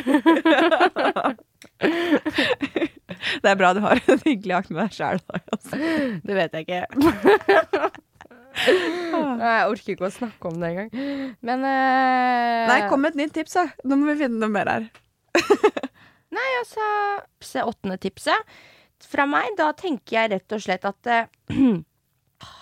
det 3.43 3.53
er 3.53 3.59
bra 3.61 3.73
du 3.77 3.83
har 3.85 4.01
en 4.01 4.23
hyggelig 4.25 4.57
akt 4.61 4.71
med 4.75 4.85
deg 4.85 4.97
sjæl. 4.99 5.23
Altså. 5.55 5.81
Det 6.25 6.39
vet 6.39 6.57
jeg 6.59 6.69
ikke. 6.69 6.85
Jeg 8.59 9.67
orker 9.71 9.93
ikke 9.93 10.09
å 10.09 10.11
snakke 10.11 10.51
om 10.51 10.57
det 10.59 10.73
engang. 10.73 10.89
Men 11.47 11.61
uh, 11.63 12.65
Nei, 12.67 12.81
kom 12.91 13.05
med 13.05 13.15
et 13.15 13.21
nytt 13.21 13.37
tips, 13.37 13.55
da. 13.55 13.69
Nå 13.87 13.99
må 14.01 14.09
vi 14.11 14.25
finne 14.25 14.41
noe 14.41 14.51
mer 14.51 14.71
her. 14.73 14.89
Nei, 16.39 16.49
altså 16.59 16.89
se 17.45 17.63
åttende 17.63 18.01
tipset 18.03 18.59
fra 19.07 19.29
meg, 19.31 19.53
da 19.59 19.71
tenker 19.79 20.17
jeg 20.17 20.33
rett 20.33 20.55
og 20.57 20.63
slett 20.65 20.87
at 20.89 21.11
eh, 21.13 21.29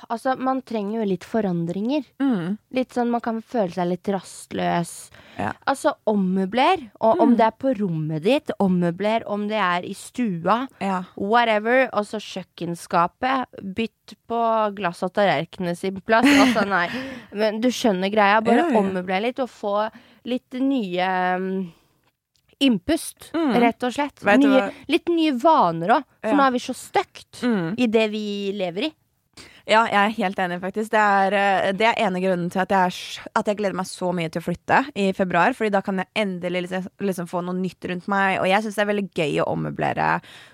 Altså, 0.08 0.36
man 0.38 0.60
trenger 0.62 1.00
jo 1.00 1.04
litt 1.10 1.24
forandringer. 1.24 2.04
Mm. 2.22 2.58
Litt 2.72 2.90
sånn 2.94 3.10
man 3.10 3.20
kan 3.20 3.40
føle 3.42 3.72
seg 3.74 3.88
litt 3.88 4.04
rastløs. 4.14 5.10
Ja. 5.38 5.52
Altså, 5.66 5.94
ommøbler. 6.06 6.90
Og 7.00 7.20
om 7.20 7.30
Mm. 7.32 7.36
det 7.36 7.46
er 7.46 7.50
på 7.58 7.72
rommet 7.78 8.22
ditt, 8.22 8.50
ommøbler, 8.60 9.22
om 9.26 9.48
det 9.48 9.56
er 9.58 9.82
i 9.84 9.92
stua, 9.94 10.68
Ja. 10.80 11.02
whatever. 11.16 11.88
Altså 11.92 12.18
kjøkkenskapet. 12.20 13.46
Bytt 13.74 14.14
på 14.28 14.74
glass 14.76 15.02
og 15.02 15.12
tallerkenene 15.14 15.76
sin 15.76 16.00
plass. 16.00 16.24
Altså, 16.26 16.66
nei. 16.68 16.88
Men 17.34 17.60
du 17.60 17.68
skjønner 17.68 18.10
greia. 18.12 18.40
Bare 18.42 18.70
Ja, 18.70 18.78
ommøblere 18.80 19.22
litt 19.22 19.38
og 19.40 19.48
få 19.50 19.90
litt 20.24 20.52
nye 20.54 21.36
um, 21.36 21.72
Innpust, 22.58 23.32
Mm. 23.34 23.52
rett 23.60 23.82
og 23.84 23.92
slett. 23.92 24.22
Nye, 24.24 24.70
litt 24.88 25.08
nye 25.12 25.32
vaner 25.36 25.88
òg, 25.88 26.04
for 26.22 26.30
Ja. 26.30 26.36
nå 26.36 26.46
er 26.46 26.50
vi 26.52 26.58
så 26.58 26.72
støkt 26.74 27.42
Mm. 27.42 27.74
i 27.78 27.86
det 27.86 28.10
vi 28.10 28.50
lever 28.56 28.84
i. 28.86 28.92
Ja, 29.66 29.80
jeg 29.90 29.98
er 29.98 30.12
helt 30.14 30.38
enig, 30.38 30.60
faktisk. 30.62 30.92
Det 30.92 31.00
er, 31.02 31.34
eh, 31.34 31.72
det 31.74 31.86
er 31.88 31.96
ene 32.06 32.20
grunnen 32.22 32.50
til 32.54 32.60
at 32.62 32.70
jeg, 32.70 32.86
er, 32.86 33.30
at 33.40 33.48
jeg 33.50 33.56
gleder 33.58 33.74
meg 33.74 33.88
så 33.90 34.12
mye 34.14 34.30
til 34.30 34.38
å 34.38 34.44
flytte 34.46 34.76
i 34.94 35.08
februar. 35.16 35.56
Fordi 35.58 35.72
da 35.74 35.80
kan 35.82 35.98
jeg 35.98 36.06
endelig 36.22 36.60
liksom, 36.68 36.84
liksom 37.02 37.26
få 37.26 37.40
noe 37.42 37.56
nytt 37.58 37.88
rundt 37.90 38.06
meg. 38.12 38.36
Og 38.38 38.46
jeg 38.46 38.62
syns 38.62 38.76
det 38.78 38.84
er 38.84 38.90
veldig 38.92 39.04
gøy 39.18 39.40
å 39.42 39.48
ommøblere 39.50 40.10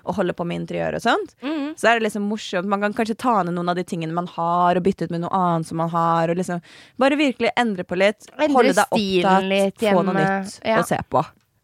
og 0.09 0.17
holde 0.17 0.33
på 0.39 0.47
med 0.49 0.63
interiør 0.63 0.97
og 0.97 1.05
sånt. 1.05 1.35
Mm. 1.45 1.75
Så 1.77 1.91
er 1.91 1.99
det 2.01 2.07
liksom 2.07 2.25
morsomt. 2.31 2.71
Man 2.73 2.81
kan 2.87 2.97
kanskje 2.97 3.19
ta 3.21 3.35
ned 3.45 3.53
noen 3.59 3.69
av 3.69 3.77
de 3.77 3.85
tingene 3.85 4.17
man 4.17 4.31
har, 4.33 4.81
og 4.81 4.87
bytte 4.87 5.05
ut 5.05 5.13
med 5.13 5.27
noe 5.27 5.41
annet 5.43 5.69
som 5.69 5.77
man 5.83 5.93
har. 5.93 6.33
Og 6.33 6.41
liksom 6.41 6.63
bare 7.05 7.19
virkelig 7.21 7.53
endre 7.61 7.85
på 7.85 7.99
litt. 8.01 8.31
Endre 8.39 8.49
holde 8.57 8.73
deg 8.79 8.97
opptatt, 8.97 9.51
litt 9.53 9.85
få 9.91 10.07
noe 10.09 10.17
nytt 10.17 10.57
Ja. 10.65 10.79
å 10.81 10.87
se 10.89 10.97
på. 11.13 11.21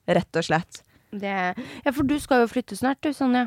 Rett 0.09 0.37
og 0.37 0.45
slett. 0.45 0.83
Det, 1.17 1.33
ja, 1.57 1.93
for 1.97 2.05
du 2.05 2.19
skal 2.21 2.45
jo 2.45 2.51
flytte 2.53 2.77
snart, 2.77 3.01
du, 3.01 3.15
Sonja. 3.17 3.47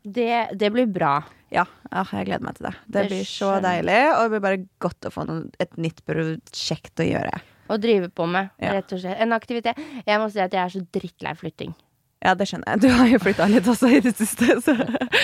Det, 0.00 0.56
det 0.56 0.72
blir 0.72 0.88
bra. 0.88 1.18
Ja, 1.50 1.64
ja, 1.90 2.04
jeg 2.14 2.26
gleder 2.28 2.44
meg 2.46 2.54
til 2.58 2.68
det. 2.68 2.74
Det, 2.86 2.92
Det 2.94 3.06
blir 3.10 3.24
så 3.26 3.48
skjønner 3.50 3.64
deilig, 3.66 4.00
og 4.14 4.20
det 4.22 4.30
blir 4.36 4.42
bare 4.44 4.60
godt 4.86 5.08
å 5.08 5.10
få 5.14 5.24
noe, 5.26 5.48
et 5.58 5.72
nytt 5.82 6.04
prosjekt 6.06 7.02
å 7.02 7.06
gjøre. 7.08 7.40
Å 7.70 7.78
drive 7.78 8.08
på 8.14 8.26
med, 8.30 8.50
Ja. 8.62 8.72
rett 8.78 8.92
og 8.92 9.00
slett. 9.02 9.18
En 9.18 9.32
aktivitet. 9.34 9.78
Jeg 10.06 10.18
må 10.22 10.30
si 10.30 10.40
at 10.42 10.52
jeg 10.54 10.62
er 10.62 10.68
så 10.74 10.82
drittlei 10.94 11.34
flytting. 11.38 11.74
Ja, 12.20 12.34
det 12.36 12.44
skjønner 12.50 12.74
jeg. 12.74 12.80
Du 12.82 12.88
har 12.92 13.06
jo 13.08 13.18
flytta 13.22 13.46
litt 13.48 13.68
også 13.72 13.88
i 13.96 14.00
det 14.04 14.10
siste, 14.18 14.58
så 14.60 14.74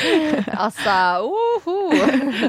Altså, 0.64 0.94
uhu. 1.28 1.74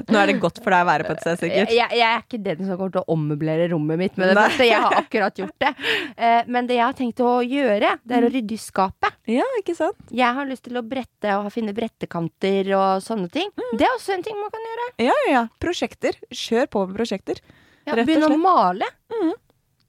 nå 0.07 0.19
er 0.21 0.29
det 0.31 0.38
godt 0.39 0.62
for 0.63 0.71
deg 0.71 0.86
å 0.86 0.88
være 0.88 1.07
på 1.07 1.15
et 1.17 1.23
sted, 1.23 1.33
Jeg, 1.43 1.65
sikkert. 1.67 1.73
jeg 1.97 2.05
er 2.07 2.21
ikke 2.23 2.39
den 2.45 2.62
som 2.63 2.77
kommer 2.79 2.93
til 2.95 3.01
å 3.01 3.12
ommøblere 3.17 3.65
rommet 3.73 3.99
mitt 3.99 4.15
med 4.21 4.31
det 4.31 4.38
første. 4.39 4.67
Jeg 4.69 4.79
har 4.86 4.95
akkurat 5.01 5.41
gjort 5.41 5.57
det. 5.65 5.73
Eh, 6.15 6.47
Men 6.47 6.69
det 6.69 6.77
jeg 6.79 6.86
har 6.86 6.95
tenkt 6.97 7.19
å 7.27 7.33
gjøre, 7.43 7.91
det 8.07 8.17
er 8.21 8.27
å 8.27 8.31
rydde 8.31 8.55
i 8.55 8.62
skapet. 8.62 9.17
Ja, 9.27 9.43
ikke 9.60 9.75
sant? 9.75 9.99
Jeg 10.15 10.38
har 10.39 10.47
lyst 10.47 10.63
til 10.69 10.79
å 10.79 10.83
brette 10.88 11.36
og 11.41 11.49
finne 11.51 11.75
brettekanter 11.75 12.71
og 12.79 13.03
sånne 13.03 13.27
ting. 13.33 13.51
Det 13.75 13.83
er 13.83 13.95
også 13.97 14.15
en 14.15 14.23
ting 14.23 14.39
man 14.39 14.53
kan 14.53 14.63
gjøre. 14.63 14.88
Ja, 15.10 15.17
ja, 15.25 15.33
ja. 15.33 15.43
Prosjekter. 15.60 16.15
Kjør 16.31 16.69
på 16.71 16.86
med 16.88 16.95
prosjekter. 17.01 17.43
Ja, 17.88 17.95
Begynne 17.99 18.31
å 18.31 18.39
male. 18.39 18.88
Mhm. 19.12 19.36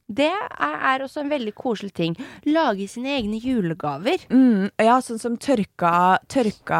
Det 0.08 0.30
er, 0.32 1.02
også 1.04 1.20
en 1.20 1.28
veldig 1.28 1.52
koselig 1.54 1.92
ting. 1.92 2.14
Lage 2.48 2.86
sine 2.88 3.10
egne 3.18 3.36
julegaver. 3.44 4.22
Mm, 4.32 4.70
ja, 4.80 4.94
sånn 5.04 5.20
som 5.20 5.34
tørka 5.36 6.16
Tørka 6.32 6.78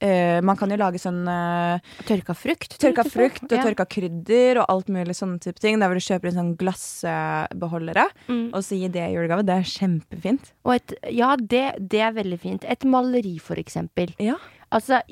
eh, 0.00 0.40
Man 0.40 0.56
kan 0.56 0.72
jo 0.72 0.78
lage 0.80 0.96
sånn 1.02 1.20
eh, 1.28 1.84
Tørka 2.08 2.32
frukt. 2.34 2.78
Tørka 2.80 3.04
frukt 3.04 3.44
og 3.44 3.52
Ja. 3.58 3.66
tørka 3.68 3.84
krydder 3.86 4.62
og 4.62 4.70
alt 4.72 4.88
mulig 4.88 5.12
sånne 5.18 5.38
type 5.44 5.60
ting. 5.60 5.78
Der 5.78 5.92
hvor 5.92 6.00
du 6.00 6.06
kjøper 6.06 6.32
en 6.32 6.38
sånn 6.40 6.56
glassbeholdere 6.56 8.06
Mm. 8.28 8.48
og 8.54 8.62
så 8.64 8.78
gir 8.80 8.88
det 8.94 9.04
i 9.10 9.12
julegave. 9.14 9.44
Det 9.44 9.54
er 9.58 9.68
kjempefint. 9.74 10.52
Og 10.64 10.74
et, 10.78 10.94
ja, 11.12 11.34
det, 11.36 11.64
det 11.92 12.00
er 12.00 12.12
veldig 12.16 12.40
fint. 12.40 12.64
Et 12.64 12.84
maleri, 12.88 13.36
for 13.38 13.56
eksempel. 13.60 14.14
Ja. 14.18 14.36
Altså, 14.72 15.02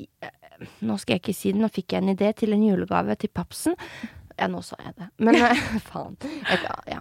nå 0.81 0.97
skal 0.99 1.15
jeg 1.17 1.21
ikke 1.21 1.35
si 1.37 1.51
det, 1.53 1.61
nå 1.61 1.69
fikk 1.69 1.93
jeg 1.93 2.01
en 2.03 2.15
idé 2.15 2.33
til 2.35 2.53
en 2.55 2.65
julegave 2.65 3.15
til 3.21 3.29
papsen. 3.29 3.75
Ja, 4.39 4.47
nå 4.49 4.63
sa 4.65 4.75
jeg 4.81 4.95
det. 4.97 5.09
Men 5.19 5.35
faen. 5.91 6.17
Jeg, 6.23 6.59
ja. 6.89 6.99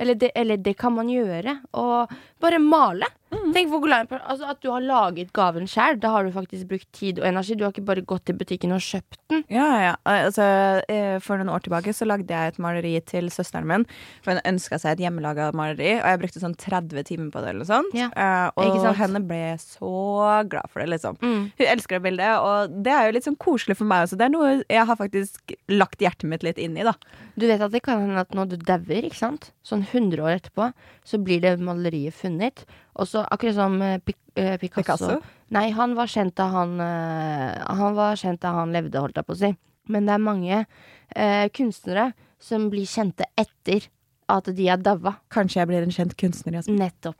Eller, 0.00 0.14
det, 0.18 0.32
eller 0.38 0.56
det 0.56 0.76
kan 0.78 0.94
man 0.96 1.10
gjøre. 1.12 1.58
Og 1.78 2.12
bare 2.42 2.60
male. 2.62 3.08
Mm. 3.32 3.52
Tenk 3.54 3.70
hvor 3.72 3.80
glad 3.84 4.10
altså, 4.20 4.48
at 4.52 4.60
du 4.60 4.68
har 4.70 4.84
laget 4.84 5.32
gaven 5.32 5.64
sjøl. 5.70 5.98
Da 6.02 6.10
har 6.12 6.24
du 6.26 6.32
faktisk 6.34 6.68
brukt 6.68 6.88
tid 6.92 7.18
og 7.22 7.26
energi. 7.28 7.56
Du 7.56 7.64
har 7.64 7.72
ikke 7.72 7.84
bare 7.88 8.04
gått 8.04 8.26
til 8.28 8.36
butikken 8.36 8.74
og 8.76 8.82
kjøpt 8.84 9.18
den. 9.32 9.44
Ja, 9.52 9.68
ja. 9.80 9.94
Altså, 10.08 10.44
eh, 10.92 11.16
for 11.24 11.40
noen 11.40 11.48
år 11.54 11.64
tilbake 11.64 11.94
så 11.96 12.06
lagde 12.08 12.28
jeg 12.28 12.52
et 12.52 12.60
maleri 12.62 12.92
til 13.08 13.30
søsteren 13.32 13.66
min. 13.68 13.86
For 14.22 14.34
hun 14.36 14.42
ønska 14.52 14.78
seg 14.82 14.94
et 14.98 15.04
hjemmelaga 15.06 15.50
maleri, 15.56 15.94
og 16.00 16.08
jeg 16.10 16.20
brukte 16.22 16.42
sånn 16.44 16.56
30 16.60 17.06
timer 17.08 17.30
på 17.32 17.40
det. 17.42 17.54
eller 17.54 17.64
sånt 17.68 17.94
Ja, 17.96 18.10
Eh, 18.12 18.50
Og 18.56 18.96
henne 18.96 19.20
ble 19.26 19.56
så 19.58 20.44
glad 20.48 20.68
for 20.70 20.80
det, 20.80 20.90
liksom. 20.90 21.16
Mm. 21.22 21.52
Hun 21.58 21.66
elsker 21.66 21.98
det 21.98 22.02
bildet, 22.02 22.36
og 22.38 22.82
det 22.84 22.92
er 22.92 23.06
jo 23.06 23.12
litt 23.16 23.24
sånn 23.24 23.38
koselig 23.38 23.76
for 23.76 23.84
meg 23.88 24.04
også. 24.06 24.18
Det 24.18 24.26
er 24.28 24.34
noe 24.34 24.62
jeg 24.68 24.86
har 24.86 24.96
faktisk 24.96 25.54
lagt 25.68 25.98
hjertet 26.00 26.28
mitt 26.28 26.42
litt 26.42 26.58
inn 26.58 26.76
i, 26.76 26.82
da. 26.84 26.92
Du 27.38 27.46
vet 27.46 27.60
at 27.60 27.72
det 27.72 27.82
kan 27.82 28.00
hende 28.00 28.20
at 28.20 28.30
når 28.36 28.50
du 28.52 28.56
dauer, 28.58 29.02
ikke 29.08 29.16
sant, 29.16 29.52
sånn 29.64 29.86
100 29.86 30.20
år 30.20 30.36
etterpå, 30.40 30.72
så 31.04 31.18
blir 31.22 31.40
det 31.40 31.58
maleriet 31.60 32.14
funnet. 32.14 32.64
Og 33.00 33.08
så 33.08 33.22
akkurat 33.24 33.56
som 33.56 33.78
eh, 33.82 33.98
Pic 34.04 34.18
eh, 34.36 34.58
Picasso. 34.60 34.82
Picasso? 34.82 35.20
Nei, 35.52 35.70
han 35.76 35.96
var 35.96 36.10
kjent 36.10 36.36
da 36.40 36.48
han 36.52 36.78
eh, 36.80 37.62
Han 37.78 37.96
var 37.96 38.18
kjent 38.20 38.42
da 38.44 38.54
han 38.58 38.72
levde, 38.74 39.00
holdt 39.00 39.20
jeg 39.20 39.28
på 39.28 39.36
å 39.36 39.40
si. 39.44 39.52
Men 39.92 40.06
det 40.06 40.14
er 40.14 40.22
mange 40.22 40.60
eh, 40.62 41.48
kunstnere 41.56 42.12
som 42.42 42.68
blir 42.72 42.88
kjente 42.88 43.26
etter 43.38 43.88
at 44.32 44.48
de 44.56 44.68
er 44.70 44.80
daua. 44.80 45.16
Kanskje 45.34 45.60
jeg 45.60 45.68
blir 45.70 45.84
en 45.84 45.92
kjent 45.92 46.14
kunstner. 46.20 46.56
Jasmin. 46.60 46.78
Nettopp. 46.80 47.16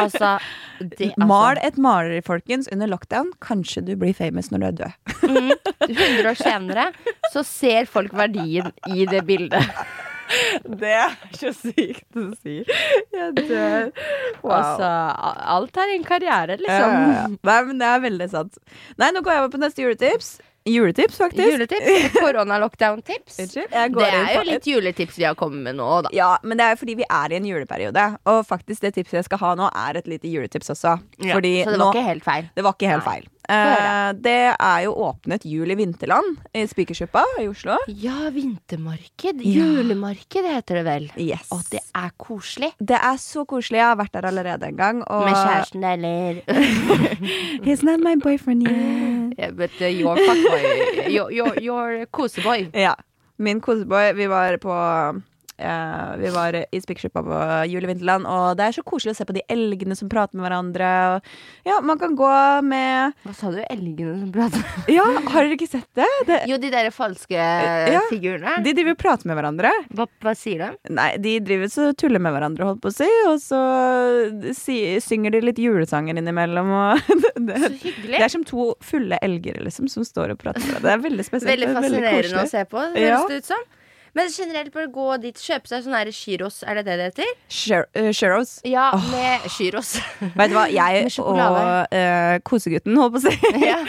Altså, 0.00 0.34
det, 0.80 1.12
altså 1.14 1.28
Mal 1.30 1.60
et 1.64 1.78
maleri, 1.80 2.20
folkens, 2.26 2.68
under 2.74 2.90
lockdown. 2.90 3.30
Kanskje 3.44 3.84
du 3.86 3.94
blir 4.00 4.14
famous 4.16 4.50
når 4.52 4.64
du 4.64 4.66
er 4.66 4.78
død. 4.82 5.12
mm, 5.24 5.52
100 5.88 6.30
år 6.32 6.40
senere 6.40 6.88
så 7.32 7.44
ser 7.46 7.88
folk 7.90 8.12
verdien 8.16 8.72
i 8.92 9.06
det 9.10 9.24
bildet. 9.28 9.62
Det 10.80 10.94
er 10.94 11.14
så 11.36 11.52
sykt 11.56 12.18
å 12.18 12.30
si. 12.40 12.60
Jeg 13.14 13.34
dør. 13.38 13.90
Wow. 14.42 14.54
Altså, 14.56 14.88
alt 15.56 15.78
er 15.84 15.94
en 15.98 16.08
karriere, 16.08 16.58
liksom. 16.60 16.96
ja, 16.96 17.12
ja. 17.18 17.28
Nei, 17.34 17.60
men 17.68 17.78
det 17.82 17.92
er 17.92 18.02
veldig 18.08 18.32
sant. 18.32 18.58
Nei, 19.00 19.12
nå 19.14 19.24
går 19.24 19.36
jeg 19.36 19.44
over 19.44 19.54
på 19.54 19.62
neste 19.62 19.84
juletips. 19.84 20.34
Juletips, 20.64 21.18
faktisk. 21.20 21.50
Juletips. 21.52 22.14
Korona-lockdown-tips. 22.16 23.36
Det 23.54 23.66
er 23.76 23.90
jo 24.38 24.44
litt 24.48 24.66
juletips 24.68 25.18
vi 25.20 25.26
har 25.28 25.36
kommet 25.36 25.60
med 25.66 25.76
nå, 25.76 25.88
da. 26.06 26.12
Ja, 26.16 26.30
men 26.42 26.56
det 26.56 26.70
er 26.72 26.78
fordi 26.80 26.94
vi 27.02 27.04
er 27.04 27.34
i 27.34 27.36
en 27.36 27.44
juleperiode. 27.48 28.06
Og 28.32 28.40
faktisk 28.48 28.86
det 28.86 28.94
tipset 28.96 29.20
jeg 29.20 29.28
skal 29.28 29.42
ha 29.42 29.52
nå, 29.60 29.68
er 29.68 30.00
et 30.00 30.08
lite 30.08 30.30
juletips 30.32 30.72
også. 30.72 30.96
Ja, 31.20 31.36
så 31.36 31.44
det 31.44 31.52
nå 31.68 31.76
var 31.76 31.92
ikke 31.92 32.08
helt 32.08 32.24
feil. 32.24 32.48
Det 32.56 32.64
var 32.64 32.78
ikke 32.78 32.94
helt 32.94 33.04
Nei. 33.04 33.12
feil. 33.12 33.28
Eh, 33.48 34.12
det 34.24 34.36
er 34.56 34.78
jo 34.86 34.94
åpnet 35.08 35.44
Jul 35.44 35.70
i 35.70 35.76
Vinterland 35.76 36.38
i 36.56 36.62
Spikersuppa 36.70 37.24
i 37.42 37.46
Oslo. 37.50 37.76
Ja, 37.88 38.30
vintermarked. 38.32 39.42
Ja. 39.44 39.64
Julemarked 39.64 40.48
heter 40.48 40.80
det 40.80 40.84
vel. 40.86 41.08
Yes. 41.20 41.50
Og 41.52 41.60
det 41.72 41.82
er 41.94 42.10
koselig. 42.16 42.70
Det 42.80 42.96
er 42.96 43.18
så 43.20 43.44
koselig. 43.44 43.82
Jeg 43.82 43.90
har 43.90 43.98
vært 44.00 44.14
der 44.16 44.28
allerede 44.30 44.70
en 44.72 44.76
gang. 44.80 45.02
Og 45.08 45.26
Med 45.28 45.34
kjæresten, 45.36 45.84
eller 45.84 46.40
He's 47.66 47.84
not 47.84 48.00
my 48.00 48.14
boyfriend 48.16 48.62
yet. 48.66 49.38
yeah, 49.38 49.50
But 49.52 49.70
uh, 49.80 49.86
your 49.88 50.16
fuckboy. 50.16 51.08
Your, 51.10 51.30
your, 51.32 51.52
your 51.60 52.06
koseboy. 52.06 52.70
Ja. 52.74 52.94
Min 53.38 53.60
koseboy. 53.60 54.12
Vi 54.14 54.26
var 54.30 54.56
på 54.62 54.72
eh, 55.58 56.16
vi 56.20 56.30
var 56.34 56.54
i 56.64 56.80
Spikersuppa 56.80 57.22
på 57.24 57.38
Julevinterland, 57.70 57.92
Vinterland, 57.94 58.26
og 58.26 58.56
det 58.58 58.64
er 58.66 58.72
så 58.76 58.82
koselig 58.82 59.12
å 59.14 59.16
se 59.18 59.24
på 59.28 59.34
de 59.36 59.42
elgene 59.52 59.94
som 59.96 60.08
prater 60.10 60.36
med 60.38 60.46
hverandre. 60.48 60.88
Og, 61.14 61.28
ja, 61.68 61.76
man 61.84 61.98
kan 62.00 62.16
gå 62.18 62.30
med 62.66 63.12
Hva 63.24 63.34
sa 63.36 63.50
du? 63.54 63.60
Elgene 63.70 64.16
som 64.20 64.32
prater? 64.34 64.64
Ja, 64.90 65.04
har 65.04 65.44
dere 65.44 65.54
ikke 65.56 65.68
sett 65.70 65.88
det? 65.94 66.08
det 66.26 66.40
Jo, 66.50 66.58
de 66.58 66.70
der 66.74 66.90
falske 66.94 67.36
Ja. 67.38 68.00
figurene. 68.10 68.56
de 68.64 68.72
driver 68.74 68.96
og 68.96 68.98
prater 68.98 69.26
med 69.30 69.36
hverandre. 69.38 69.70
Hva, 69.94 70.06
hva 70.24 70.34
sier 70.36 70.58
de? 70.64 70.92
Nei, 70.94 71.10
de 71.22 71.36
driver 71.40 71.70
så 71.72 71.92
tuller 71.96 72.18
med 72.24 72.34
hverandre, 72.34 72.64
holdt 72.64 72.82
på 72.82 72.90
å 72.90 72.96
si, 72.96 73.08
og 73.28 73.38
så 73.42 73.60
si, 74.56 74.78
synger 75.04 75.34
de 75.36 75.40
litt 75.44 75.58
julesanger 75.62 76.18
innimellom, 76.20 76.70
og 76.74 77.14
det, 77.48 77.60
Så 77.62 77.70
det 78.08 78.20
er 78.20 78.32
som 78.32 78.44
to 78.48 78.72
fulle 78.84 79.18
elger, 79.22 79.60
liksom, 79.64 79.88
som 79.92 80.04
står 80.06 80.34
og 80.34 80.42
prater 80.42 80.60
med 80.64 80.74
hverandre. 80.74 80.84
Det 80.88 80.92
er 80.98 81.06
veldig 81.08 81.26
spesielt. 81.30 81.52
Veldig 81.54 81.72
fascinerende 81.78 82.20
veldig 82.20 82.44
å 82.44 82.50
se 82.50 82.64
på, 82.70 82.84
Ja. 82.94 83.18
høres 83.18 83.28
det 83.30 83.40
ut 83.44 83.50
som. 83.54 83.64
Men 84.14 84.28
generelt 84.30 84.70
bare 84.74 84.86
gå 84.94 85.06
dit, 85.22 85.38
kjøpe 85.42 85.66
seg 85.70 85.82
sånn 85.84 85.96
gyros, 86.14 86.60
er 86.62 86.78
det 86.78 86.84
det 86.86 86.96
det 87.00 87.06
heter? 87.10 87.30
Chur- 87.50 87.88
eh. 87.98 88.12
Ja, 88.70 88.92
med 89.10 89.46
gyros. 89.56 89.96
Vet 90.38 90.52
du 90.52 90.54
hva, 90.54 90.68
jeg 90.70 91.08
og 91.18 91.40
uh, 91.40 92.38
kosegutten, 92.46 92.96
holdt 93.00 93.16
på 93.16 93.22
å 93.22 93.26
si. 93.26 93.66
ja. 93.66 93.80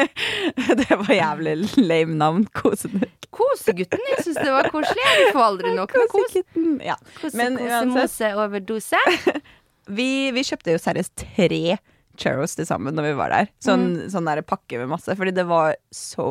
det 0.80 0.88
var 0.90 1.12
jævlig 1.14 1.54
lame 1.84 2.16
navn. 2.16 2.46
Kosegutten. 2.56 3.16
Kosegutten, 3.30 4.00
jeg 4.10 4.24
syns 4.26 4.40
det 4.42 4.50
var 4.50 4.66
koselig. 4.72 5.04
Jeg 5.06 5.30
får 5.36 5.44
aldri 5.44 5.74
nok 5.76 5.92
med 5.94 6.08
kos. 6.10 6.34
Ja. 6.82 6.96
Kose, 7.20 7.36
Men 7.38 7.56
kose, 7.60 7.84
mose, 7.92 8.32
overdose. 8.42 9.02
Vi, 9.90 10.30
vi 10.30 10.42
kjøpte 10.46 10.70
jo 10.76 10.78
seriøst 10.78 11.16
tre 11.34 11.76
churros 12.20 12.52
til 12.54 12.66
sammen 12.68 12.94
når 12.94 13.08
vi 13.08 13.14
var 13.18 13.32
der. 13.32 13.48
Sånn, 13.64 13.86
Mm. 13.96 14.10
sånn 14.12 14.28
der 14.28 14.42
pakke 14.46 14.78
med 14.78 14.90
masse, 14.92 15.14
fordi 15.18 15.32
det 15.34 15.46
var 15.48 15.74
så 15.94 16.28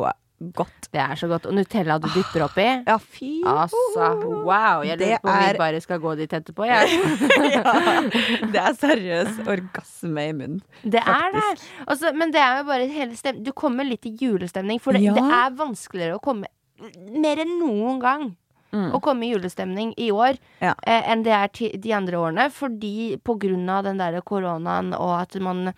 godt. 0.56 0.88
Det 0.92 1.00
er 1.02 1.14
så 1.20 1.28
godt. 1.28 1.46
Og 1.46 1.54
Nutella 1.54 1.98
du 2.00 2.08
dypper 2.14 2.44
oppi. 2.46 2.64
Ja, 2.86 2.96
fy. 2.98 3.30
Altså, 3.44 4.06
wow. 4.46 4.82
Jeg 4.86 4.98
lurer 4.98 5.20
på 5.20 5.28
om 5.28 5.36
er- 5.36 5.52
vi 5.52 5.58
bare 5.60 5.80
skal 5.84 6.00
gå 6.00 6.14
dit 6.16 6.32
etterpå. 6.32 6.64
Jeg. 6.64 6.88
ja, 7.54 7.74
det 8.52 8.62
er 8.62 8.74
seriøs 8.80 9.38
orgasme 9.46 10.24
i 10.28 10.32
munnen. 10.32 10.62
Det 10.82 11.02
er 11.04 11.30
det. 11.36 11.46
Altså, 11.86 12.12
men 12.16 12.32
det 12.32 12.40
er 12.40 12.58
jo 12.62 12.64
bare 12.70 12.88
hele 12.88 13.16
stem 13.16 13.42
Du 13.44 13.52
kommer 13.52 13.84
litt 13.84 14.06
i 14.08 14.14
julestemning, 14.20 14.80
for 14.80 14.92
det, 14.96 15.02
Ja. 15.04 15.12
det 15.14 15.22
er 15.28 15.56
vanskeligere 15.60 16.16
å 16.18 16.22
komme 16.24 16.46
Mer 17.12 17.36
enn 17.42 17.58
noen 17.60 17.98
gang. 18.00 18.22
Å 18.72 19.00
komme 19.02 19.26
i 19.26 19.32
julestemning 19.34 19.90
i 19.98 20.12
år 20.14 20.36
Ja. 20.62 20.72
eh, 20.86 21.02
enn 21.12 21.24
det 21.26 21.32
er 21.34 21.48
de 21.76 21.92
andre 21.92 22.16
årene. 22.16 22.44
Fordi 22.54 23.18
på 23.18 23.34
grunn 23.38 23.68
av 23.68 23.82
den 23.84 23.98
der 23.98 24.20
koronaen 24.22 24.94
og 24.94 25.20
at 25.20 25.34
man 25.42 25.74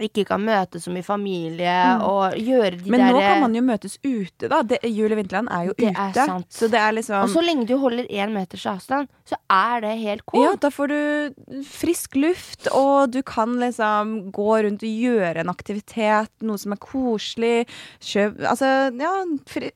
ikke 0.00 0.24
kan 0.28 0.40
møtes 0.44 0.84
som 0.86 0.96
i 0.96 1.02
familie 1.02 1.74
og 2.04 2.34
gjøre 2.38 2.78
de 2.78 2.84
Mm. 2.88 2.90
Men 2.94 3.00
der 3.00 3.12
nå 3.12 3.20
kan 3.20 3.40
man 3.42 3.54
jo 3.54 3.62
møtes 3.62 3.98
ute, 4.04 4.48
da. 4.48 4.62
Det, 4.62 4.78
Jul 4.84 5.12
i 5.12 5.18
Vinterland 5.18 5.48
er 5.50 5.64
jo 5.68 5.74
Det 5.78 5.90
ute. 5.90 6.06
er 6.08 6.26
sant. 6.26 6.46
Så 6.50 6.68
det 6.70 6.78
er 6.80 6.92
liksom 6.92 7.22
Og 7.22 7.28
så 7.30 7.42
lenge 7.44 7.66
du 7.66 7.76
holder 7.78 8.06
én 8.08 8.32
meters 8.32 8.64
avstand, 8.66 9.08
så 9.26 9.36
er 9.50 9.80
det 9.80 9.98
helt 9.98 10.24
cool. 10.26 10.44
Ja, 10.44 10.54
da 10.56 10.68
får 10.70 10.88
du 10.88 11.62
frisk 11.68 12.14
luft, 12.16 12.68
og 12.72 13.10
du 13.12 13.22
kan 13.22 13.56
liksom 13.58 14.30
gå 14.32 14.50
rundt 14.64 14.82
og 14.82 14.88
gjøre 15.04 15.36
en 15.40 15.48
aktivitet, 15.52 16.30
noe 16.42 16.58
som 16.58 16.72
er 16.72 16.76
koselig. 16.82 17.66
Kjøp 18.00 18.38
Altså, 18.48 18.92
ja, 18.98 19.14
fri, 19.46 19.70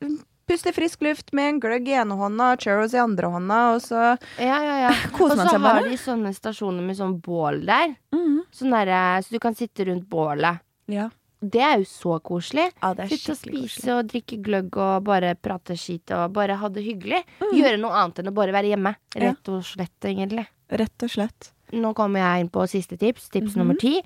puste 0.48 0.72
frisk 0.74 1.02
luft 1.02 1.32
med 1.32 1.48
en 1.48 1.60
gløgg 1.60 1.88
i 1.88 1.94
ene 2.00 2.16
hånda 2.18 2.52
og 2.54 2.60
churros 2.64 2.94
i 2.94 3.00
andre 3.02 3.30
hånda, 3.32 3.60
og 3.74 3.80
så 3.84 4.02
Ja, 4.38 4.58
ja, 4.64 4.76
ja. 4.88 4.92
Koser 5.16 5.40
Og 5.44 5.50
så 5.50 5.58
har 5.62 5.82
de 5.88 5.96
sånne 6.00 6.32
stasjoner 6.36 6.82
med 6.82 6.96
sånn 6.98 7.18
bål 7.22 7.64
der. 7.68 7.94
Mm. 8.14 8.42
Sånn 8.52 8.70
der, 8.74 8.92
så 9.22 9.30
du 9.32 9.38
kan 9.42 9.54
sitte 9.54 9.84
rundt 9.88 10.08
bålet. 10.08 10.60
Ja. 10.90 11.08
Det 11.42 11.58
er 11.58 11.78
jo 11.80 11.86
så 11.90 12.20
koselig. 12.22 12.68
ja, 12.82 12.92
det 12.94 13.08
Sitte 13.10 13.32
og 13.32 13.38
spise 13.40 13.62
koselig. 13.80 13.94
og 13.96 14.10
drikke 14.12 14.36
gløgg 14.46 14.76
og 14.78 15.02
bare 15.08 15.32
prate 15.34 15.74
skit 15.76 16.12
og 16.14 16.30
bare 16.36 16.54
ha 16.60 16.68
det 16.70 16.84
hyggelig. 16.86 17.22
Mm. 17.40 17.48
Gjøre 17.58 17.80
noe 17.82 17.96
annet 17.98 18.20
enn 18.22 18.30
å 18.30 18.34
bare 18.36 18.52
være 18.54 18.70
hjemme. 18.70 18.92
Rett 19.18 19.48
og 19.50 19.64
slett, 19.66 19.98
egentlig. 20.06 20.46
Rett 20.70 21.02
og 21.02 21.10
slett. 21.10 21.50
Nå 21.72 21.94
kommer 21.96 22.20
jeg 22.22 22.44
inn 22.44 22.50
på 22.52 22.62
siste 22.68 22.98
tips, 23.00 23.26
tips 23.32 23.54
Mhm. 23.56 23.58
nummer 23.58 23.74
ti. 23.80 23.96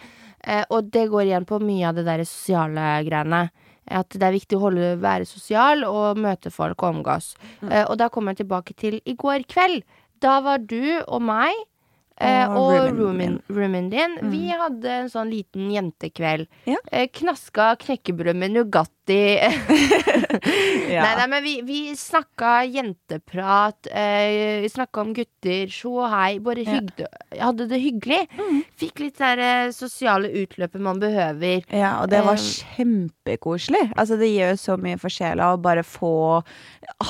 Eh, 0.47 0.65
og 0.71 0.89
det 0.91 1.09
går 1.11 1.27
igjen 1.27 1.45
på 1.45 1.61
mye 1.61 1.89
av 1.89 1.95
det 1.97 2.05
der 2.07 2.25
sosiale 2.25 3.05
greiene. 3.05 3.51
At 3.87 4.11
det 4.11 4.27
er 4.27 4.35
viktig 4.35 4.59
å 4.59 4.65
holde, 4.67 4.97
være 5.03 5.29
sosial 5.29 5.85
og 5.87 6.19
møte 6.19 6.51
folk 6.51 6.83
og 6.83 6.97
omgås. 6.97 7.35
Mm. 7.61 7.71
Eh, 7.71 7.85
og 7.87 7.97
da 8.01 8.11
kommer 8.13 8.35
jeg 8.35 8.45
tilbake 8.45 8.77
til 8.79 9.01
i 9.05 9.15
går 9.19 9.47
kveld. 9.51 9.87
Da 10.23 10.41
var 10.45 10.63
du 10.65 11.03
og 11.05 11.21
meg 11.23 11.53
eh, 12.19 12.49
Og 12.49 12.97
roomien 12.97 13.39
roomien 13.53 13.91
din. 13.93 14.19
Mm. 14.19 14.31
Vi 14.33 14.49
hadde 14.51 14.93
en 15.03 15.11
sånn 15.13 15.31
liten 15.33 15.71
jentekveld. 15.75 16.49
Ja. 16.67 16.81
Eh, 16.91 17.09
knaska 17.13 17.75
knekkebrød 17.85 18.39
med 18.43 18.57
Nugatti. 18.57 18.96
Ja. 20.87 21.03
Nei, 21.03 21.15
nei, 21.19 21.27
men 21.29 21.43
vi, 21.43 21.53
vi 21.67 21.79
snakka 21.99 22.65
jenteprat. 22.71 23.87
Eh, 23.91 24.61
vi 24.63 24.69
snakka 24.71 25.01
om 25.03 25.11
gutter. 25.17 25.67
Sjå 25.73 25.91
og 26.05 26.11
hei. 26.13 26.39
Bare 26.41 26.63
Ja. 26.65 26.81
hadde 27.43 27.67
det 27.69 27.81
hyggelig. 27.83 28.21
Mm. 28.39 28.61
Fikk 28.79 29.01
litt 29.03 29.19
det 29.19 29.33
eh, 29.43 29.71
sosiale 29.75 30.31
utløpet 30.31 30.81
man 30.81 31.01
behøver. 31.03 31.65
Ja, 31.75 31.97
og 32.03 32.11
det 32.13 32.23
var 32.25 32.39
eh. 32.39 32.47
kjempekoselig. 32.77 33.83
Altså, 33.99 34.17
det 34.21 34.31
gjør 34.31 34.55
så 34.63 34.77
mye 34.81 34.99
for 35.03 35.13
sjela 35.13 35.51
å 35.57 35.61
bare 35.61 35.83
få 35.87 36.13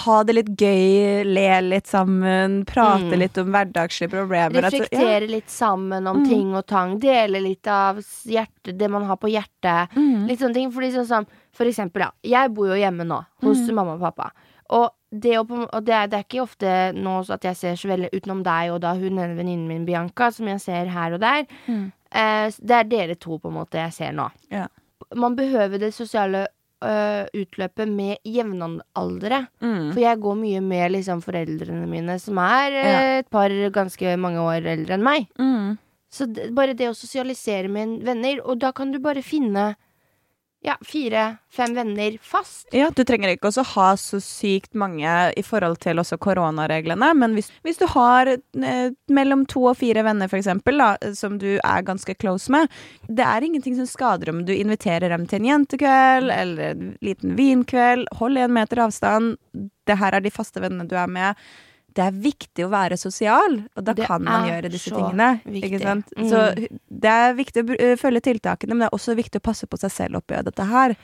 ha 0.06 0.16
det 0.26 0.34
litt 0.38 0.52
gøy, 0.58 1.22
le 1.28 1.46
litt 1.68 1.86
sammen, 1.90 2.62
prate 2.68 3.12
Mm. 3.12 3.18
litt 3.20 3.38
om 3.38 3.52
hverdagslige 3.52 4.10
problemer. 4.16 4.64
Altså, 4.70 4.86
ja. 4.90 5.18
Litt 5.26 5.50
sammen 5.52 6.06
om 6.08 6.22
Mm. 6.24 6.28
ting 6.28 6.54
og 6.56 6.66
tang. 6.66 6.98
Dele 6.98 7.40
litt 7.44 7.66
av 7.66 7.98
hjerte, 8.24 8.72
det 8.76 8.88
man 8.90 9.04
har 9.04 9.16
på 9.16 9.28
hjertet. 9.30 9.92
Mhm. 9.94 10.26
Litt 10.28 10.40
sånne 10.40 10.54
ting. 10.54 10.72
Fordi 10.72 10.92
sånn 10.92 11.06
som 11.06 11.26
For 11.56 11.64
eksempel, 11.68 12.04
ja. 12.04 12.10
Jeg 12.36 12.52
bor 12.54 12.68
jo 12.68 12.76
hjemme 12.76 13.06
nå 13.08 13.22
hos 13.42 13.62
Mm. 13.64 13.74
mamma 13.74 13.94
og 13.96 14.00
pappa. 14.04 14.30
Og, 14.76 14.90
det, 15.14 15.36
og 15.38 15.84
det, 15.86 15.94
er, 15.94 16.06
det 16.10 16.18
er 16.18 16.24
ikke 16.26 16.42
ofte 16.42 16.70
nå 16.92 17.20
så 17.24 17.36
at 17.38 17.44
jeg 17.46 17.56
ser 17.56 17.76
så 17.80 17.88
veldig 17.88 18.10
utenom 18.12 18.42
deg 18.44 18.72
og 18.74 18.80
da 18.82 18.92
hun 18.98 19.14
ene 19.22 19.36
venninnen 19.38 19.68
min 19.70 19.84
Bianca, 19.86 20.30
som 20.34 20.48
jeg 20.50 20.60
ser 20.60 20.90
her 20.92 21.14
og 21.16 21.20
der. 21.22 21.46
Mm. 21.70 21.86
Eh, 22.10 22.50
det 22.60 22.76
er 22.80 22.84
dere 22.90 23.14
to 23.14 23.38
på 23.38 23.48
en 23.48 23.54
måte 23.60 23.78
jeg 23.80 23.92
ser 23.94 24.12
nå. 24.12 24.26
Ja. 24.50 24.66
Man 25.14 25.36
behøver 25.38 25.78
det 25.78 25.92
sosiale 25.94 26.48
øh, 26.82 27.24
utløpet 27.38 27.88
med 27.88 28.18
jevnaldrende. 28.26 29.46
Mm. 29.62 29.92
For 29.94 30.00
jeg 30.02 30.20
går 30.20 30.36
mye 30.42 30.60
med 30.66 30.92
liksom 30.96 31.22
foreldrene 31.24 31.86
mine, 31.88 32.18
som 32.20 32.38
er 32.42 32.70
Ja. 32.72 33.00
et 33.20 33.30
par 33.30 33.48
ganske 33.72 34.16
mange 34.18 34.38
år 34.42 34.66
eldre 34.66 34.94
enn 34.98 35.02
meg. 35.06 35.28
Mm. 35.38 35.78
Så 36.10 36.26
det, 36.32 36.50
bare 36.54 36.74
det 36.74 36.88
å 36.90 36.94
sosialisere 36.94 37.68
med 37.68 38.02
venner, 38.04 38.40
og 38.44 38.58
da 38.58 38.72
kan 38.72 38.90
du 38.92 38.98
bare 38.98 39.22
finne 39.22 39.76
ja, 40.66 40.74
fire-fem 40.82 41.74
venner 41.74 42.16
fast. 42.22 42.66
Ja, 42.74 42.88
du 42.90 43.04
trenger 43.06 43.30
ikke 43.30 43.50
også 43.50 43.62
ha 43.76 43.90
så 44.00 44.18
sykt 44.22 44.74
mange 44.74 45.10
i 45.38 45.44
forhold 45.46 45.78
til 45.84 46.02
også 46.02 46.18
koronareglene, 46.22 47.12
men 47.14 47.36
hvis, 47.38 47.52
hvis 47.66 47.78
du 47.78 47.86
har 47.92 48.32
eh, 48.34 48.88
mellom 49.06 49.44
to 49.46 49.62
og 49.70 49.78
fire 49.78 50.02
venner, 50.06 50.30
for 50.32 50.40
eksempel, 50.40 50.82
da, 50.82 51.12
som 51.14 51.38
du 51.38 51.52
er 51.56 51.86
ganske 51.86 52.16
close 52.18 52.50
med, 52.52 52.72
det 53.06 53.26
er 53.26 53.46
ingenting 53.46 53.78
som 53.78 53.86
skader 53.86 54.32
om 54.32 54.42
du 54.48 54.52
inviterer 54.56 55.14
dem 55.14 55.28
til 55.30 55.44
en 55.44 55.50
jentekveld 55.52 56.34
eller 56.34 56.72
en 56.72 56.90
liten 57.04 57.38
vinkveld. 57.38 58.10
Hold 58.18 58.42
en 58.42 58.56
meter 58.56 58.82
avstand. 58.88 59.36
Det 59.86 60.00
her 60.00 60.18
er 60.18 60.24
de 60.24 60.34
faste 60.34 60.62
vennene 60.62 60.88
du 60.90 60.96
er 60.98 61.10
med. 61.10 61.46
Det 61.96 62.04
er 62.04 62.16
viktig 62.20 62.64
å 62.66 62.70
være 62.72 62.98
sosial, 63.00 63.54
og 63.74 63.84
da 63.86 63.94
Det 63.96 64.06
kan 64.06 64.22
man 64.22 64.44
gjøre 64.50 64.70
disse 64.70 64.90
tingene. 64.92 65.40
Mm. 65.46 66.28
Så 66.28 66.42
det 66.92 67.12
er 67.12 67.32
viktig 67.38 67.62
å 67.64 67.76
eh, 67.80 67.94
følge 67.96 68.20
tiltakene, 68.28 68.74
men 68.76 68.84
det 68.84 68.90
er 68.90 68.98
også 68.98 69.14
viktig 69.16 69.40
å 69.40 69.46
passe 69.48 69.66
på 69.66 69.78
seg 69.80 69.90
selv 69.94 70.20
oppi 70.20 70.36
dette 70.44 70.66
her. 70.68 70.96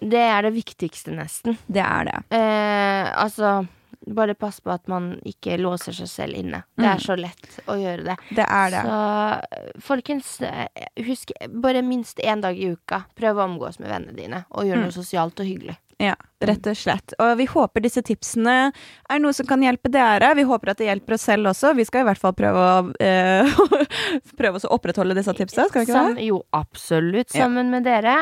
Det 0.00 0.22
er 0.22 0.42
det 0.48 0.54
viktigste, 0.54 1.12
nesten. 1.12 1.58
Det 1.68 1.82
er 1.84 2.08
det. 2.08 2.16
Eh, 2.32 3.10
altså 3.20 3.66
bare 4.10 4.32
pass 4.34 4.62
på 4.64 4.72
at 4.72 4.88
man 4.88 5.10
ikke 5.28 5.58
låser 5.60 5.92
seg 5.92 6.08
selv 6.08 6.38
inne. 6.40 6.62
Det 6.74 6.86
Mm. 6.86 6.94
er 6.94 6.98
så 7.04 7.16
lett 7.20 7.58
å 7.68 7.76
gjøre 7.76 8.04
det. 8.06 8.16
Det 8.34 8.46
er 8.48 8.70
det. 8.70 8.80
Så 8.86 8.96
eh, 9.42 9.80
folkens, 9.84 10.40
eh, 10.40 10.68
husk 11.04 11.32
bare 11.52 11.82
minst 11.84 12.16
én 12.24 12.40
dag 12.40 12.56
i 12.56 12.70
uka. 12.72 13.04
Prøv 13.14 13.36
å 13.36 13.44
omgås 13.44 13.78
med 13.78 13.90
vennene 13.92 14.16
dine, 14.16 14.44
og 14.52 14.64
gjøre 14.64 14.80
Mm. 14.80 14.88
noe 14.88 14.96
sosialt 14.96 15.38
og 15.40 15.46
hyggelig. 15.46 15.76
Ja, 16.00 16.14
rett 16.40 16.64
og 16.70 16.76
slett. 16.80 17.12
Og 17.20 17.34
vi 17.36 17.44
håper 17.50 17.82
disse 17.84 18.00
tipsene 18.06 18.54
er 18.72 19.18
noe 19.20 19.34
som 19.36 19.44
kan 19.48 19.60
hjelpe 19.60 19.90
dere. 19.92 20.30
Vi 20.38 20.46
håper 20.48 20.72
at 20.72 20.80
det 20.80 20.88
hjelper 20.88 21.18
oss 21.18 21.26
selv 21.28 21.50
også. 21.52 21.74
Vi 21.76 21.84
skal 21.84 22.06
i 22.06 22.08
hvert 22.08 22.22
fall 22.22 22.32
prøve 22.38 22.62
å, 22.64 22.78
eh, 23.04 23.60
prøve 24.40 24.62
å 24.62 24.72
opprettholde 24.78 25.18
disse 25.18 25.34
tipsene, 25.36 25.68
skal 25.68 25.84
vi 25.84 25.90
ikke 25.90 26.06
det? 26.16 26.24
jo, 26.30 26.40
absolutt. 26.56 27.34
Ja. 27.34 27.44
Sammen 27.44 27.68
med 27.74 27.84
dere. 27.84 28.16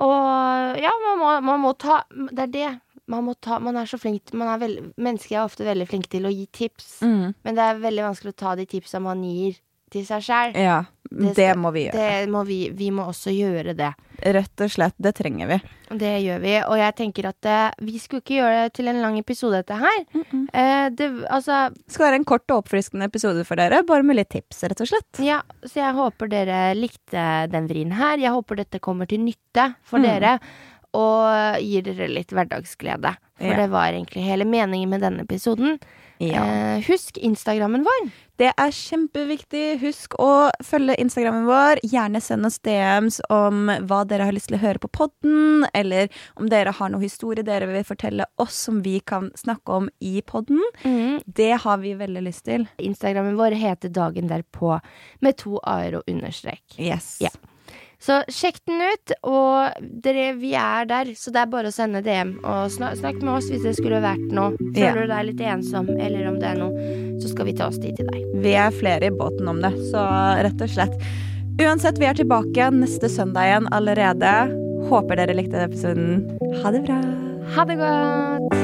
Og 0.00 0.80
ja, 0.80 0.90
man 1.04 1.20
må, 1.20 1.34
man 1.46 1.60
må 1.62 1.74
ta 1.78 2.00
Det 2.10 2.48
er 2.48 2.50
det. 2.56 2.70
Man 3.06 3.28
ta 3.36 3.58
Man 3.60 3.76
er 3.76 3.86
så 3.86 3.98
flink 4.00 4.32
man 4.32 4.48
er 4.48 4.62
veld, 4.64 4.86
Mennesker 4.96 5.36
er 5.36 5.44
ofte 5.44 5.66
veldig 5.66 5.86
flinke 5.90 6.08
til 6.10 6.24
å 6.26 6.32
gi 6.32 6.46
tips, 6.56 7.02
Mm. 7.04 7.34
men 7.44 7.54
det 7.54 7.62
er 7.62 7.82
veldig 7.82 8.06
vanskelig 8.08 8.32
å 8.32 8.40
ta 8.40 8.54
de 8.56 8.64
tipsa 8.66 8.98
man 9.02 9.22
gir 9.22 9.58
til 9.92 10.04
seg 10.06 10.22
sjæl. 10.26 10.54
Ja, 10.58 10.84
det, 11.10 11.34
det, 11.36 11.50
må 11.60 11.70
vi 11.74 11.84
gjøre. 11.86 12.00
Det 12.00 12.30
må 12.32 12.42
vi 12.48 12.58
Vi 12.74 12.90
må 12.90 13.04
også 13.10 13.30
gjøre 13.34 13.74
det. 13.78 13.92
Rett 14.24 14.62
og 14.64 14.70
slett. 14.70 14.94
Det 14.98 15.12
trenger 15.14 15.46
vi. 15.50 15.58
Det 16.00 16.12
gjør 16.24 16.40
vi. 16.42 16.54
Og 16.64 16.76
jeg 16.80 16.94
tenker 16.96 17.28
at 17.28 17.48
uh, 17.50 17.84
vi 17.84 17.98
skulle 18.02 18.22
ikke 18.24 18.38
gjøre 18.40 18.64
det 18.64 18.72
til 18.78 18.88
en 18.90 19.00
lang 19.02 19.18
episode, 19.20 19.60
dette 19.60 19.76
her. 19.78 20.00
Eh, 20.54 20.86
det, 20.96 21.08
altså 21.28 21.68
skal 21.90 22.06
være 22.08 22.20
en 22.22 22.24
kort 22.24 22.46
og 22.50 22.62
oppfriskende 22.64 23.06
episode 23.10 23.44
for 23.46 23.60
dere, 23.60 23.82
bare 23.86 24.06
med 24.06 24.16
litt 24.18 24.30
tips, 24.34 24.62
rett 24.64 24.80
og 24.80 24.90
slett. 24.90 25.20
Ja, 25.22 25.42
så 25.66 25.82
jeg 25.82 25.94
håper 25.98 26.30
dere 26.32 26.60
likte 26.78 27.26
den 27.52 27.68
vrien 27.70 27.92
her. 27.94 28.16
Jeg 28.22 28.34
håper 28.34 28.62
dette 28.62 28.80
kommer 28.82 29.06
til 29.10 29.20
nytte 29.26 29.74
for 29.84 29.98
Mm. 29.98 30.08
dere. 30.08 30.38
og 30.94 31.58
gir 31.58 31.82
dere 31.82 32.06
litt 32.06 32.30
hverdagsglede. 32.30 33.16
For 33.36 33.50
Ja. 33.50 33.56
det 33.56 33.70
var 33.72 33.90
egentlig 33.90 34.22
hele 34.22 34.44
meningen 34.46 34.88
med 34.88 35.00
denne 35.02 35.24
episoden. 35.26 35.80
Ja. 36.32 36.44
Eh, 36.44 36.84
husk 36.88 37.18
Instagrammen 37.18 37.84
vår. 37.86 38.10
Det 38.40 38.50
er 38.50 38.72
kjempeviktig. 38.74 39.78
Husk 39.82 40.16
å 40.18 40.50
følge 40.64 40.96
Instagrammen 40.98 41.46
vår. 41.46 41.82
Gjerne 41.86 42.22
send 42.24 42.48
oss 42.48 42.58
DMs 42.66 43.20
om 43.30 43.70
hva 43.86 44.00
dere 44.10 44.26
har 44.26 44.34
lyst 44.34 44.50
til 44.50 44.58
å 44.58 44.62
høre 44.64 44.82
på 44.82 44.90
podden, 44.90 45.66
eller 45.74 46.10
om 46.40 46.50
dere 46.50 46.74
har 46.74 46.90
noe 46.90 47.04
historie 47.04 47.46
dere 47.46 47.70
vil 47.70 47.86
fortelle 47.86 48.26
oss 48.42 48.58
som 48.66 48.82
vi 48.82 48.98
kan 49.06 49.30
snakke 49.38 49.78
om 49.78 49.88
i 50.02 50.18
podden. 50.26 50.62
Det 51.26 51.52
har 51.62 51.78
vi 51.84 51.94
veldig 51.98 52.26
lyst 52.26 52.46
til. 52.50 52.66
Instagrammen 52.82 53.38
vår 53.38 53.54
heter 53.60 53.94
Dagen 53.94 54.30
derpå 54.30 54.80
med 55.22 55.38
to 55.38 55.60
a-er 55.62 56.00
og 56.00 56.10
understrek. 56.10 56.64
Yes. 56.78 57.16
Ja. 57.22 57.30
Så 58.04 58.18
sjekk 58.28 58.58
den 58.68 58.82
ut, 58.84 59.12
og 59.24 59.84
dere, 60.04 60.34
vi 60.36 60.50
er 60.60 60.84
der, 60.90 61.12
så 61.16 61.32
det 61.32 61.40
er 61.40 61.48
bare 61.52 61.70
å 61.70 61.74
sende 61.74 62.02
DM. 62.04 62.34
Og 62.44 62.66
snak, 62.74 62.98
snakk 63.00 63.22
med 63.22 63.32
oss 63.38 63.48
hvis 63.48 63.64
det 63.64 63.72
skulle 63.78 64.02
vært 64.04 64.26
noe. 64.36 64.52
Føler 64.74 64.84
Ja. 64.84 64.92
du 65.06 65.06
deg 65.14 65.26
litt 65.30 65.40
ensom, 65.40 65.88
eller 65.96 66.28
om 66.28 66.36
det 66.42 66.50
er 66.50 66.58
noe, 66.60 66.88
så 67.22 67.30
skal 67.32 67.46
vi 67.48 67.54
ta 67.56 67.68
oss 67.70 67.78
tid 67.80 67.96
til 67.96 68.06
deg. 68.12 68.26
Vi 68.44 68.52
er 68.60 68.70
flere 68.76 69.08
i 69.08 69.14
båten 69.14 69.48
om 69.48 69.62
det, 69.64 69.72
så 69.90 70.04
rett 70.44 70.60
og 70.60 70.68
slett. 70.68 70.92
Uansett, 71.62 71.98
vi 71.98 72.04
er 72.10 72.14
tilbake 72.18 72.68
neste 72.74 73.08
søndag 73.08 73.48
igjen 73.48 73.68
allerede. 73.72 74.34
Håper 74.90 75.16
dere 75.22 75.36
likte 75.38 75.64
episoden. 75.64 76.26
Ha 76.62 76.70
det 76.74 76.84
bra. 76.84 77.00
Ha 77.56 77.64
det 77.64 77.78
godt! 77.80 78.63